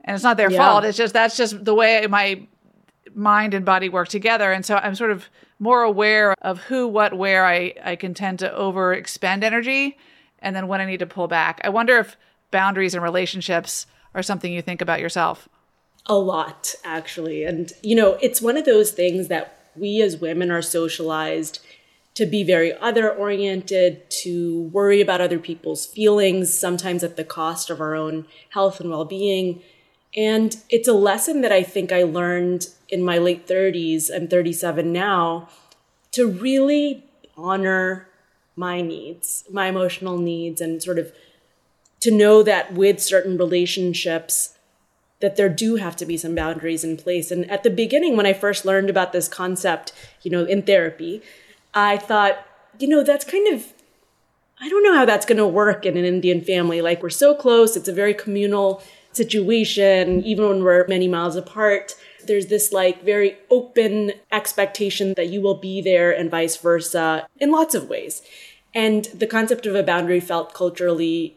and 0.04 0.14
it's 0.14 0.22
not 0.22 0.36
their 0.36 0.50
yeah. 0.50 0.58
fault. 0.58 0.84
It's 0.84 0.98
just 0.98 1.14
that's 1.14 1.36
just 1.36 1.64
the 1.64 1.74
way 1.74 2.06
my 2.06 2.46
mind 3.14 3.54
and 3.54 3.64
body 3.64 3.88
work 3.88 4.08
together. 4.08 4.52
And 4.52 4.64
so 4.64 4.76
I'm 4.76 4.94
sort 4.94 5.10
of 5.10 5.28
more 5.64 5.82
aware 5.82 6.34
of 6.42 6.60
who, 6.64 6.86
what, 6.86 7.14
where 7.14 7.46
I, 7.46 7.72
I 7.82 7.96
can 7.96 8.12
tend 8.12 8.38
to 8.40 8.54
over 8.54 8.92
expend 8.92 9.42
energy 9.42 9.96
and 10.40 10.54
then 10.54 10.68
when 10.68 10.82
I 10.82 10.84
need 10.84 10.98
to 10.98 11.06
pull 11.06 11.26
back. 11.26 11.58
I 11.64 11.70
wonder 11.70 11.96
if 11.96 12.18
boundaries 12.50 12.92
and 12.92 13.02
relationships 13.02 13.86
are 14.14 14.22
something 14.22 14.52
you 14.52 14.60
think 14.60 14.82
about 14.82 15.00
yourself. 15.00 15.48
A 16.04 16.16
lot, 16.16 16.74
actually. 16.84 17.44
And, 17.44 17.72
you 17.82 17.96
know, 17.96 18.18
it's 18.20 18.42
one 18.42 18.58
of 18.58 18.66
those 18.66 18.90
things 18.90 19.28
that 19.28 19.70
we 19.74 20.02
as 20.02 20.18
women 20.18 20.50
are 20.50 20.60
socialized 20.60 21.64
to 22.12 22.26
be 22.26 22.44
very 22.44 22.74
other 22.74 23.10
oriented, 23.10 24.08
to 24.10 24.64
worry 24.64 25.00
about 25.00 25.22
other 25.22 25.38
people's 25.38 25.86
feelings, 25.86 26.56
sometimes 26.56 27.02
at 27.02 27.16
the 27.16 27.24
cost 27.24 27.70
of 27.70 27.80
our 27.80 27.94
own 27.94 28.26
health 28.50 28.80
and 28.80 28.90
well 28.90 29.06
being. 29.06 29.62
And 30.14 30.54
it's 30.68 30.86
a 30.86 30.92
lesson 30.92 31.40
that 31.40 31.52
I 31.52 31.62
think 31.62 31.90
I 31.90 32.02
learned 32.02 32.68
in 32.94 33.02
my 33.02 33.18
late 33.18 33.46
30s. 33.48 34.08
I'm 34.14 34.28
37 34.28 34.92
now 34.92 35.48
to 36.12 36.30
really 36.30 37.04
honor 37.36 38.08
my 38.54 38.80
needs, 38.80 39.42
my 39.50 39.66
emotional 39.66 40.16
needs, 40.16 40.60
and 40.60 40.80
sort 40.80 40.98
of 40.98 41.12
to 41.98 42.12
know 42.12 42.42
that 42.44 42.72
with 42.72 43.02
certain 43.02 43.36
relationships, 43.36 44.56
that 45.20 45.34
there 45.36 45.48
do 45.48 45.76
have 45.76 45.96
to 45.96 46.06
be 46.06 46.16
some 46.16 46.36
boundaries 46.36 46.84
in 46.84 46.96
place. 46.96 47.32
And 47.32 47.50
at 47.50 47.64
the 47.64 47.70
beginning, 47.70 48.16
when 48.16 48.26
I 48.26 48.32
first 48.32 48.64
learned 48.64 48.88
about 48.88 49.12
this 49.12 49.26
concept, 49.26 49.92
you 50.22 50.30
know, 50.30 50.44
in 50.44 50.62
therapy, 50.62 51.20
I 51.74 51.96
thought, 51.96 52.46
you 52.78 52.86
know, 52.86 53.02
that's 53.02 53.24
kind 53.24 53.52
of, 53.52 53.72
I 54.60 54.68
don't 54.68 54.84
know 54.84 54.94
how 54.94 55.04
that's 55.04 55.26
going 55.26 55.38
to 55.38 55.46
work 55.48 55.84
in 55.84 55.96
an 55.96 56.04
Indian 56.04 56.40
family. 56.40 56.80
Like, 56.80 57.02
we're 57.02 57.10
so 57.10 57.34
close, 57.34 57.76
it's 57.76 57.88
a 57.88 57.92
very 57.92 58.14
communal 58.14 58.82
situation, 59.12 60.22
even 60.24 60.48
when 60.48 60.62
we're 60.62 60.86
many 60.86 61.08
miles 61.08 61.34
apart. 61.34 61.94
There's 62.26 62.46
this 62.46 62.72
like 62.72 63.02
very 63.04 63.36
open 63.50 64.12
expectation 64.32 65.14
that 65.16 65.28
you 65.28 65.40
will 65.40 65.56
be 65.56 65.80
there 65.80 66.10
and 66.10 66.30
vice 66.30 66.56
versa 66.56 67.26
in 67.38 67.50
lots 67.50 67.74
of 67.74 67.88
ways. 67.88 68.22
And 68.74 69.04
the 69.06 69.26
concept 69.26 69.66
of 69.66 69.74
a 69.74 69.82
boundary 69.82 70.20
felt 70.20 70.54
culturally 70.54 71.36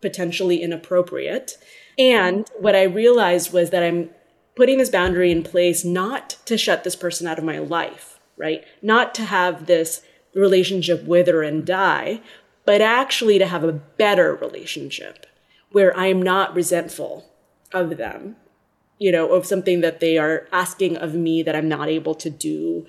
potentially 0.00 0.62
inappropriate. 0.62 1.56
And 1.98 2.48
what 2.58 2.76
I 2.76 2.82
realized 2.82 3.52
was 3.52 3.70
that 3.70 3.82
I'm 3.82 4.10
putting 4.56 4.78
this 4.78 4.90
boundary 4.90 5.30
in 5.30 5.42
place 5.42 5.84
not 5.84 6.36
to 6.44 6.58
shut 6.58 6.84
this 6.84 6.96
person 6.96 7.26
out 7.26 7.38
of 7.38 7.44
my 7.44 7.58
life, 7.58 8.20
right? 8.36 8.64
Not 8.82 9.14
to 9.14 9.24
have 9.24 9.66
this 9.66 10.02
relationship 10.34 11.04
wither 11.04 11.42
and 11.42 11.64
die, 11.64 12.20
but 12.64 12.80
actually 12.80 13.38
to 13.38 13.46
have 13.46 13.64
a 13.64 13.72
better 13.72 14.34
relationship 14.34 15.26
where 15.70 15.96
I 15.96 16.06
am 16.06 16.22
not 16.22 16.54
resentful 16.54 17.24
of 17.72 17.96
them, 17.96 18.36
you 18.98 19.12
know, 19.12 19.32
of 19.32 19.46
something 19.46 19.80
that 19.80 20.00
they 20.00 20.18
are 20.18 20.46
asking 20.52 20.96
of 20.96 21.14
me 21.14 21.42
that 21.42 21.56
I'm 21.56 21.68
not 21.68 21.88
able 21.88 22.14
to 22.16 22.30
do. 22.30 22.86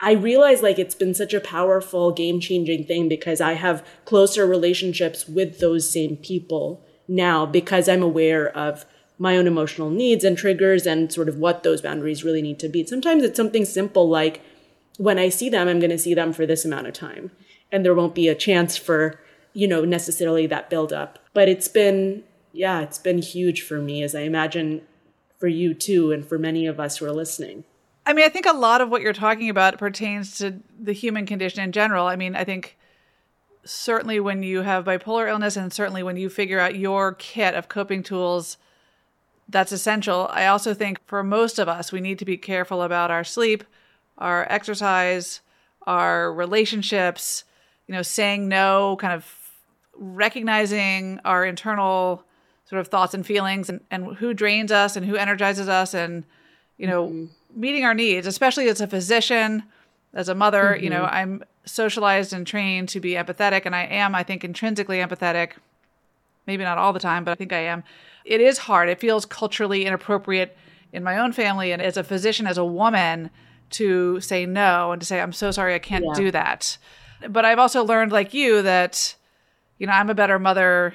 I 0.00 0.12
realize 0.12 0.62
like 0.62 0.78
it's 0.78 0.94
been 0.94 1.14
such 1.14 1.32
a 1.32 1.40
powerful 1.40 2.10
game 2.10 2.40
changing 2.40 2.86
thing 2.86 3.08
because 3.08 3.40
I 3.40 3.52
have 3.52 3.86
closer 4.04 4.46
relationships 4.46 5.28
with 5.28 5.60
those 5.60 5.88
same 5.88 6.16
people 6.16 6.84
now 7.06 7.46
because 7.46 7.88
I'm 7.88 8.02
aware 8.02 8.48
of 8.56 8.84
my 9.18 9.36
own 9.36 9.46
emotional 9.46 9.90
needs 9.90 10.24
and 10.24 10.36
triggers 10.36 10.86
and 10.86 11.12
sort 11.12 11.28
of 11.28 11.36
what 11.36 11.62
those 11.62 11.82
boundaries 11.82 12.24
really 12.24 12.42
need 12.42 12.58
to 12.58 12.68
be. 12.68 12.84
Sometimes 12.84 13.22
it's 13.22 13.36
something 13.36 13.64
simple 13.64 14.08
like 14.08 14.42
when 14.96 15.18
I 15.18 15.28
see 15.28 15.48
them, 15.48 15.68
I'm 15.68 15.78
going 15.78 15.90
to 15.90 15.98
see 15.98 16.14
them 16.14 16.32
for 16.32 16.46
this 16.46 16.64
amount 16.64 16.88
of 16.88 16.94
time 16.94 17.30
and 17.70 17.84
there 17.84 17.94
won't 17.94 18.14
be 18.14 18.28
a 18.28 18.34
chance 18.34 18.76
for 18.76 19.20
you 19.52 19.68
know, 19.68 19.84
necessarily 19.84 20.46
that 20.46 20.70
buildup. 20.70 21.18
But 21.34 21.48
it's 21.48 21.68
been, 21.68 22.24
yeah, 22.52 22.80
it's 22.80 22.98
been 22.98 23.18
huge 23.18 23.62
for 23.62 23.78
me, 23.80 24.02
as 24.02 24.14
I 24.14 24.20
imagine 24.20 24.82
for 25.42 25.48
you 25.48 25.74
too, 25.74 26.12
and 26.12 26.24
for 26.24 26.38
many 26.38 26.68
of 26.68 26.78
us 26.78 26.98
who 26.98 27.04
are 27.04 27.10
listening. 27.10 27.64
I 28.06 28.12
mean, 28.12 28.24
I 28.24 28.28
think 28.28 28.46
a 28.46 28.52
lot 28.52 28.80
of 28.80 28.90
what 28.90 29.02
you're 29.02 29.12
talking 29.12 29.48
about 29.48 29.76
pertains 29.76 30.38
to 30.38 30.60
the 30.78 30.92
human 30.92 31.26
condition 31.26 31.64
in 31.64 31.72
general. 31.72 32.06
I 32.06 32.14
mean, 32.14 32.36
I 32.36 32.44
think 32.44 32.78
certainly 33.64 34.20
when 34.20 34.44
you 34.44 34.60
have 34.62 34.84
bipolar 34.84 35.28
illness 35.28 35.56
and 35.56 35.72
certainly 35.72 36.04
when 36.04 36.16
you 36.16 36.28
figure 36.28 36.60
out 36.60 36.76
your 36.76 37.14
kit 37.14 37.56
of 37.56 37.68
coping 37.68 38.04
tools, 38.04 38.56
that's 39.48 39.72
essential. 39.72 40.28
I 40.30 40.46
also 40.46 40.74
think 40.74 41.04
for 41.08 41.24
most 41.24 41.58
of 41.58 41.68
us, 41.68 41.90
we 41.90 42.00
need 42.00 42.20
to 42.20 42.24
be 42.24 42.36
careful 42.36 42.80
about 42.80 43.10
our 43.10 43.24
sleep, 43.24 43.64
our 44.18 44.46
exercise, 44.48 45.40
our 45.88 46.32
relationships, 46.32 47.42
you 47.88 47.94
know, 47.96 48.02
saying 48.02 48.46
no, 48.46 48.96
kind 49.00 49.12
of 49.12 49.26
recognizing 49.96 51.18
our 51.24 51.44
internal 51.44 52.22
sort 52.72 52.80
of 52.80 52.88
thoughts 52.88 53.12
and 53.12 53.26
feelings 53.26 53.68
and, 53.68 53.82
and 53.90 54.16
who 54.16 54.32
drains 54.32 54.72
us 54.72 54.96
and 54.96 55.04
who 55.04 55.14
energizes 55.14 55.68
us 55.68 55.92
and 55.92 56.24
you 56.78 56.86
know 56.86 57.08
mm-hmm. 57.08 57.26
meeting 57.54 57.84
our 57.84 57.92
needs 57.92 58.26
especially 58.26 58.66
as 58.66 58.80
a 58.80 58.86
physician 58.86 59.62
as 60.14 60.30
a 60.30 60.34
mother 60.34 60.72
mm-hmm. 60.72 60.84
you 60.84 60.88
know 60.88 61.02
mm-hmm. 61.02 61.14
i'm 61.14 61.44
socialized 61.66 62.32
and 62.32 62.46
trained 62.46 62.88
to 62.88 62.98
be 62.98 63.10
empathetic 63.10 63.66
and 63.66 63.76
i 63.76 63.82
am 63.82 64.14
i 64.14 64.22
think 64.22 64.42
intrinsically 64.42 64.96
empathetic 64.96 65.50
maybe 66.46 66.64
not 66.64 66.78
all 66.78 66.94
the 66.94 66.98
time 66.98 67.24
but 67.24 67.32
i 67.32 67.34
think 67.34 67.52
i 67.52 67.58
am 67.58 67.84
it 68.24 68.40
is 68.40 68.56
hard 68.56 68.88
it 68.88 68.98
feels 68.98 69.26
culturally 69.26 69.84
inappropriate 69.84 70.56
in 70.94 71.04
my 71.04 71.18
own 71.18 71.30
family 71.30 71.72
and 71.72 71.82
as 71.82 71.98
a 71.98 72.02
physician 72.02 72.46
as 72.46 72.56
a 72.56 72.64
woman 72.64 73.28
to 73.68 74.18
say 74.22 74.46
no 74.46 74.92
and 74.92 75.02
to 75.02 75.06
say 75.06 75.20
i'm 75.20 75.30
so 75.30 75.50
sorry 75.50 75.74
i 75.74 75.78
can't 75.78 76.06
yeah. 76.06 76.14
do 76.14 76.30
that 76.30 76.78
but 77.28 77.44
i've 77.44 77.58
also 77.58 77.84
learned 77.84 78.12
like 78.12 78.32
you 78.32 78.62
that 78.62 79.14
you 79.82 79.88
know, 79.88 79.94
I'm 79.94 80.10
a 80.10 80.14
better 80.14 80.38
mother, 80.38 80.94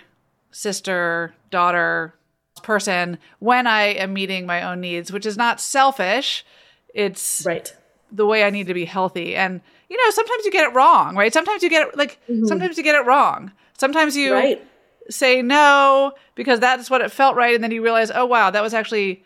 sister, 0.51 1.33
daughter, 1.49 2.13
person 2.61 3.17
when 3.39 3.67
I 3.67 3.83
am 3.83 4.13
meeting 4.13 4.45
my 4.45 4.63
own 4.63 4.81
needs, 4.81 5.11
which 5.11 5.25
is 5.25 5.37
not 5.37 5.61
selfish. 5.61 6.45
It's 6.93 7.45
right 7.45 7.71
the 8.11 8.25
way 8.25 8.43
I 8.43 8.49
need 8.49 8.67
to 8.67 8.73
be 8.73 8.85
healthy. 8.85 9.35
And 9.35 9.61
you 9.89 9.97
know, 9.97 10.11
sometimes 10.11 10.45
you 10.45 10.51
get 10.51 10.69
it 10.69 10.75
wrong, 10.75 11.15
right? 11.15 11.33
Sometimes 11.33 11.63
you 11.63 11.69
get 11.69 11.87
it 11.87 11.97
like 11.97 12.19
mm-hmm. 12.29 12.45
sometimes 12.45 12.77
you 12.77 12.83
get 12.83 12.95
it 12.95 13.05
wrong. 13.05 13.51
Sometimes 13.77 14.15
you 14.15 14.33
right. 14.33 14.65
say 15.09 15.41
no 15.41 16.13
because 16.35 16.59
that's 16.59 16.89
what 16.89 17.01
it 17.01 17.11
felt 17.11 17.35
right, 17.35 17.55
and 17.55 17.63
then 17.63 17.71
you 17.71 17.83
realize, 17.83 18.11
oh 18.13 18.25
wow, 18.25 18.49
that 18.49 18.63
was 18.63 18.73
actually 18.73 19.23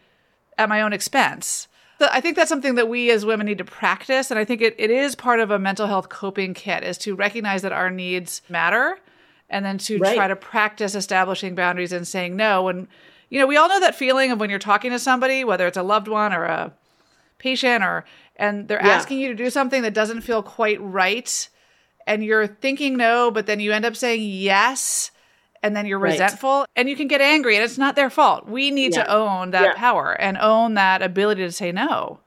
at 0.58 0.70
my 0.70 0.82
own 0.82 0.94
expense. 0.94 1.68
So 2.00 2.08
I 2.12 2.20
think 2.20 2.36
that's 2.36 2.50
something 2.50 2.76
that 2.76 2.90
we 2.90 3.12
as 3.12 3.26
women 3.26 3.46
need 3.46 3.60
to 3.60 3.66
practice, 3.66 4.32
and 4.32 4.40
I 4.40 4.46
think 4.46 4.62
it, 4.62 4.76
it 4.78 4.90
is 4.90 5.16
part 5.16 5.40
of 5.40 5.52
a 5.52 5.60
mental 5.60 5.88
health 5.88 6.10
coping 6.10 6.54
kit 6.54 6.84
is 6.84 6.98
to 7.00 7.16
recognize 7.16 7.62
that 7.62 7.72
our 7.72 7.90
needs 7.90 8.42
matter 8.50 9.00
and 9.52 9.66
then 9.66 9.78
to 9.78 10.00
right. 10.00 10.16
try 10.16 10.28
to 10.28 10.36
practice 10.36 10.96
establishing 10.96 11.54
boundaries 11.54 11.92
and 11.92 12.08
saying 12.08 12.36
no. 12.36 12.70
And, 12.70 12.88
you 13.30 13.38
know, 13.38 13.46
we 13.46 13.58
all 13.58 13.68
know 13.68 13.82
that 13.82 13.94
feeling 13.94 14.32
of 14.32 14.40
when 14.40 14.50
you're 14.50 14.60
talking 14.60 14.92
to 14.92 14.98
somebody, 14.98 15.44
whether 15.44 15.68
it's 15.68 15.78
a 15.78 15.84
loved 15.84 16.08
one 16.08 16.34
or 16.34 16.46
a 16.46 16.74
patient 17.38 17.84
or, 17.84 18.06
and 18.38 18.68
they're 18.68 18.82
yeah. 18.82 18.94
asking 18.94 19.20
you 19.20 19.28
to 19.28 19.36
do 19.36 19.50
something 19.50 19.82
that 19.84 19.94
doesn't 19.94 20.22
feel 20.22 20.42
quite 20.42 20.82
right. 20.82 21.50
And 22.08 22.24
you're 22.24 22.48
thinking 22.48 22.98
no, 22.98 23.30
but 23.30 23.46
then 23.46 23.60
you 23.60 23.74
end 23.74 23.86
up 23.86 23.96
saying 23.96 24.24
yes. 24.24 25.12
And 25.62 25.76
then 25.76 25.86
you're 25.86 26.00
right. 26.00 26.14
resentful 26.14 26.66
and 26.76 26.90
you 26.90 26.96
can 26.96 27.08
get 27.08 27.22
angry 27.22 27.56
and 27.56 27.64
it's 27.64 27.78
not 27.78 27.96
their 27.96 28.10
fault. 28.10 28.48
We 28.48 28.72
need 28.72 28.96
yeah. 28.96 29.04
to 29.04 29.14
own 29.14 29.52
that 29.52 29.64
yeah. 29.64 29.74
power 29.76 30.14
and 30.14 30.36
own 30.40 30.74
that 30.74 31.04
ability 31.04 31.44
to 31.44 31.52
say 31.52 31.72
no. 31.72 32.20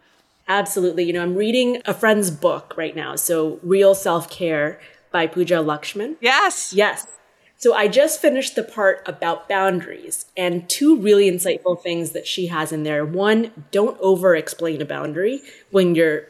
Absolutely. 0.47 1.05
You 1.05 1.15
know, 1.15 1.23
I'm 1.23 1.35
reading 1.35 1.83
a 1.85 1.95
friend's 1.95 2.31
book 2.31 2.75
right 2.77 2.95
now. 2.95 3.17
So, 3.17 3.59
Real 3.63 3.95
Self 3.95 4.31
Care 4.31 4.79
by 5.15 5.29
Pooja 5.29 5.63
Lakshmin. 5.63 6.17
Yes. 6.21 6.73
Yes. 6.75 7.07
So 7.57 7.73
I 7.73 7.87
just 7.87 8.21
finished 8.21 8.57
the 8.57 8.65
part 8.65 9.01
about 9.07 9.49
boundaries 9.49 10.27
and 10.37 10.69
two 10.69 10.97
really 10.97 11.31
insightful 11.31 11.81
things 11.81 12.11
that 12.11 12.27
she 12.27 12.49
has 12.49 12.73
in 12.73 12.83
there. 12.83 13.07
One, 13.07 13.53
don't 13.71 13.97
over 14.01 14.35
explain 14.35 14.83
a 14.83 14.85
boundary 14.85 15.41
when 15.71 15.95
you're 15.95 16.27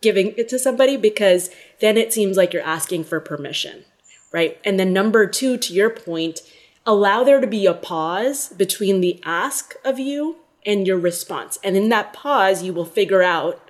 giving 0.00 0.34
it 0.36 0.48
to 0.50 0.58
somebody 0.58 0.96
because 0.96 1.50
then 1.80 1.96
it 1.96 2.12
seems 2.12 2.36
like 2.36 2.52
you're 2.52 2.62
asking 2.62 3.02
for 3.04 3.18
permission, 3.18 3.84
right? 4.32 4.60
And 4.64 4.78
then 4.78 4.92
number 4.92 5.26
two, 5.26 5.56
to 5.56 5.74
your 5.74 5.90
point, 5.90 6.40
allow 6.86 7.24
there 7.24 7.40
to 7.40 7.46
be 7.48 7.66
a 7.66 7.74
pause 7.74 8.50
between 8.50 9.00
the 9.00 9.20
ask 9.24 9.74
of 9.84 9.98
you 9.98 10.36
and 10.64 10.86
your 10.86 10.98
response. 10.98 11.58
And 11.64 11.76
in 11.76 11.88
that 11.88 12.12
pause, 12.12 12.62
you 12.62 12.72
will 12.72 12.84
figure 12.84 13.22
out 13.22 13.60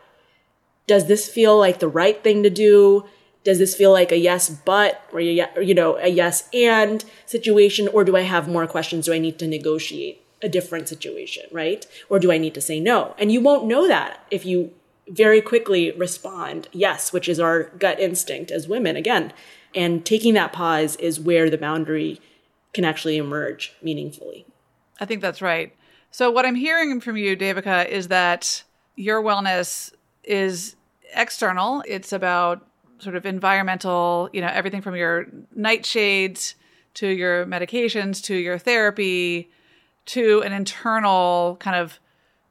does 0.87 1.07
this 1.07 1.29
feel 1.29 1.59
like 1.59 1.79
the 1.79 1.89
right 1.89 2.23
thing 2.23 2.43
to 2.43 2.51
do? 2.51 3.07
Does 3.49 3.59
this 3.59 3.75
feel 3.75 3.93
like 3.93 4.13
a 4.13 4.19
yes, 4.19 4.51
but, 4.51 5.01
or, 5.11 5.21
you 5.21 5.73
know, 5.73 5.97
a 5.97 6.09
yes 6.09 6.51
and 6.53 7.03
situation? 7.25 7.89
Or 7.89 8.05
do 8.05 8.15
I 8.15 8.21
have 8.21 8.47
more 8.47 8.67
questions? 8.67 9.07
Do 9.07 9.15
I 9.15 9.19
need 9.19 9.39
to 9.39 9.47
negotiate 9.47 10.23
a 10.43 10.51
different 10.51 10.87
situation, 10.87 11.45
right? 11.51 11.87
Or 12.11 12.19
do 12.19 12.31
I 12.31 12.37
need 12.37 12.53
to 12.53 12.61
say 12.61 12.79
no? 12.79 13.15
And 13.17 13.33
you 13.33 13.41
won't 13.41 13.65
know 13.65 13.89
that 13.89 14.23
if 14.31 14.45
you 14.45 14.75
very 15.09 15.41
quickly 15.41 15.93
respond 15.93 16.69
yes, 16.73 17.11
which 17.11 17.27
is 17.27 17.41
our 17.41 17.71
gut 17.79 17.99
instinct 17.99 18.51
as 18.51 18.69
women, 18.69 18.97
again. 18.97 19.33
And 19.75 20.05
taking 20.05 20.35
that 20.35 20.53
pause 20.53 20.97
is 20.97 21.19
where 21.19 21.49
the 21.49 21.57
boundary 21.57 22.21
can 22.75 22.85
actually 22.85 23.17
emerge 23.17 23.73
meaningfully. 23.83 24.45
I 25.01 25.07
think 25.07 25.23
that's 25.23 25.41
right. 25.41 25.75
So, 26.11 26.31
what 26.31 26.45
I'm 26.45 26.55
hearing 26.55 27.01
from 27.01 27.17
you, 27.17 27.35
Devika, 27.35 27.89
is 27.89 28.09
that 28.09 28.63
your 28.95 29.23
wellness 29.23 29.91
is 30.23 30.77
external. 31.15 31.83
It's 31.89 32.13
about 32.13 32.68
sort 32.99 33.17
of 33.17 33.27
environmental, 33.27 34.29
you 34.33 34.41
know, 34.41 34.51
everything 34.53 34.81
from 34.81 34.97
your 34.97 35.27
nightshades 35.57 36.55
to 36.95 37.07
your 37.09 37.47
medications 37.47 38.23
to 38.25 38.35
your 38.35 38.59
therapy 38.59 39.51
to 40.07 40.43
an 40.43 40.53
internal 40.53 41.57
kind 41.61 41.77
of 41.77 42.01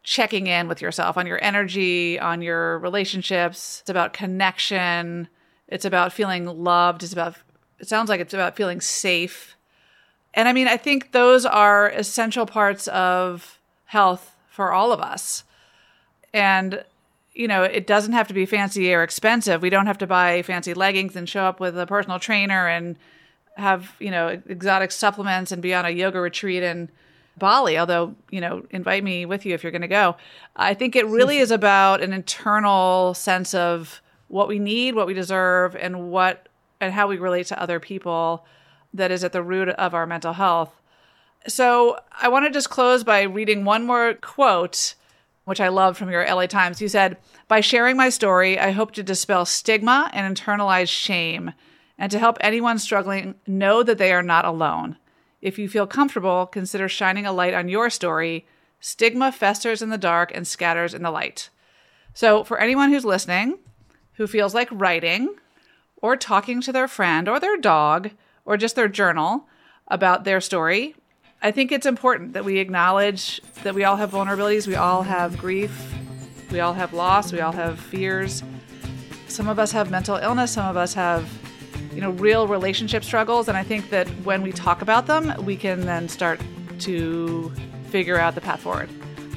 checking 0.03 0.47
in 0.47 0.67
with 0.67 0.81
yourself 0.81 1.17
on 1.17 1.27
your 1.27 1.43
energy, 1.43 2.17
on 2.19 2.41
your 2.41 2.79
relationships. 2.79 3.79
It's 3.81 3.89
about 3.89 4.13
connection. 4.13 5.27
It's 5.67 5.83
about 5.83 6.13
feeling 6.13 6.45
loved. 6.45 7.03
It's 7.03 7.11
about, 7.11 7.35
it 7.79 7.89
sounds 7.89 8.07
like 8.07 8.21
it's 8.21 8.33
about 8.33 8.55
feeling 8.55 8.79
safe. 8.79 9.57
And 10.33 10.47
I 10.47 10.53
mean, 10.53 10.67
I 10.67 10.77
think 10.77 11.11
those 11.11 11.45
are 11.45 11.89
essential 11.89 12.45
parts 12.45 12.87
of 12.87 13.59
health 13.85 14.35
for 14.49 14.71
all 14.71 14.91
of 14.91 15.01
us. 15.01 15.43
And, 16.33 16.85
you 17.37 17.47
know, 17.47 17.61
it 17.61 17.85
doesn't 17.85 18.13
have 18.13 18.27
to 18.27 18.33
be 18.33 18.47
fancy 18.47 18.91
or 18.93 19.03
expensive. 19.03 19.61
We 19.61 19.69
don't 19.69 19.85
have 19.85 19.99
to 19.99 20.07
buy 20.07 20.41
fancy 20.41 20.73
leggings 20.73 21.15
and 21.15 21.29
show 21.29 21.43
up 21.43 21.59
with 21.59 21.77
a 21.77 21.85
personal 21.85 22.17
trainer 22.17 22.67
and 22.67 22.97
have, 23.57 23.93
you 23.99 24.09
know, 24.09 24.41
exotic 24.47 24.91
supplements 24.91 25.51
and 25.51 25.61
be 25.61 25.71
on 25.71 25.85
a 25.85 25.91
yoga 25.91 26.19
retreat 26.19 26.63
and 26.63 26.89
Bali, 27.37 27.77
although, 27.77 28.15
you 28.31 28.41
know, 28.41 28.65
invite 28.71 29.03
me 29.03 29.27
with 29.27 29.45
you 29.45 29.53
if 29.53 29.61
you're 29.61 29.71
going 29.71 29.83
to 29.83 29.87
go. 29.87 30.15
I 30.55 30.73
think 30.73 30.95
it 30.95 31.05
really 31.05 31.37
is 31.45 31.51
about 31.51 32.01
an 32.01 32.11
internal 32.11 33.13
sense 33.13 33.53
of 33.53 34.01
what 34.29 34.47
we 34.47 34.57
need, 34.57 34.95
what 34.95 35.05
we 35.05 35.13
deserve, 35.13 35.75
and 35.75 36.09
what 36.09 36.49
and 36.81 36.93
how 36.93 37.07
we 37.07 37.17
relate 37.17 37.45
to 37.47 37.61
other 37.61 37.79
people 37.79 38.45
that 38.93 39.11
is 39.11 39.23
at 39.23 39.31
the 39.31 39.43
root 39.43 39.69
of 39.69 39.93
our 39.93 40.07
mental 40.07 40.33
health. 40.33 40.73
So, 41.47 41.99
I 42.19 42.29
want 42.29 42.45
to 42.45 42.51
just 42.51 42.71
close 42.71 43.03
by 43.03 43.21
reading 43.21 43.63
one 43.63 43.85
more 43.85 44.15
quote, 44.15 44.95
which 45.47 45.61
I 45.61 45.69
love 45.69 45.97
from 45.97 46.11
your 46.11 46.27
LA 46.27 46.45
Times. 46.45 46.81
You 46.81 46.89
said, 46.89 47.15
By 47.47 47.61
sharing 47.61 47.95
my 47.95 48.09
story, 48.09 48.59
I 48.59 48.71
hope 48.71 48.91
to 48.91 49.01
dispel 49.01 49.45
stigma 49.45 50.09
and 50.11 50.35
internalize 50.35 50.89
shame, 50.89 51.53
and 51.97 52.11
to 52.11 52.19
help 52.19 52.37
anyone 52.41 52.77
struggling 52.77 53.35
know 53.47 53.81
that 53.81 53.97
they 53.97 54.11
are 54.11 54.21
not 54.21 54.43
alone. 54.43 54.97
If 55.41 55.57
you 55.57 55.69
feel 55.69 55.87
comfortable, 55.87 56.47
consider 56.47 56.89
shining 56.89 57.25
a 57.25 57.31
light 57.31 57.53
on 57.53 57.69
your 57.69 57.89
story. 57.89 58.45
Stigma 58.81 59.31
festers 59.31 59.81
in 59.81 59.89
the 59.89 59.97
dark 59.97 60.33
and 60.35 60.45
scatters 60.45 60.93
in 60.93 61.01
the 61.01 61.11
light. 61.11 61.49
So, 62.13 62.43
for 62.43 62.59
anyone 62.59 62.91
who's 62.91 63.05
listening 63.05 63.57
who 64.15 64.27
feels 64.27 64.53
like 64.53 64.67
writing 64.69 65.33
or 66.01 66.17
talking 66.17 66.59
to 66.59 66.73
their 66.73 66.89
friend 66.89 67.29
or 67.29 67.39
their 67.39 67.55
dog 67.55 68.11
or 68.43 68.57
just 68.57 68.75
their 68.75 68.89
journal 68.89 69.47
about 69.87 70.25
their 70.25 70.41
story, 70.41 70.93
I 71.41 71.51
think 71.51 71.71
it's 71.71 71.85
important 71.85 72.33
that 72.33 72.43
we 72.43 72.57
acknowledge 72.57 73.41
that 73.63 73.75
we 73.75 73.83
all 73.83 73.95
have 73.95 74.11
vulnerabilities, 74.11 74.67
we 74.67 74.75
all 74.75 75.03
have 75.03 75.37
grief, 75.37 75.93
we 76.51 76.59
all 76.59 76.73
have 76.73 76.93
loss, 76.93 77.31
we 77.31 77.41
all 77.41 77.51
have 77.51 77.79
fears. 77.79 78.43
Some 79.27 79.47
of 79.47 79.59
us 79.59 79.71
have 79.71 79.91
mental 79.91 80.15
illness, 80.15 80.51
some 80.53 80.65
of 80.65 80.77
us 80.77 80.93
have 80.95 81.29
you 81.93 82.01
know, 82.01 82.11
real 82.11 82.47
relationship 82.47 83.03
struggles. 83.03 83.47
And 83.47 83.57
I 83.57 83.63
think 83.63 83.89
that 83.89 84.07
when 84.23 84.43
we 84.43 84.51
talk 84.51 84.83
about 84.83 85.07
them, 85.07 85.33
we 85.43 85.55
can 85.55 85.81
then 85.81 86.07
start 86.07 86.39
to 86.79 87.51
figure 87.89 88.19
out 88.19 88.35
the 88.35 88.41
path 88.41 88.61
forward. 88.61 88.87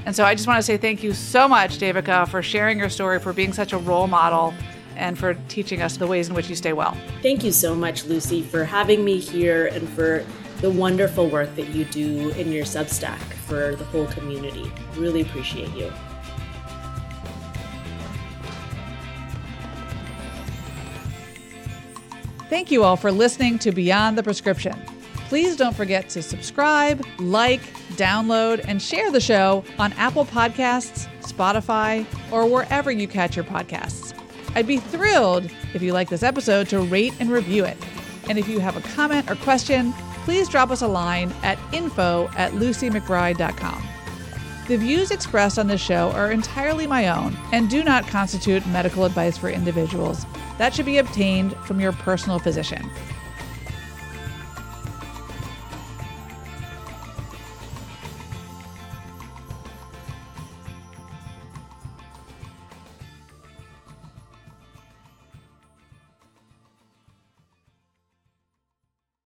And 0.04 0.14
so 0.14 0.24
I 0.24 0.34
just 0.34 0.46
want 0.46 0.58
to 0.58 0.62
say 0.62 0.76
thank 0.76 1.02
you 1.02 1.14
so 1.14 1.48
much, 1.48 1.78
Devika, 1.78 2.28
for 2.28 2.42
sharing 2.42 2.78
your 2.78 2.90
story, 2.90 3.18
for 3.18 3.32
being 3.32 3.54
such 3.54 3.72
a 3.72 3.78
role 3.78 4.06
model, 4.06 4.52
and 4.96 5.18
for 5.18 5.34
teaching 5.48 5.80
us 5.80 5.96
the 5.96 6.06
ways 6.06 6.28
in 6.28 6.34
which 6.34 6.50
you 6.50 6.54
stay 6.54 6.74
well. 6.74 6.96
Thank 7.22 7.44
you 7.44 7.52
so 7.52 7.74
much, 7.74 8.04
Lucy, 8.04 8.42
for 8.42 8.64
having 8.64 9.04
me 9.04 9.18
here 9.18 9.66
and 9.68 9.88
for 9.88 10.24
the 10.60 10.70
wonderful 10.70 11.28
work 11.28 11.54
that 11.56 11.68
you 11.68 11.84
do 11.86 12.30
in 12.30 12.52
your 12.52 12.64
Substack 12.64 13.18
for 13.18 13.76
the 13.76 13.84
whole 13.84 14.06
community. 14.06 14.70
Really 14.96 15.22
appreciate 15.22 15.70
you. 15.74 15.90
Thank 22.50 22.70
you 22.70 22.82
all 22.82 22.96
for 22.96 23.12
listening 23.12 23.58
to 23.60 23.70
Beyond 23.70 24.18
the 24.18 24.22
Prescription. 24.22 24.74
Please 25.28 25.56
don't 25.56 25.76
forget 25.76 26.08
to 26.10 26.22
subscribe, 26.22 27.06
like, 27.20 27.60
download, 27.92 28.64
and 28.66 28.82
share 28.82 29.12
the 29.12 29.20
show 29.20 29.64
on 29.78 29.92
Apple 29.92 30.24
Podcasts, 30.24 31.06
Spotify, 31.20 32.04
or 32.32 32.46
wherever 32.46 32.90
you 32.90 33.06
catch 33.06 33.36
your 33.36 33.44
podcasts. 33.44 34.12
I'd 34.56 34.66
be 34.66 34.78
thrilled 34.78 35.48
if 35.72 35.80
you 35.80 35.92
like 35.92 36.08
this 36.08 36.24
episode 36.24 36.68
to 36.70 36.80
rate 36.80 37.14
and 37.20 37.30
review 37.30 37.64
it. 37.64 37.76
And 38.28 38.36
if 38.36 38.48
you 38.48 38.58
have 38.58 38.76
a 38.76 38.80
comment 38.80 39.30
or 39.30 39.36
question, 39.36 39.94
please 40.24 40.48
drop 40.48 40.70
us 40.70 40.82
a 40.82 40.88
line 40.88 41.32
at 41.42 41.58
info 41.72 42.28
at 42.36 42.52
lucymcbride.com. 42.52 43.82
The 44.68 44.76
views 44.76 45.10
expressed 45.10 45.58
on 45.58 45.66
this 45.66 45.80
show 45.80 46.12
are 46.12 46.30
entirely 46.30 46.86
my 46.86 47.08
own 47.08 47.36
and 47.52 47.68
do 47.68 47.82
not 47.82 48.06
constitute 48.06 48.64
medical 48.68 49.04
advice 49.04 49.36
for 49.36 49.50
individuals 49.50 50.24
that 50.58 50.74
should 50.74 50.84
be 50.84 50.98
obtained 50.98 51.56
from 51.64 51.80
your 51.80 51.92
personal 51.92 52.38
physician. 52.38 52.90